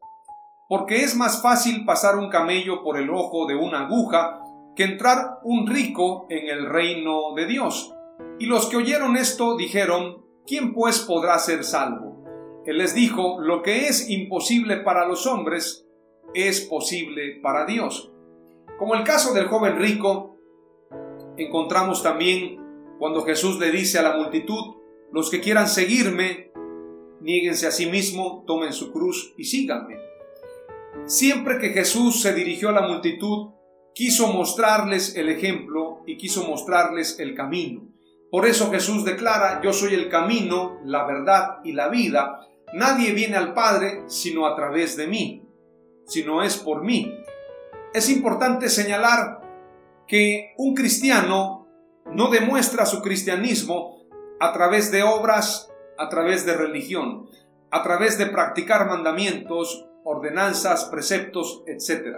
Porque 0.68 0.98
es 0.98 1.16
más 1.16 1.42
fácil 1.42 1.86
pasar 1.86 2.18
un 2.18 2.30
camello 2.30 2.84
por 2.84 2.98
el 2.98 3.10
ojo 3.10 3.48
de 3.48 3.56
una 3.56 3.86
aguja 3.86 4.42
que 4.76 4.84
entrar 4.84 5.40
un 5.44 5.68
rico 5.68 6.28
en 6.30 6.50
el 6.50 6.66
reino 6.66 7.34
de 7.34 7.46
Dios. 7.46 7.94
Y 8.40 8.46
los 8.46 8.66
que 8.66 8.76
oyeron 8.76 9.16
esto 9.16 9.56
dijeron, 9.56 10.26
¿quién 10.46 10.74
pues 10.74 11.00
podrá 11.00 11.40
ser 11.40 11.64
salvo? 11.64 12.26
Él 12.66 12.78
les 12.78 12.94
dijo, 12.94 13.40
lo 13.40 13.62
que 13.62 13.88
es 13.88 14.10
imposible 14.10 14.82
para 14.82 15.08
los 15.08 15.26
hombres 15.26 15.86
es 16.34 16.62
posible 16.62 17.40
para 17.42 17.66
Dios. 17.66 18.12
Como 18.78 18.96
el 18.96 19.04
caso 19.04 19.34
del 19.34 19.48
joven 19.48 19.78
rico, 19.78 20.38
encontramos 21.38 22.04
también 22.04 22.60
cuando 22.98 23.24
Jesús 23.24 23.60
le 23.60 23.72
dice 23.72 24.00
a 24.00 24.04
la 24.04 24.18
multitud, 24.18 24.76
los 25.12 25.30
que 25.30 25.42
quieran 25.42 25.68
seguirme, 25.68 26.52
niéguense 27.22 27.68
a 27.68 27.72
sí 27.72 27.88
mismo, 27.88 28.44
tomen 28.46 28.74
su 28.74 28.92
cruz 28.92 29.34
y 29.38 29.46
síganme. 29.46 29.98
Siempre 31.06 31.58
que 31.60 31.70
Jesús 31.70 32.22
se 32.22 32.34
dirigió 32.34 32.70
a 32.70 32.74
la 32.74 32.88
multitud, 32.88 33.52
quiso 33.94 34.32
mostrarles 34.32 35.16
el 35.16 35.30
ejemplo 35.30 36.02
y 36.06 36.18
quiso 36.18 36.48
mostrarles 36.48 37.20
el 37.20 37.36
camino. 37.36 37.88
Por 38.32 38.46
eso 38.46 38.70
Jesús 38.70 39.06
declara, 39.06 39.62
yo 39.64 39.74
soy 39.74 39.96
el 39.96 40.10
camino, 40.10 40.80
la 40.86 41.06
verdad 41.06 41.60
y 41.64 41.72
la 41.72 41.90
vida. 41.90 42.48
Nadie 42.74 43.14
viene 43.14 43.38
al 43.38 43.54
Padre 43.54 44.04
sino 44.08 44.46
a 44.46 44.56
través 44.56 44.96
de 44.96 45.08
mí, 45.08 45.39
si 46.10 46.24
no 46.24 46.44
es 46.44 46.58
por 46.58 46.84
mí. 46.84 47.14
Es 47.94 48.10
importante 48.10 48.68
señalar 48.68 49.42
que 50.08 50.54
un 50.58 50.76
cristiano 50.76 51.68
no 52.08 52.30
demuestra 52.30 52.86
su 52.86 53.02
cristianismo 53.02 54.00
a 54.40 54.52
través 54.52 54.92
de 54.92 55.04
obras, 55.04 55.72
a 55.98 56.10
través 56.10 56.46
de 56.46 56.58
religión, 56.58 57.30
a 57.72 57.84
través 57.84 58.18
de 58.18 58.26
practicar 58.26 58.88
mandamientos, 58.88 59.86
ordenanzas, 60.04 60.86
preceptos, 60.86 61.64
etc. 61.68 62.18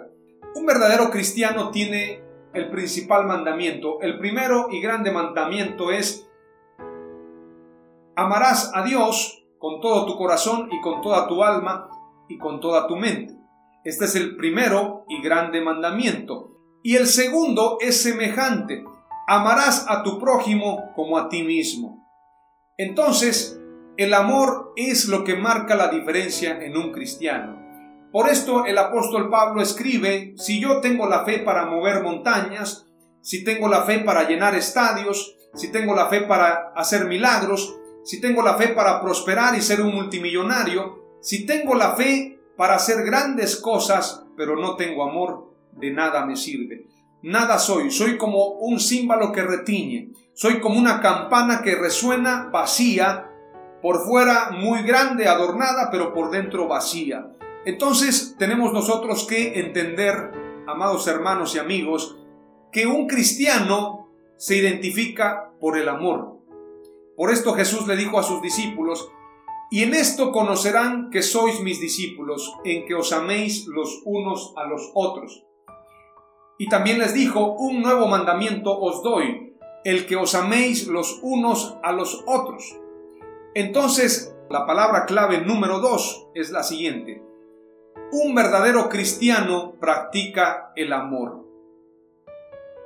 Un 0.56 0.66
verdadero 0.66 1.10
cristiano 1.10 1.72
tiene 1.72 2.24
el 2.54 2.70
principal 2.70 3.26
mandamiento. 3.26 4.00
El 4.02 4.20
primero 4.20 4.68
y 4.72 4.82
grande 4.82 5.12
mandamiento 5.12 5.92
es 5.92 6.30
amarás 8.16 8.72
a 8.74 8.84
Dios 8.84 9.44
con 9.58 9.82
todo 9.82 10.06
tu 10.06 10.18
corazón 10.18 10.70
y 10.72 10.80
con 10.80 11.02
toda 11.02 11.28
tu 11.28 11.44
alma 11.44 11.90
y 12.30 12.38
con 12.38 12.62
toda 12.62 12.88
tu 12.88 12.96
mente. 12.96 13.41
Este 13.84 14.06
es 14.06 14.16
el 14.16 14.36
primero 14.38 15.06
y 15.10 15.24
grande 15.24 15.60
mandamiento. 15.60 16.52
Y 16.84 16.98
el 16.98 17.08
segundo 17.08 17.78
es 17.80 18.02
semejante. 18.02 18.84
Amarás 19.28 19.86
a 19.88 20.04
tu 20.04 20.20
prójimo 20.20 20.92
como 20.96 21.18
a 21.18 21.30
ti 21.30 21.42
mismo. 21.42 22.08
Entonces, 22.78 23.60
el 23.98 24.14
amor 24.14 24.74
es 24.76 25.08
lo 25.08 25.24
que 25.24 25.36
marca 25.36 25.76
la 25.76 25.88
diferencia 25.88 26.64
en 26.64 26.78
un 26.78 26.92
cristiano. 26.92 27.60
Por 28.12 28.30
esto 28.30 28.66
el 28.66 28.78
apóstol 28.78 29.30
Pablo 29.30 29.62
escribe, 29.62 30.34
si 30.38 30.62
yo 30.62 30.80
tengo 30.82 31.08
la 31.08 31.24
fe 31.24 31.40
para 31.40 31.66
mover 31.66 32.04
montañas, 32.04 32.86
si 33.22 33.44
tengo 33.44 33.68
la 33.68 33.82
fe 33.84 34.00
para 34.00 34.28
llenar 34.28 34.54
estadios, 34.54 35.36
si 35.56 35.72
tengo 35.72 35.96
la 35.96 36.08
fe 36.08 36.22
para 36.22 36.72
hacer 36.76 37.06
milagros, 37.06 37.76
si 38.04 38.22
tengo 38.22 38.44
la 38.44 38.56
fe 38.56 38.70
para 38.70 39.02
prosperar 39.02 39.56
y 39.56 39.62
ser 39.62 39.82
un 39.82 39.94
multimillonario, 39.94 41.18
si 41.22 41.46
tengo 41.46 41.76
la 41.76 41.96
fe 41.96 42.41
para 42.58 42.76
hacer 42.76 43.04
grandes 43.04 43.56
cosas, 43.56 44.26
pero 44.38 44.56
no 44.56 44.76
tengo 44.76 45.04
amor, 45.04 45.54
de 45.74 45.92
nada 45.92 46.26
me 46.26 46.36
sirve. 46.36 46.88
Nada 47.24 47.60
soy, 47.60 47.92
soy 47.92 48.18
como 48.18 48.48
un 48.48 48.80
címbalo 48.80 49.32
que 49.32 49.44
retiñe, 49.44 50.12
soy 50.34 50.60
como 50.60 50.80
una 50.80 51.02
campana 51.02 51.62
que 51.62 51.76
resuena 51.76 52.50
vacía, 52.52 53.28
por 53.82 54.04
fuera 54.06 54.52
muy 54.52 54.84
grande, 54.84 55.28
adornada, 55.28 55.90
pero 55.92 56.14
por 56.14 56.32
dentro 56.32 56.68
vacía. 56.68 57.32
Entonces 57.66 58.36
tenemos 58.38 58.74
nosotros 58.74 59.26
que 59.28 59.60
entender, 59.60 60.32
amados 60.68 61.08
hermanos 61.08 61.56
y 61.56 61.60
amigos, 61.60 62.18
que 62.72 62.88
un 62.88 63.08
cristiano 63.08 64.08
se 64.38 64.58
identifica 64.58 65.52
por 65.60 65.78
el 65.78 65.90
amor. 65.90 66.40
Por 67.16 67.32
esto 67.32 67.54
Jesús 67.54 67.88
le 67.88 67.96
dijo 67.96 68.20
a 68.20 68.24
sus 68.24 68.42
discípulos, 68.42 69.12
y 69.74 69.84
en 69.84 69.94
esto 69.94 70.34
conocerán 70.34 71.10
que 71.10 71.24
sois 71.24 71.62
mis 71.62 71.80
discípulos, 71.80 72.54
en 72.66 72.86
que 72.86 72.94
os 72.94 73.14
améis 73.14 73.68
los 73.68 74.02
unos 74.04 74.54
a 74.58 74.66
los 74.66 74.92
otros. 74.94 75.46
Y 76.58 76.68
también 76.68 77.00
les 77.00 77.14
dijo, 77.14 77.54
un 77.54 77.82
nuevo 77.82 78.06
mandamiento 78.08 78.78
os 78.78 79.02
doy, 79.02 79.56
el 79.86 80.06
que 80.06 80.18
os 80.18 80.36
améis 80.36 80.88
los 80.88 81.20
unos 81.24 81.78
a 81.84 81.94
los 81.94 82.22
otros. 82.28 82.78
Entonces, 83.56 84.36
la 84.50 84.66
palabra 84.66 85.06
clave 85.06 85.40
número 85.40 85.80
dos 85.80 86.28
es 86.36 86.52
la 86.52 86.64
siguiente. 86.64 87.24
Un 88.12 88.36
verdadero 88.36 88.90
cristiano 88.90 89.76
practica 89.80 90.74
el 90.76 90.92
amor. 90.92 91.48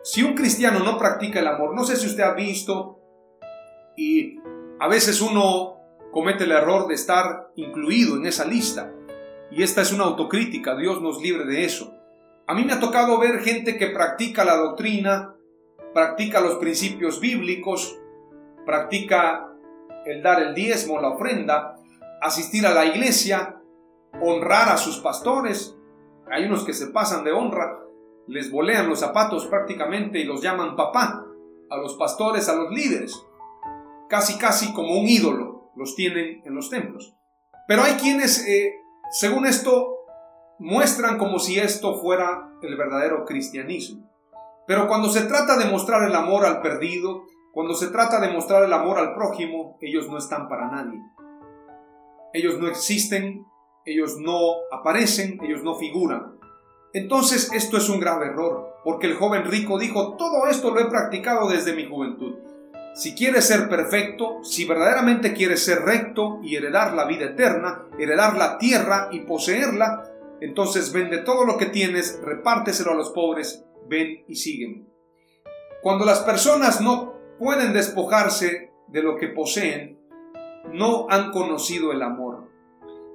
Si 0.03 0.21
un 0.21 0.35
cristiano 0.35 0.81
no 0.81 0.99
practica 0.99 1.39
el 1.39 1.47
amor, 1.47 1.73
no 1.73 1.83
sé 1.83 1.95
si 1.95 2.05
usted 2.05 2.21
ha 2.21 2.35
visto 2.35 2.99
y 3.97 4.37
a 4.79 4.87
veces 4.87 5.19
uno 5.19 5.74
comete 6.15 6.45
el 6.45 6.53
error 6.53 6.87
de 6.87 6.93
estar 6.93 7.51
incluido 7.57 8.15
en 8.15 8.25
esa 8.25 8.45
lista. 8.45 8.89
Y 9.51 9.63
esta 9.63 9.81
es 9.81 9.91
una 9.91 10.05
autocrítica, 10.05 10.73
Dios 10.77 11.01
nos 11.01 11.21
libre 11.21 11.43
de 11.43 11.65
eso. 11.65 11.93
A 12.47 12.53
mí 12.53 12.63
me 12.63 12.71
ha 12.71 12.79
tocado 12.79 13.19
ver 13.19 13.39
gente 13.39 13.77
que 13.77 13.87
practica 13.87 14.45
la 14.45 14.55
doctrina, 14.55 15.35
practica 15.93 16.39
los 16.39 16.55
principios 16.55 17.19
bíblicos, 17.19 17.99
practica 18.65 19.51
el 20.05 20.23
dar 20.23 20.41
el 20.41 20.55
diezmo, 20.55 21.01
la 21.01 21.09
ofrenda, 21.09 21.75
asistir 22.21 22.65
a 22.65 22.73
la 22.73 22.85
iglesia, 22.85 23.57
honrar 24.21 24.69
a 24.69 24.77
sus 24.77 24.99
pastores. 24.99 25.75
Hay 26.31 26.45
unos 26.45 26.63
que 26.63 26.73
se 26.73 26.87
pasan 26.87 27.25
de 27.25 27.33
honra, 27.33 27.77
les 28.27 28.49
bolean 28.49 28.87
los 28.87 29.01
zapatos 29.01 29.47
prácticamente 29.47 30.19
y 30.19 30.23
los 30.23 30.41
llaman 30.41 30.77
papá 30.77 31.25
a 31.69 31.75
los 31.75 31.95
pastores, 31.95 32.47
a 32.47 32.55
los 32.55 32.71
líderes. 32.71 33.21
Casi, 34.07 34.37
casi 34.37 34.71
como 34.71 34.97
un 34.97 35.09
ídolo 35.09 35.54
los 35.75 35.95
tienen 35.95 36.41
en 36.45 36.55
los 36.55 36.69
templos. 36.69 37.15
Pero 37.67 37.83
hay 37.83 37.93
quienes, 37.93 38.47
eh, 38.47 38.73
según 39.11 39.45
esto, 39.45 39.99
muestran 40.59 41.17
como 41.17 41.39
si 41.39 41.59
esto 41.59 41.99
fuera 41.99 42.49
el 42.61 42.77
verdadero 42.77 43.25
cristianismo. 43.25 44.09
Pero 44.67 44.87
cuando 44.87 45.09
se 45.09 45.23
trata 45.23 45.57
de 45.57 45.65
mostrar 45.65 46.07
el 46.07 46.15
amor 46.15 46.45
al 46.45 46.61
perdido, 46.61 47.23
cuando 47.53 47.73
se 47.73 47.87
trata 47.87 48.19
de 48.19 48.31
mostrar 48.31 48.63
el 48.63 48.73
amor 48.73 48.97
al 48.97 49.13
prójimo, 49.13 49.77
ellos 49.81 50.07
no 50.09 50.17
están 50.17 50.47
para 50.47 50.69
nadie. 50.69 50.99
Ellos 52.33 52.59
no 52.59 52.67
existen 52.67 53.45
ellos 53.85 54.17
no 54.19 54.55
aparecen, 54.71 55.39
ellos 55.43 55.63
no 55.63 55.75
figuran. 55.75 56.39
Entonces 56.93 57.51
esto 57.53 57.77
es 57.77 57.87
un 57.89 57.99
grave 57.99 58.27
error, 58.27 58.73
porque 58.83 59.07
el 59.07 59.15
joven 59.15 59.45
rico 59.45 59.77
dijo, 59.77 60.15
todo 60.17 60.47
esto 60.47 60.71
lo 60.71 60.79
he 60.79 60.89
practicado 60.89 61.49
desde 61.49 61.75
mi 61.75 61.85
juventud. 61.85 62.35
Si 62.95 63.13
quieres 63.13 63.45
ser 63.45 63.67
perfecto, 63.69 64.43
si 64.43 64.65
verdaderamente 64.65 65.33
quieres 65.33 65.63
ser 65.63 65.81
recto 65.81 66.39
y 66.41 66.55
heredar 66.55 66.93
la 66.93 67.05
vida 67.05 67.25
eterna, 67.25 67.85
heredar 67.99 68.37
la 68.37 68.57
tierra 68.57 69.09
y 69.11 69.19
poseerla, 69.19 70.09
entonces 70.39 70.93
vende 70.93 71.19
todo 71.19 71.45
lo 71.45 71.57
que 71.57 71.67
tienes, 71.67 72.19
repárteselo 72.23 72.91
a 72.91 72.95
los 72.95 73.11
pobres, 73.11 73.65
ven 73.87 74.23
y 74.27 74.35
sígueme. 74.35 74.85
Cuando 75.83 76.05
las 76.05 76.21
personas 76.21 76.79
no 76.79 77.13
pueden 77.37 77.73
despojarse 77.73 78.71
de 78.87 79.03
lo 79.03 79.17
que 79.17 79.27
poseen, 79.27 79.99
no 80.71 81.07
han 81.09 81.31
conocido 81.31 81.91
el 81.91 82.01
amor 82.01 82.45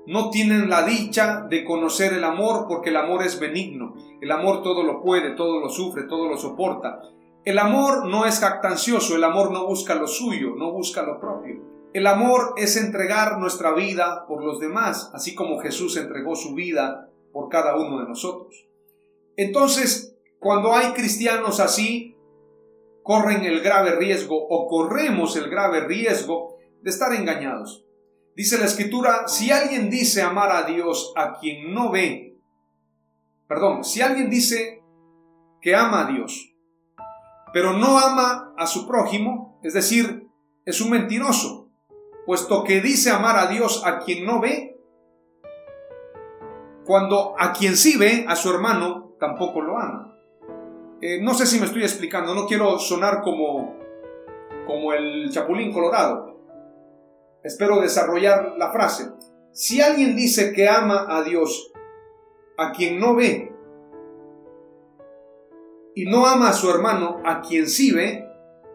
no 0.06 0.30
tienen 0.30 0.68
la 0.68 0.82
dicha 0.82 1.46
de 1.48 1.64
conocer 1.64 2.14
el 2.14 2.24
amor 2.24 2.66
porque 2.68 2.90
el 2.90 2.96
amor 2.96 3.22
es 3.22 3.38
benigno. 3.38 3.94
El 4.20 4.32
amor 4.32 4.62
todo 4.62 4.82
lo 4.82 5.02
puede, 5.02 5.36
todo 5.36 5.60
lo 5.60 5.68
sufre, 5.68 6.04
todo 6.04 6.28
lo 6.28 6.36
soporta. 6.36 7.00
El 7.44 7.58
amor 7.58 8.06
no 8.06 8.26
es 8.26 8.38
jactancioso, 8.40 9.16
el 9.16 9.24
amor 9.24 9.50
no 9.50 9.66
busca 9.66 9.94
lo 9.94 10.06
suyo, 10.06 10.54
no 10.56 10.72
busca 10.72 11.02
lo 11.02 11.18
propio. 11.18 11.62
El 11.94 12.06
amor 12.06 12.54
es 12.56 12.76
entregar 12.76 13.38
nuestra 13.38 13.72
vida 13.72 14.26
por 14.28 14.44
los 14.44 14.60
demás, 14.60 15.10
así 15.14 15.34
como 15.34 15.58
Jesús 15.60 15.96
entregó 15.96 16.36
su 16.36 16.54
vida 16.54 17.10
por 17.32 17.48
cada 17.48 17.76
uno 17.76 18.00
de 18.00 18.08
nosotros. 18.08 18.68
Entonces, 19.36 20.14
cuando 20.38 20.74
hay 20.74 20.92
cristianos 20.92 21.60
así, 21.60 22.14
corren 23.02 23.44
el 23.44 23.62
grave 23.62 23.96
riesgo 23.96 24.36
o 24.36 24.66
corremos 24.68 25.34
el 25.36 25.48
grave 25.48 25.80
riesgo 25.80 26.58
de 26.82 26.90
estar 26.90 27.14
engañados. 27.14 27.86
Dice 28.36 28.58
la 28.58 28.66
escritura, 28.66 29.26
si 29.28 29.50
alguien 29.50 29.88
dice 29.90 30.22
amar 30.22 30.52
a 30.52 30.62
Dios 30.64 31.12
a 31.16 31.38
quien 31.38 31.72
no 31.74 31.90
ve, 31.90 32.38
perdón, 33.48 33.82
si 33.82 34.02
alguien 34.02 34.28
dice 34.28 34.82
que 35.60 35.74
ama 35.74 36.06
a 36.06 36.12
Dios, 36.12 36.49
pero 37.52 37.72
no 37.72 37.98
ama 37.98 38.54
a 38.56 38.66
su 38.66 38.86
prójimo, 38.86 39.58
es 39.62 39.74
decir, 39.74 40.28
es 40.64 40.80
un 40.80 40.90
mentiroso, 40.90 41.68
puesto 42.26 42.64
que 42.64 42.80
dice 42.80 43.10
amar 43.10 43.36
a 43.36 43.46
Dios 43.46 43.82
a 43.84 43.98
quien 44.00 44.24
no 44.24 44.40
ve, 44.40 44.78
cuando 46.84 47.34
a 47.38 47.52
quien 47.52 47.76
sí 47.76 47.96
ve, 47.96 48.24
a 48.28 48.36
su 48.36 48.50
hermano, 48.50 49.14
tampoco 49.20 49.60
lo 49.60 49.78
ama. 49.78 50.16
Eh, 51.00 51.20
no 51.22 51.34
sé 51.34 51.46
si 51.46 51.58
me 51.58 51.66
estoy 51.66 51.82
explicando, 51.82 52.34
no 52.34 52.46
quiero 52.46 52.78
sonar 52.78 53.22
como, 53.22 53.76
como 54.66 54.92
el 54.92 55.30
chapulín 55.30 55.72
colorado, 55.72 56.30
Espero 57.42 57.80
desarrollar 57.80 58.54
la 58.58 58.70
frase. 58.70 59.12
Si 59.52 59.80
alguien 59.80 60.14
dice 60.14 60.52
que 60.52 60.68
ama 60.68 61.06
a 61.08 61.22
Dios, 61.22 61.72
a 62.58 62.72
quien 62.72 63.00
no 63.00 63.14
ve, 63.14 63.49
y 65.94 66.06
no 66.06 66.26
ama 66.26 66.50
a 66.50 66.52
su 66.52 66.70
hermano, 66.70 67.20
a 67.24 67.40
quien 67.40 67.68
sí 67.68 67.92
ve, 67.92 68.26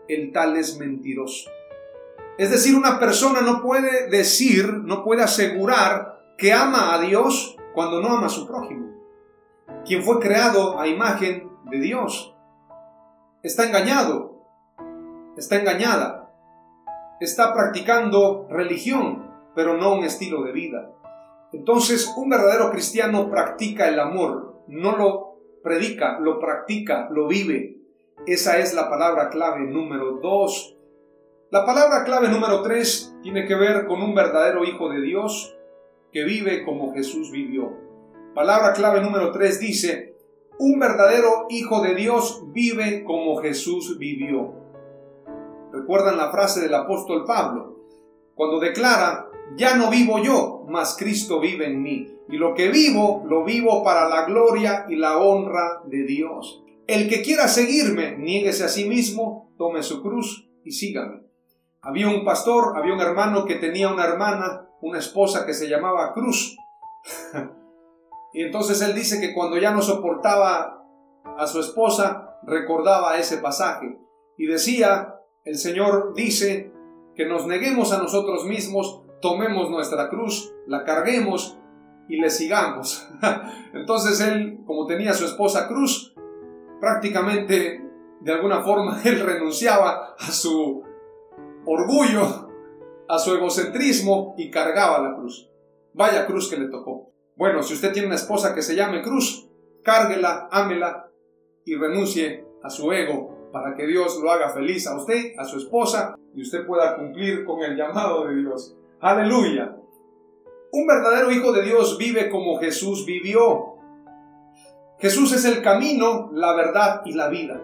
el 0.08 0.32
tal 0.32 0.58
es 0.58 0.78
mentiroso. 0.78 1.50
Es 2.38 2.52
decir, 2.52 2.76
una 2.76 3.00
persona 3.00 3.42
no 3.42 3.62
puede 3.62 4.10
decir, 4.10 4.74
no 4.74 5.04
puede 5.04 5.24
asegurar 5.24 6.22
que 6.38 6.52
ama 6.52 6.94
a 6.94 7.00
Dios 7.00 7.56
cuando 7.74 8.02
no 8.02 8.10
ama 8.10 8.28
a 8.28 8.30
su 8.30 8.46
prójimo. 8.46 8.94
Quien 9.86 10.04
fue 10.04 10.20
creado 10.20 10.80
a 10.80 10.88
imagen 10.88 11.50
de 11.72 11.80
Dios 11.80 12.36
está 13.42 13.66
engañado, 13.66 14.44
está 15.38 15.56
engañada, 15.56 16.34
está 17.20 17.54
practicando 17.54 18.48
religión, 18.50 19.32
pero 19.56 19.78
no 19.78 19.94
un 19.94 20.04
estilo 20.04 20.44
de 20.44 20.52
vida. 20.52 20.92
Entonces, 21.54 22.14
un 22.18 22.30
verdadero 22.30 22.72
cristiano 22.72 23.30
practica 23.30 23.88
el 23.88 24.00
amor, 24.00 24.64
no 24.68 24.98
lo 24.98 25.35
predica, 25.66 26.20
lo 26.20 26.40
practica, 26.40 27.10
lo 27.10 27.28
vive. 27.28 27.80
Esa 28.28 28.60
es 28.60 28.76
la 28.76 28.88
palabra 28.88 29.30
clave 29.30 29.66
número 29.66 30.20
dos. 30.22 30.78
La 31.50 31.66
palabra 31.66 32.04
clave 32.06 32.30
número 32.30 32.62
tres 32.62 33.14
tiene 33.24 33.46
que 33.46 33.56
ver 33.56 33.88
con 33.88 34.02
un 34.02 34.14
verdadero 34.14 34.64
hijo 34.64 34.90
de 34.90 35.02
Dios 35.02 35.58
que 36.14 36.24
vive 36.24 36.64
como 36.64 36.94
Jesús 36.94 37.32
vivió. 37.32 37.74
Palabra 38.36 38.74
clave 38.74 39.02
número 39.02 39.32
tres 39.32 39.60
dice, 39.60 40.16
un 40.60 40.80
verdadero 40.80 41.48
hijo 41.50 41.82
de 41.82 41.96
Dios 41.96 42.44
vive 42.54 43.04
como 43.04 43.38
Jesús 43.38 43.98
vivió. 43.98 44.54
¿Recuerdan 45.74 46.18
la 46.18 46.30
frase 46.32 46.62
del 46.62 46.76
apóstol 46.76 47.26
Pablo? 47.26 47.80
Cuando 48.36 48.60
declara, 48.60 49.30
ya 49.58 49.76
no 49.76 49.90
vivo 49.90 50.20
yo, 50.20 50.64
mas 50.70 50.96
Cristo 50.98 51.40
vive 51.40 51.66
en 51.66 51.82
mí. 51.82 52.15
Y 52.28 52.38
lo 52.38 52.56
que 52.56 52.70
vivo, 52.70 53.24
lo 53.28 53.44
vivo 53.44 53.84
para 53.84 54.10
la 54.10 54.26
gloria 54.26 54.86
y 54.90 54.96
la 54.96 55.18
honra 55.18 55.82
de 55.86 56.04
Dios. 56.04 56.64
El 56.88 57.10
que 57.10 57.22
quiera 57.22 57.48
seguirme, 57.48 58.18
niéguese 58.18 58.64
a 58.64 58.70
sí 58.70 58.88
mismo, 58.88 59.54
tome 59.58 59.84
su 59.84 60.02
cruz 60.02 60.50
y 60.64 60.72
sígame. 60.72 61.22
Había 61.82 62.08
un 62.10 62.26
pastor, 62.26 62.78
había 62.78 62.94
un 62.94 63.02
hermano 63.02 63.46
que 63.46 63.56
tenía 63.56 63.92
una 63.92 64.06
hermana, 64.06 64.68
una 64.82 65.00
esposa 65.00 65.46
que 65.46 65.54
se 65.54 65.68
llamaba 65.68 66.14
Cruz. 66.14 66.58
y 68.34 68.42
entonces 68.42 68.82
él 68.82 68.96
dice 68.96 69.20
que 69.20 69.34
cuando 69.34 69.58
ya 69.58 69.72
no 69.72 69.82
soportaba 69.82 70.84
a 71.38 71.48
su 71.48 71.60
esposa, 71.60 72.40
recordaba 72.44 73.18
ese 73.18 73.38
pasaje. 73.38 74.00
Y 74.38 74.48
decía, 74.48 75.16
el 75.44 75.58
Señor 75.58 76.14
dice, 76.16 76.72
que 77.16 77.26
nos 77.26 77.48
neguemos 77.48 77.92
a 77.94 77.98
nosotros 77.98 78.46
mismos, 78.46 79.02
tomemos 79.22 79.70
nuestra 79.70 80.10
cruz, 80.10 80.54
la 80.68 80.84
carguemos 80.84 81.58
y 82.08 82.18
le 82.18 82.30
sigamos. 82.30 83.08
Entonces 83.74 84.20
él, 84.22 84.60
como 84.66 84.86
tenía 84.86 85.14
su 85.14 85.26
esposa 85.26 85.68
cruz, 85.68 86.14
prácticamente 86.80 87.82
de 88.22 88.32
alguna 88.32 88.62
forma 88.62 89.02
él 89.06 89.20
renunciaba 89.20 90.16
a 90.18 90.32
su 90.32 90.84
orgullo, 91.66 92.50
a 93.08 93.20
su 93.20 93.36
egocentrismo 93.36 94.36
y 94.38 94.50
cargaba 94.50 95.02
la 95.02 95.16
cruz. 95.16 95.50
Vaya 95.94 96.26
cruz 96.26 96.50
que 96.50 96.58
le 96.58 96.70
tocó. 96.70 97.12
Bueno, 97.38 97.64
si 97.64 97.74
usted 97.74 97.92
tiene 97.92 98.08
una 98.08 98.16
esposa 98.16 98.56
que 98.56 98.62
se 98.62 98.76
llame 98.76 99.02
cruz, 99.02 99.50
cárguela, 99.84 100.48
ámela 100.52 101.12
y 101.66 101.76
renuncie 101.76 102.46
a 102.64 102.70
su 102.70 102.92
ego 102.92 103.50
para 103.52 103.76
que 103.76 103.86
Dios 103.86 104.20
lo 104.22 104.32
haga 104.32 104.50
feliz 104.50 104.88
a 104.88 104.98
usted, 104.98 105.34
a 105.38 105.46
su 105.46 105.58
esposa 105.58 106.16
y 106.34 106.42
usted 106.42 106.66
pueda 106.66 106.98
cumplir 106.98 107.46
con 107.46 107.62
el 107.62 107.78
llamado 107.78 108.26
de 108.26 108.36
Dios. 108.36 108.76
Aleluya. 109.00 109.76
Un 110.76 110.88
verdadero 110.88 111.32
hijo 111.32 111.54
de 111.54 111.62
Dios 111.62 111.98
vive 111.98 112.30
como 112.30 112.60
Jesús 112.60 113.06
vivió. 113.06 113.78
Jesús 115.00 115.32
es 115.32 115.46
el 115.46 115.62
camino, 115.62 116.30
la 116.34 116.54
verdad 116.54 117.02
y 117.06 117.14
la 117.14 117.30
vida. 117.30 117.62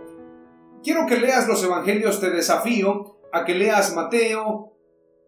Quiero 0.82 1.06
que 1.08 1.18
leas 1.18 1.46
los 1.46 1.62
evangelios, 1.62 2.22
te 2.22 2.30
desafío 2.30 3.18
a 3.34 3.44
que 3.44 3.54
leas 3.54 3.94
Mateo, 3.94 4.72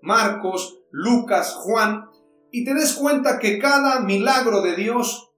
Marcos, 0.02 0.80
Lucas, 0.92 1.56
Juan, 1.56 2.06
y 2.54 2.64
te 2.64 2.74
des 2.74 2.94
cuenta 2.94 3.38
que 3.38 3.60
cada 3.60 4.00
milagro 4.00 4.62
de 4.62 4.78
Dios, 4.78 5.34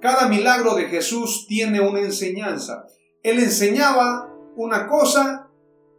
cada 0.00 0.26
milagro 0.26 0.74
de 0.74 0.84
Jesús 0.86 1.44
tiene 1.46 1.82
una 1.82 2.00
enseñanza. 2.00 2.86
Él 3.22 3.40
enseñaba 3.40 4.32
una 4.56 4.86
cosa 4.86 5.50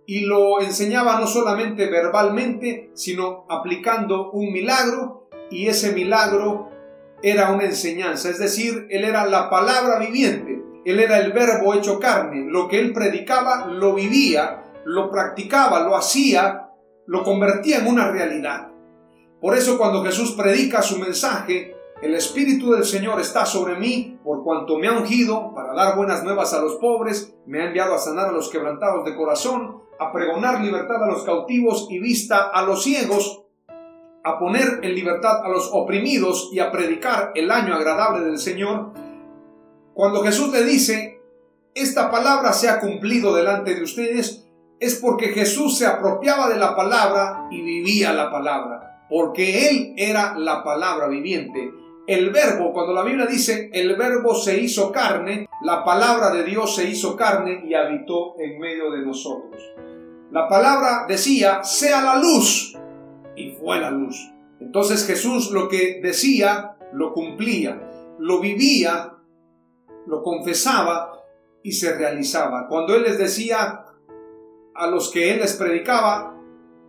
y 0.07 0.21
lo 0.21 0.61
enseñaba 0.61 1.19
no 1.19 1.27
solamente 1.27 1.91
verbalmente, 1.91 2.89
sino 2.95 3.45
aplicando 3.49 4.31
un 4.31 4.51
milagro 4.51 5.18
y 5.49 5.67
ese 5.67 5.93
milagro 5.93 6.69
era 7.21 7.51
una 7.51 7.65
enseñanza, 7.65 8.29
es 8.29 8.39
decir, 8.39 8.87
él 8.89 9.03
era 9.03 9.25
la 9.25 9.49
palabra 9.49 9.99
viviente, 9.99 10.63
él 10.85 10.99
era 10.99 11.19
el 11.19 11.33
verbo 11.33 11.73
hecho 11.73 11.99
carne, 11.99 12.45
lo 12.49 12.67
que 12.67 12.79
él 12.79 12.93
predicaba 12.93 13.67
lo 13.67 13.93
vivía, 13.93 14.63
lo 14.85 15.11
practicaba, 15.11 15.81
lo 15.81 15.95
hacía, 15.95 16.69
lo 17.05 17.23
convertía 17.23 17.79
en 17.79 17.87
una 17.87 18.09
realidad. 18.09 18.69
Por 19.41 19.57
eso 19.57 19.77
cuando 19.77 20.03
Jesús 20.03 20.33
predica 20.33 20.81
su 20.81 20.97
mensaje, 20.97 21.75
el 22.01 22.15
Espíritu 22.15 22.71
del 22.71 22.85
Señor 22.85 23.19
está 23.19 23.45
sobre 23.45 23.75
mí, 23.75 24.17
por 24.23 24.43
cuanto 24.43 24.77
me 24.77 24.87
ha 24.87 24.93
ungido 24.93 25.53
para 25.53 25.73
dar 25.73 25.97
buenas 25.97 26.23
nuevas 26.23 26.53
a 26.53 26.61
los 26.61 26.75
pobres, 26.75 27.35
me 27.45 27.61
ha 27.61 27.67
enviado 27.67 27.93
a 27.93 27.99
sanar 27.99 28.29
a 28.29 28.31
los 28.31 28.49
quebrantados 28.49 29.03
de 29.03 29.15
corazón, 29.15 29.81
a 29.99 30.13
pregonar 30.13 30.61
libertad 30.61 31.03
a 31.03 31.07
los 31.07 31.23
cautivos 31.23 31.87
y 31.89 31.99
vista 31.99 32.49
a 32.53 32.63
los 32.63 32.83
ciegos, 32.83 33.43
a 34.23 34.37
poner 34.37 34.79
en 34.83 34.95
libertad 34.95 35.43
a 35.43 35.49
los 35.49 35.69
oprimidos 35.73 36.49
y 36.51 36.59
a 36.59 36.71
predicar 36.71 37.31
el 37.35 37.51
año 37.51 37.73
agradable 37.73 38.25
del 38.25 38.37
Señor. 38.37 38.93
Cuando 39.93 40.23
Jesús 40.23 40.51
le 40.51 40.63
dice, 40.63 41.21
esta 41.73 42.11
palabra 42.11 42.53
se 42.53 42.69
ha 42.69 42.79
cumplido 42.79 43.33
delante 43.33 43.75
de 43.75 43.83
ustedes, 43.83 44.45
es 44.79 44.95
porque 44.95 45.29
Jesús 45.29 45.77
se 45.77 45.85
apropiaba 45.85 46.49
de 46.49 46.57
la 46.57 46.75
palabra 46.75 47.47
y 47.51 47.61
vivía 47.61 48.13
la 48.13 48.31
palabra, 48.31 49.05
porque 49.09 49.69
Él 49.69 49.93
era 49.97 50.37
la 50.37 50.63
palabra 50.63 51.07
viviente 51.07 51.71
el 52.09 52.31
verbo, 52.31 52.73
cuando 52.73 52.91
la 52.91 53.03
Biblia 53.03 53.27
dice 53.27 53.69
el 53.71 53.95
verbo 53.95 54.33
se 54.33 54.59
hizo 54.59 54.91
carne, 54.91 55.47
la 55.61 55.83
palabra 55.83 56.31
de 56.31 56.43
Dios 56.43 56.75
se 56.75 56.89
hizo 56.89 57.15
carne 57.15 57.63
y 57.67 57.75
habitó 57.75 58.33
en 58.39 58.57
medio 58.57 58.89
de 58.89 59.05
nosotros. 59.05 59.61
La 60.31 60.47
palabra 60.47 61.05
decía, 61.07 61.63
sea 61.63 62.01
la 62.01 62.15
luz, 62.15 62.75
y 63.39 63.51
fue 63.51 63.79
la 63.79 63.89
luz. 63.89 64.31
Entonces 64.59 65.07
Jesús 65.07 65.51
lo 65.51 65.69
que 65.69 66.01
decía, 66.03 66.75
lo 66.91 67.13
cumplía, 67.13 67.81
lo 68.19 68.41
vivía, 68.41 69.13
lo 70.05 70.21
confesaba 70.21 71.13
y 71.63 71.71
se 71.71 71.95
realizaba. 71.95 72.67
Cuando 72.67 72.95
Él 72.95 73.03
les 73.03 73.17
decía 73.17 73.85
a 74.75 74.87
los 74.87 75.09
que 75.11 75.31
Él 75.31 75.39
les 75.39 75.53
predicaba, 75.53 76.35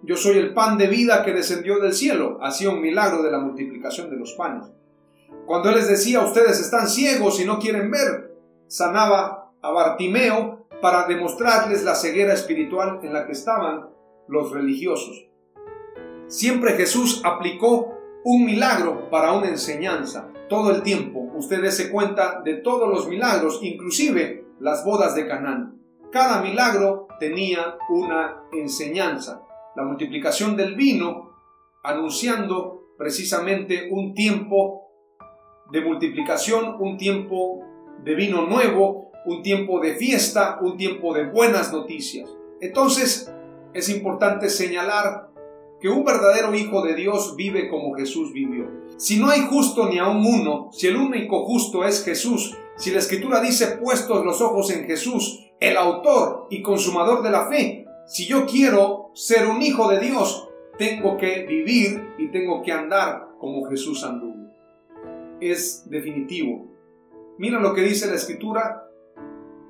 yo 0.03 0.17
soy 0.17 0.39
el 0.39 0.53
pan 0.53 0.77
de 0.77 0.89
vida 0.89 1.23
que 1.25 1.33
descendió 1.33 1.79
del 1.79 1.93
cielo, 1.93 2.39
hacía 2.43 2.71
un 2.71 2.81
milagro 2.81 3.23
de 3.23 3.31
la 3.31 3.39
multiplicación 3.39 4.11
de 4.11 4.17
los 4.17 4.33
panes. 4.33 4.65
Cuando 5.47 5.69
Él 5.69 5.77
les 5.77 5.89
decía, 5.89 6.21
ustedes 6.21 6.61
están 6.61 6.89
ciegos 6.89 7.41
y 7.41 7.45
no 7.45 7.61
quieren 7.61 7.91
ver, 7.91 8.35
sanaba 8.67 9.53
a 9.63 9.71
Bartimeo 9.71 10.67
para 10.81 11.07
demostrarles 11.07 11.85
la 11.85 11.95
ceguera 11.95 12.33
espiritual 12.33 13.01
en 13.03 13.13
la 13.13 13.27
que 13.27 13.33
estaban 13.33 13.91
los 14.27 14.51
religiosos. 14.51 15.30
Siempre 16.31 16.75
Jesús 16.75 17.23
aplicó 17.25 17.99
un 18.23 18.45
milagro 18.45 19.11
para 19.11 19.33
una 19.33 19.49
enseñanza. 19.49 20.33
Todo 20.49 20.71
el 20.71 20.83
tiempo 20.83 21.29
usted 21.35 21.69
se 21.71 21.91
cuenta 21.91 22.41
de 22.45 22.55
todos 22.55 22.89
los 22.89 23.09
milagros, 23.09 23.59
inclusive 23.63 24.47
las 24.61 24.85
bodas 24.85 25.17
de 25.17 25.27
Canaán. 25.27 25.81
Cada 26.13 26.41
milagro 26.41 27.09
tenía 27.19 27.77
una 27.89 28.45
enseñanza. 28.53 29.43
La 29.75 29.83
multiplicación 29.83 30.57
del 30.57 30.77
vino 30.77 31.33
anunciando 31.83 32.95
precisamente 32.97 33.89
un 33.91 34.15
tiempo 34.15 34.87
de 35.73 35.81
multiplicación, 35.81 36.77
un 36.79 36.97
tiempo 36.97 37.65
de 38.05 38.15
vino 38.15 38.47
nuevo, 38.47 39.11
un 39.27 39.43
tiempo 39.43 39.81
de 39.81 39.97
fiesta, 39.97 40.61
un 40.63 40.77
tiempo 40.77 41.13
de 41.13 41.27
buenas 41.27 41.73
noticias. 41.73 42.31
Entonces, 42.61 43.35
es 43.73 43.89
importante 43.89 44.49
señalar 44.49 45.30
que 45.81 45.89
un 45.89 46.05
verdadero 46.05 46.55
Hijo 46.55 46.83
de 46.83 46.95
Dios 46.95 47.37
vive 47.37 47.69
como 47.69 47.95
Jesús 47.95 48.33
vivió. 48.33 48.69
Si 48.97 49.19
no 49.19 49.31
hay 49.31 49.41
justo 49.41 49.89
ni 49.89 49.99
aun 49.99 50.25
uno, 50.25 50.69
si 50.73 50.87
el 50.87 50.97
único 50.97 51.45
justo 51.47 51.85
es 51.85 52.05
Jesús, 52.05 52.57
si 52.77 52.91
la 52.91 52.99
Escritura 52.99 53.41
dice 53.41 53.79
puestos 53.79 54.25
los 54.25 54.41
ojos 54.41 54.71
en 54.71 54.85
Jesús, 54.87 55.47
el 55.59 55.77
autor 55.77 56.47
y 56.51 56.63
consumador 56.63 57.23
de 57.23 57.31
la 57.31 57.47
fe, 57.47 57.87
si 58.07 58.27
yo 58.27 58.47
quiero 58.47 59.11
ser 59.15 59.47
un 59.47 59.63
hijo 59.63 59.89
de 59.89 60.01
Dios, 60.01 60.49
tengo 60.79 61.17
que 61.17 61.45
vivir 61.47 62.15
y 62.19 62.29
tengo 62.31 62.63
que 62.63 62.73
andar 62.73 63.29
como 63.39 63.69
Jesús 63.69 64.05
anduvo 64.05 64.41
es 65.41 65.89
definitivo. 65.89 66.67
Mira 67.39 67.59
lo 67.61 67.75
que 67.75 67.83
dice 67.83 68.07
la 68.07 68.15
escritura 68.15 68.87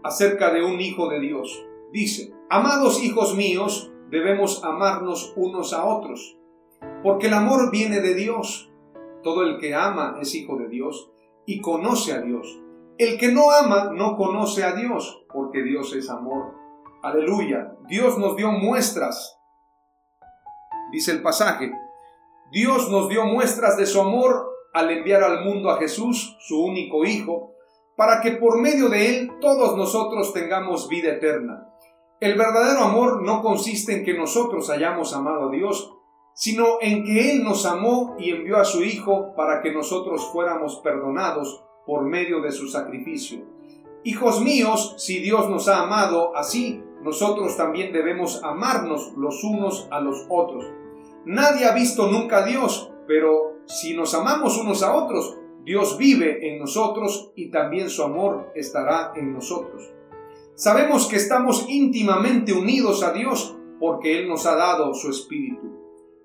acerca 0.03 0.53
de 0.53 0.65
un 0.65 0.81
hijo 0.81 1.09
de 1.09 1.21
Dios. 1.21 1.65
Dice, 1.93 2.33
amados 2.49 3.03
hijos 3.03 3.37
míos, 3.37 3.90
debemos 4.11 4.65
amarnos 4.65 5.33
unos 5.37 5.73
a 5.73 5.85
otros, 5.85 6.37
porque 7.03 7.29
el 7.29 7.35
amor 7.35 7.71
viene 7.71 8.01
de 8.01 8.15
Dios. 8.15 8.71
Todo 9.23 9.43
el 9.43 9.59
que 9.59 9.75
ama 9.75 10.17
es 10.21 10.35
hijo 10.35 10.57
de 10.57 10.69
Dios 10.69 11.11
y 11.47 11.61
conoce 11.61 12.13
a 12.13 12.21
Dios. 12.21 12.61
El 12.99 13.19
que 13.19 13.33
no 13.33 13.51
ama 13.51 13.93
no 13.95 14.17
conoce 14.17 14.65
a 14.65 14.75
Dios, 14.75 15.25
porque 15.33 15.63
Dios 15.63 15.95
es 15.95 16.11
amor. 16.11 16.55
Aleluya. 17.03 17.77
Dios 17.87 18.19
nos 18.19 18.37
dio 18.37 18.51
muestras. 18.51 19.39
Dice 20.93 21.13
el 21.13 21.23
pasaje. 21.23 21.73
Dios 22.51 22.91
nos 22.91 23.09
dio 23.09 23.25
muestras 23.25 23.77
de 23.77 23.87
su 23.87 24.01
amor 24.01 24.51
al 24.75 24.91
enviar 24.91 25.23
al 25.23 25.45
mundo 25.45 25.71
a 25.71 25.79
Jesús, 25.79 26.37
su 26.41 26.63
único 26.63 27.05
Hijo, 27.05 27.53
para 27.97 28.21
que 28.21 28.33
por 28.33 28.61
medio 28.61 28.89
de 28.89 29.09
Él 29.09 29.31
todos 29.41 29.77
nosotros 29.77 30.33
tengamos 30.33 30.89
vida 30.89 31.13
eterna. 31.13 31.70
El 32.21 32.37
verdadero 32.37 32.81
amor 32.81 33.23
no 33.23 33.41
consiste 33.41 33.95
en 33.95 34.05
que 34.05 34.13
nosotros 34.13 34.69
hayamos 34.69 35.15
amado 35.15 35.49
a 35.49 35.51
Dios, 35.51 35.97
sino 36.35 36.77
en 36.83 37.03
que 37.03 37.31
Él 37.31 37.43
nos 37.43 37.65
amó 37.65 38.15
y 38.19 38.31
envió 38.31 38.59
a 38.59 38.67
su 38.67 38.85
Hijo 38.85 39.35
para 39.35 39.63
que 39.63 39.73
nosotros 39.73 40.29
fuéramos 40.31 40.83
perdonados 40.85 41.65
por 41.87 42.05
medio 42.05 42.43
de 42.43 42.53
su 42.53 42.69
sacrificio. 42.69 43.47
Hijos 44.05 44.43
míos, 44.43 44.97
si 44.99 45.21
Dios 45.21 45.49
nos 45.49 45.67
ha 45.69 45.81
amado 45.81 46.37
así, 46.37 46.85
nosotros 47.03 47.57
también 47.57 47.91
debemos 47.91 48.45
amarnos 48.45 49.15
los 49.17 49.43
unos 49.43 49.89
a 49.91 50.01
los 50.01 50.27
otros. 50.29 50.67
Nadie 51.25 51.65
ha 51.65 51.73
visto 51.73 52.07
nunca 52.07 52.45
a 52.45 52.45
Dios, 52.45 52.93
pero 53.07 53.61
si 53.65 53.97
nos 53.97 54.13
amamos 54.13 54.59
unos 54.59 54.83
a 54.83 54.95
otros, 54.95 55.39
Dios 55.65 55.97
vive 55.97 56.53
en 56.53 56.59
nosotros 56.59 57.33
y 57.35 57.51
también 57.51 57.89
su 57.89 58.03
amor 58.03 58.53
estará 58.55 59.13
en 59.17 59.33
nosotros. 59.33 59.91
Sabemos 60.61 61.09
que 61.09 61.17
estamos 61.17 61.65
íntimamente 61.71 62.53
unidos 62.53 63.03
a 63.03 63.15
Dios 63.15 63.57
porque 63.79 64.19
Él 64.19 64.29
nos 64.29 64.45
ha 64.45 64.57
dado 64.57 64.93
su 64.93 65.09
Espíritu. 65.09 65.67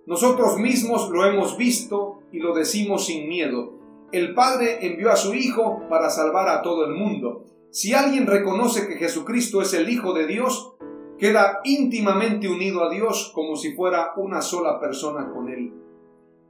Nosotros 0.08 0.58
mismos 0.58 1.10
lo 1.10 1.24
hemos 1.24 1.56
visto 1.56 2.20
y 2.34 2.40
lo 2.40 2.54
decimos 2.54 3.06
sin 3.06 3.30
miedo. 3.30 3.80
El 4.12 4.34
Padre 4.34 4.86
envió 4.88 5.10
a 5.10 5.16
su 5.16 5.34
Hijo 5.34 5.84
para 5.90 6.10
salvar 6.10 6.50
a 6.50 6.62
todo 6.64 6.84
el 6.84 6.96
mundo. 6.96 7.46
Si 7.72 7.94
alguien 7.94 8.28
reconoce 8.28 8.90
que 8.90 8.98
Jesucristo 8.98 9.62
es 9.62 9.74
el 9.74 9.88
Hijo 9.88 10.12
de 10.12 10.28
Dios, 10.28 10.74
queda 11.18 11.62
íntimamente 11.64 12.50
unido 12.50 12.84
a 12.84 12.90
Dios 12.90 13.32
como 13.34 13.56
si 13.56 13.74
fuera 13.74 14.12
una 14.18 14.42
sola 14.42 14.82
persona 14.82 15.32
con 15.32 15.48
Él. 15.48 15.74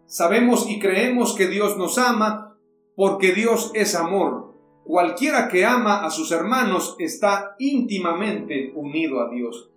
Sabemos 0.07 0.67
y 0.67 0.79
creemos 0.79 1.35
que 1.35 1.45
Dios 1.45 1.77
nos 1.77 1.99
ama 1.99 2.57
porque 2.95 3.33
Dios 3.33 3.69
es 3.75 3.93
amor. 3.93 4.54
Cualquiera 4.85 5.47
que 5.47 5.65
ama 5.65 6.05
a 6.05 6.11
sus 6.11 6.31
hermanos 6.31 6.95
está 6.99 7.55
íntimamente 7.57 8.71
unido 8.75 9.19
a 9.19 9.31
Dios. 9.31 9.71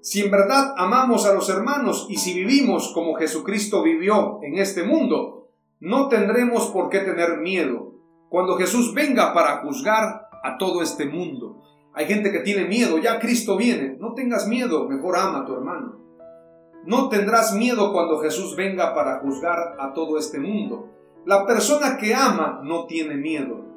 Si 0.00 0.20
en 0.20 0.30
verdad 0.30 0.74
amamos 0.76 1.26
a 1.26 1.34
los 1.34 1.48
hermanos 1.48 2.06
y 2.08 2.16
si 2.16 2.32
vivimos 2.32 2.92
como 2.94 3.14
Jesucristo 3.14 3.82
vivió 3.82 4.38
en 4.42 4.58
este 4.58 4.84
mundo, 4.84 5.48
no 5.80 6.06
tendremos 6.08 6.68
por 6.68 6.90
qué 6.90 7.00
tener 7.00 7.38
miedo 7.38 7.94
cuando 8.28 8.56
Jesús 8.56 8.94
venga 8.94 9.34
para 9.34 9.62
juzgar 9.62 10.28
a 10.44 10.56
todo 10.58 10.80
este 10.80 11.06
mundo. 11.06 11.60
Hay 11.92 12.06
gente 12.06 12.30
que 12.30 12.38
tiene 12.38 12.64
miedo, 12.64 12.98
ya 12.98 13.18
Cristo 13.18 13.56
viene. 13.56 13.96
No 13.98 14.14
tengas 14.14 14.46
miedo, 14.46 14.88
mejor 14.88 15.16
ama 15.16 15.40
a 15.40 15.44
tu 15.44 15.54
hermano. 15.54 15.98
No 16.86 17.08
tendrás 17.08 17.52
miedo 17.52 17.92
cuando 17.92 18.20
Jesús 18.20 18.54
venga 18.54 18.94
para 18.94 19.18
juzgar 19.18 19.74
a 19.80 19.92
todo 19.92 20.18
este 20.18 20.38
mundo. 20.38 20.88
La 21.26 21.46
persona 21.46 21.98
que 21.98 22.14
ama 22.14 22.60
no 22.62 22.86
tiene 22.86 23.16
miedo. 23.16 23.71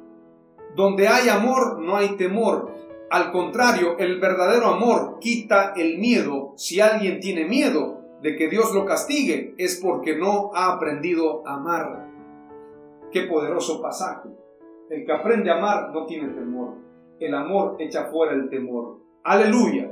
Donde 0.76 1.08
hay 1.08 1.28
amor 1.28 1.80
no 1.80 1.96
hay 1.96 2.16
temor. 2.16 2.72
Al 3.10 3.32
contrario, 3.32 3.98
el 3.98 4.20
verdadero 4.20 4.68
amor 4.68 5.18
quita 5.20 5.72
el 5.76 5.98
miedo. 5.98 6.52
Si 6.56 6.80
alguien 6.80 7.18
tiene 7.18 7.44
miedo 7.46 8.02
de 8.22 8.36
que 8.36 8.48
Dios 8.48 8.72
lo 8.72 8.84
castigue, 8.84 9.54
es 9.58 9.80
porque 9.82 10.16
no 10.16 10.52
ha 10.54 10.72
aprendido 10.72 11.44
a 11.44 11.54
amar. 11.54 12.08
Qué 13.10 13.22
poderoso 13.22 13.82
pasaje. 13.82 14.28
El 14.90 15.04
que 15.04 15.12
aprende 15.12 15.50
a 15.50 15.56
amar 15.56 15.90
no 15.92 16.06
tiene 16.06 16.28
temor 16.28 16.86
el 17.20 17.34
amor 17.34 17.76
echa 17.78 18.04
fuera 18.04 18.32
el 18.34 18.48
temor. 18.50 18.98
Aleluya. 19.24 19.90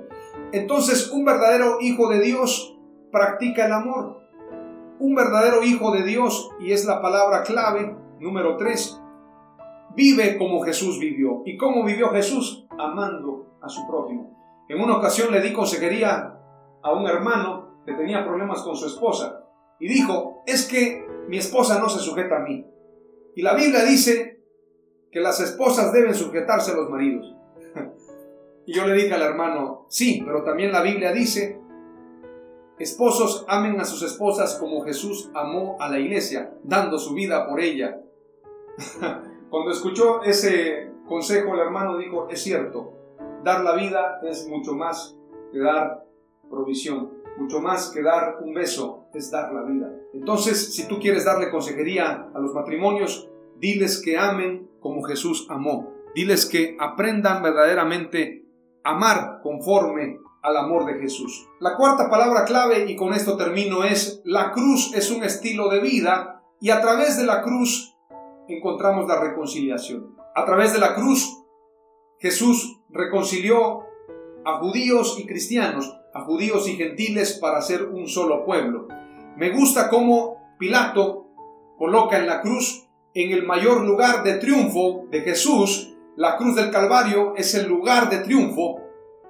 Entonces 0.53 1.11
un 1.11 1.24
verdadero 1.24 1.78
hijo 1.80 2.09
de 2.09 2.20
Dios 2.20 2.76
practica 3.11 3.66
el 3.66 3.72
amor. 3.72 4.20
Un 4.99 5.14
verdadero 5.14 5.62
hijo 5.62 5.93
de 5.93 6.03
Dios, 6.03 6.51
y 6.61 6.72
es 6.72 6.87
la 6.87 7.03
palabra 7.03 7.43
clave, 7.43 7.97
número 8.20 8.57
3, 8.57 9.03
vive 9.95 10.36
como 10.36 10.62
Jesús 10.62 10.99
vivió. 10.99 11.42
¿Y 11.45 11.57
cómo 11.57 11.84
vivió 11.84 12.11
Jesús? 12.11 12.66
Amando 12.78 13.59
a 13.62 13.68
su 13.68 13.86
prójimo. 13.86 14.64
En 14.68 14.80
una 14.80 14.97
ocasión 14.97 15.32
le 15.32 15.40
di 15.40 15.53
consejería 15.53 16.38
a 16.82 16.92
un 16.92 17.07
hermano 17.07 17.82
que 17.84 17.95
tenía 17.95 18.24
problemas 18.24 18.62
con 18.62 18.76
su 18.76 18.86
esposa 18.86 19.45
y 19.78 19.88
dijo, 19.88 20.42
es 20.47 20.66
que 20.66 21.07
mi 21.28 21.38
esposa 21.38 21.78
no 21.78 21.88
se 21.88 22.01
sujeta 22.01 22.36
a 22.36 22.40
mí. 22.40 22.66
Y 23.34 23.42
la 23.42 23.55
Biblia 23.55 23.84
dice 23.84 24.40
que 25.11 25.20
las 25.20 25.40
esposas 25.40 25.92
deben 25.92 26.14
sujetarse 26.14 26.72
a 26.72 26.76
los 26.76 26.90
maridos. 26.90 27.34
y 28.66 28.74
yo 28.74 28.86
le 28.86 28.95
dije 28.95 29.14
al 29.14 29.22
hermano, 29.22 29.86
sí, 29.88 30.22
pero 30.24 30.42
también 30.45 30.72
la 30.72 30.82
Biblia 30.82 31.12
dice, 31.12 31.61
esposos 32.78 33.45
amen 33.49 33.80
a 33.80 33.84
sus 33.84 34.03
esposas 34.03 34.57
como 34.57 34.82
Jesús 34.82 35.30
amó 35.34 35.76
a 35.80 35.88
la 35.88 35.99
iglesia, 35.99 36.55
dando 36.62 36.99
su 36.99 37.14
vida 37.14 37.47
por 37.47 37.61
ella. 37.61 38.01
Cuando 39.51 39.70
escuchó 39.70 40.22
ese 40.22 40.90
consejo, 41.07 41.55
el 41.55 41.61
hermano 41.61 41.97
dijo, 41.99 42.28
es 42.28 42.42
cierto, 42.42 42.92
dar 43.42 43.62
la 43.62 43.76
vida 43.76 44.20
es 44.22 44.49
mucho 44.49 44.74
más 44.74 45.16
que 45.53 45.59
dar 45.59 46.05
provisión, 46.49 47.12
mucho 47.38 47.61
más 47.61 47.90
que 47.90 48.03
dar 48.03 48.38
un 48.42 48.55
beso, 48.55 49.07
es 49.12 49.30
dar 49.30 49.53
la 49.53 49.62
vida. 49.62 49.90
Entonces, 50.12 50.74
si 50.74 50.88
tú 50.88 50.99
quieres 50.99 51.24
darle 51.24 51.51
consejería 51.51 52.30
a 52.34 52.38
los 52.38 52.55
matrimonios, 52.55 53.28
diles 53.59 54.01
que 54.03 54.18
amen 54.18 54.68
como 54.80 55.03
Jesús 55.03 55.47
amó. 55.51 55.92
Diles 56.14 56.47
que 56.47 56.76
aprendan 56.78 57.42
verdaderamente 57.42 58.47
a 58.84 58.90
amar 58.90 59.40
conforme 59.42 60.18
al 60.42 60.57
amor 60.59 60.84
de 60.84 61.01
Jesús. 61.01 61.49
La 61.59 61.74
cuarta 61.76 62.11
palabra 62.11 62.45
clave, 62.45 62.84
y 62.86 62.97
con 62.97 63.14
esto 63.14 63.36
termino, 63.36 63.82
es 63.82 64.20
la 64.24 64.53
cruz 64.53 64.92
es 64.95 65.11
un 65.11 65.24
estilo 65.24 65.70
de 65.70 65.80
vida 65.80 66.42
y 66.61 66.70
a 66.70 66.80
través 66.80 67.16
de 67.16 67.24
la 67.24 67.42
cruz 67.42 67.93
encontramos 68.49 69.07
la 69.09 69.20
reconciliación. 69.20 70.16
A 70.34 70.45
través 70.45 70.72
de 70.72 70.78
la 70.78 70.95
cruz 70.95 71.45
Jesús 72.18 72.80
reconcilió 72.90 73.84
a 74.45 74.59
judíos 74.59 75.16
y 75.18 75.26
cristianos, 75.26 75.97
a 76.12 76.22
judíos 76.22 76.68
y 76.68 76.76
gentiles 76.76 77.38
para 77.40 77.61
ser 77.61 77.84
un 77.84 78.09
solo 78.09 78.45
pueblo. 78.45 78.88
Me 79.36 79.51
gusta 79.51 79.88
cómo 79.88 80.36
Pilato 80.59 81.26
coloca 81.76 82.18
en 82.18 82.26
la 82.26 82.40
cruz 82.40 82.88
en 83.14 83.30
el 83.30 83.45
mayor 83.45 83.82
lugar 83.82 84.22
de 84.24 84.34
triunfo 84.34 85.07
de 85.11 85.20
Jesús, 85.20 85.95
la 86.16 86.36
cruz 86.36 86.57
del 86.57 86.70
Calvario 86.70 87.34
es 87.36 87.55
el 87.55 87.68
lugar 87.68 88.11
de 88.11 88.18
triunfo, 88.18 88.80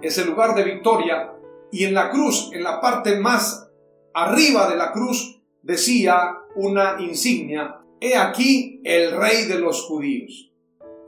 es 0.01 0.19
el 0.19 0.29
lugar 0.29 0.55
de 0.55 0.65
victoria, 0.65 1.33
y 1.71 1.85
en 1.85 1.95
la 1.95 2.11
cruz, 2.11 2.51
en 2.53 2.63
la 2.63 2.81
parte 2.81 3.19
más 3.19 3.71
arriba 4.15 4.69
de 4.69 4.77
la 4.77 4.93
cruz, 4.93 5.43
decía 5.63 6.39
una 6.57 6.97
insignia, 7.01 7.81
He 8.01 8.17
aquí 8.17 8.81
el 8.85 9.13
rey 9.13 9.47
de 9.47 9.59
los 9.59 9.83
judíos. 9.83 10.53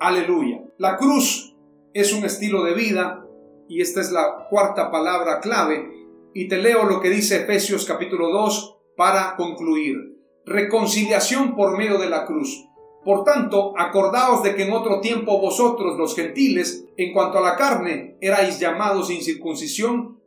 Aleluya. 0.01 0.62
La 0.78 0.97
cruz 0.97 1.55
es 1.93 2.12
un 2.12 2.24
estilo 2.24 2.62
de 2.64 2.74
vida 2.74 3.26
y 3.68 3.80
esta 3.80 4.01
es 4.01 4.12
la 4.12 4.47
cuarta 4.49 4.91
palabra 4.91 5.41
clave 5.41 5.91
y 6.34 6.49
te 6.49 6.59
leo 6.59 6.84
lo 6.84 7.01
que 7.01 7.11
dice 7.11 7.43
Efesios 7.43 7.84
capítulo 7.84 8.30
2 8.30 8.78
para 8.97 9.37
concluir 9.37 10.16
reconciliación 10.47 11.57
por 11.57 11.76
medio 11.76 11.99
de 11.99 12.09
la 12.09 12.24
cruz. 12.24 12.64
Por 13.05 13.24
tanto, 13.24 13.72
acordaos 13.76 14.43
de 14.43 14.55
que 14.55 14.64
en 14.64 14.72
otro 14.72 15.01
tiempo 15.01 15.41
vosotros, 15.41 15.97
los 15.99 16.14
gentiles, 16.14 16.87
en 16.97 17.12
cuanto 17.12 17.39
a 17.39 17.41
la 17.41 17.57
carne, 17.57 18.16
erais 18.20 18.59
llamados 18.59 19.09
sin 19.09 19.22
circuncisión 19.22 20.15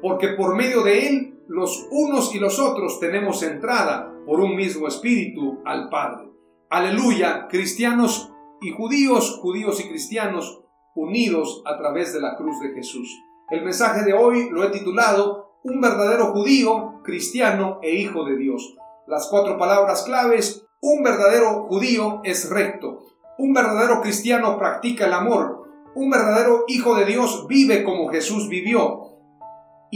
porque 0.00 0.28
por 0.28 0.56
medio 0.56 0.82
de 0.82 1.06
él 1.06 1.40
los 1.48 1.86
unos 1.90 2.34
y 2.34 2.38
los 2.38 2.58
otros 2.58 3.00
tenemos 3.00 3.42
entrada 3.42 4.12
por 4.26 4.40
un 4.40 4.56
mismo 4.56 4.88
espíritu 4.88 5.60
al 5.64 5.88
Padre. 5.88 6.30
Aleluya, 6.70 7.46
cristianos 7.48 8.32
y 8.60 8.72
judíos, 8.72 9.38
judíos 9.40 9.80
y 9.80 9.88
cristianos 9.88 10.62
unidos 10.94 11.62
a 11.66 11.78
través 11.78 12.12
de 12.12 12.20
la 12.20 12.36
cruz 12.36 12.58
de 12.60 12.72
Jesús. 12.72 13.08
El 13.50 13.64
mensaje 13.64 14.02
de 14.02 14.14
hoy 14.14 14.48
lo 14.50 14.64
he 14.64 14.70
titulado 14.70 15.60
Un 15.62 15.80
verdadero 15.80 16.32
judío, 16.32 17.00
cristiano 17.04 17.78
e 17.82 17.94
hijo 17.94 18.24
de 18.24 18.36
Dios. 18.36 18.76
Las 19.06 19.28
cuatro 19.28 19.56
palabras 19.58 20.02
claves, 20.02 20.66
un 20.80 21.04
verdadero 21.04 21.66
judío 21.68 22.20
es 22.24 22.50
recto, 22.50 23.04
un 23.38 23.52
verdadero 23.52 24.00
cristiano 24.00 24.58
practica 24.58 25.06
el 25.06 25.12
amor, 25.12 25.68
un 25.94 26.10
verdadero 26.10 26.64
hijo 26.66 26.94
de 26.96 27.04
Dios 27.04 27.46
vive 27.48 27.84
como 27.84 28.08
Jesús 28.08 28.48
vivió, 28.48 29.15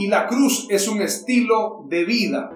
y 0.01 0.07
la 0.07 0.25
cruz 0.25 0.65
es 0.71 0.87
un 0.87 0.99
estilo 0.99 1.85
de 1.87 2.05
vida. 2.05 2.49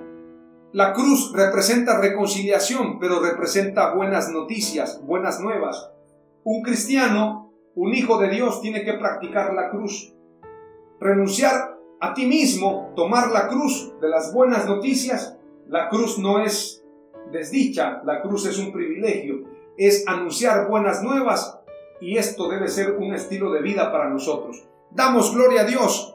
La 0.74 0.94
cruz 0.94 1.32
representa 1.32 2.02
reconciliación, 2.02 2.98
pero 2.98 3.20
representa 3.20 3.94
buenas 3.94 4.32
noticias, 4.32 5.00
buenas 5.06 5.40
nuevas. 5.40 5.92
Un 6.44 6.64
cristiano, 6.64 7.54
un 7.76 7.94
hijo 7.94 8.18
de 8.18 8.30
Dios, 8.30 8.62
tiene 8.62 8.84
que 8.84 8.94
practicar 8.94 9.54
la 9.54 9.70
cruz. 9.70 10.12
Renunciar 11.00 11.78
a 12.02 12.16
ti 12.16 12.26
mismo, 12.26 12.92
tomar 12.96 13.30
la 13.30 13.48
cruz 13.48 13.94
de 14.02 14.10
las 14.10 14.34
buenas 14.34 14.66
noticias. 14.66 15.38
La 15.68 15.88
cruz 15.88 16.18
no 16.18 16.40
es 16.40 16.84
desdicha, 17.32 18.02
la 18.06 18.24
cruz 18.24 18.48
es 18.48 18.58
un 18.58 18.72
privilegio, 18.72 19.44
es 19.78 20.08
anunciar 20.08 20.68
buenas 20.68 21.04
nuevas 21.04 21.60
y 22.02 22.18
esto 22.18 22.50
debe 22.50 22.70
ser 22.70 22.94
un 22.94 23.14
estilo 23.14 23.52
de 23.52 23.62
vida 23.62 23.92
para 23.92 24.10
nosotros. 24.10 24.68
Damos 24.90 25.32
gloria 25.36 25.62
a 25.62 25.66
Dios 25.66 26.15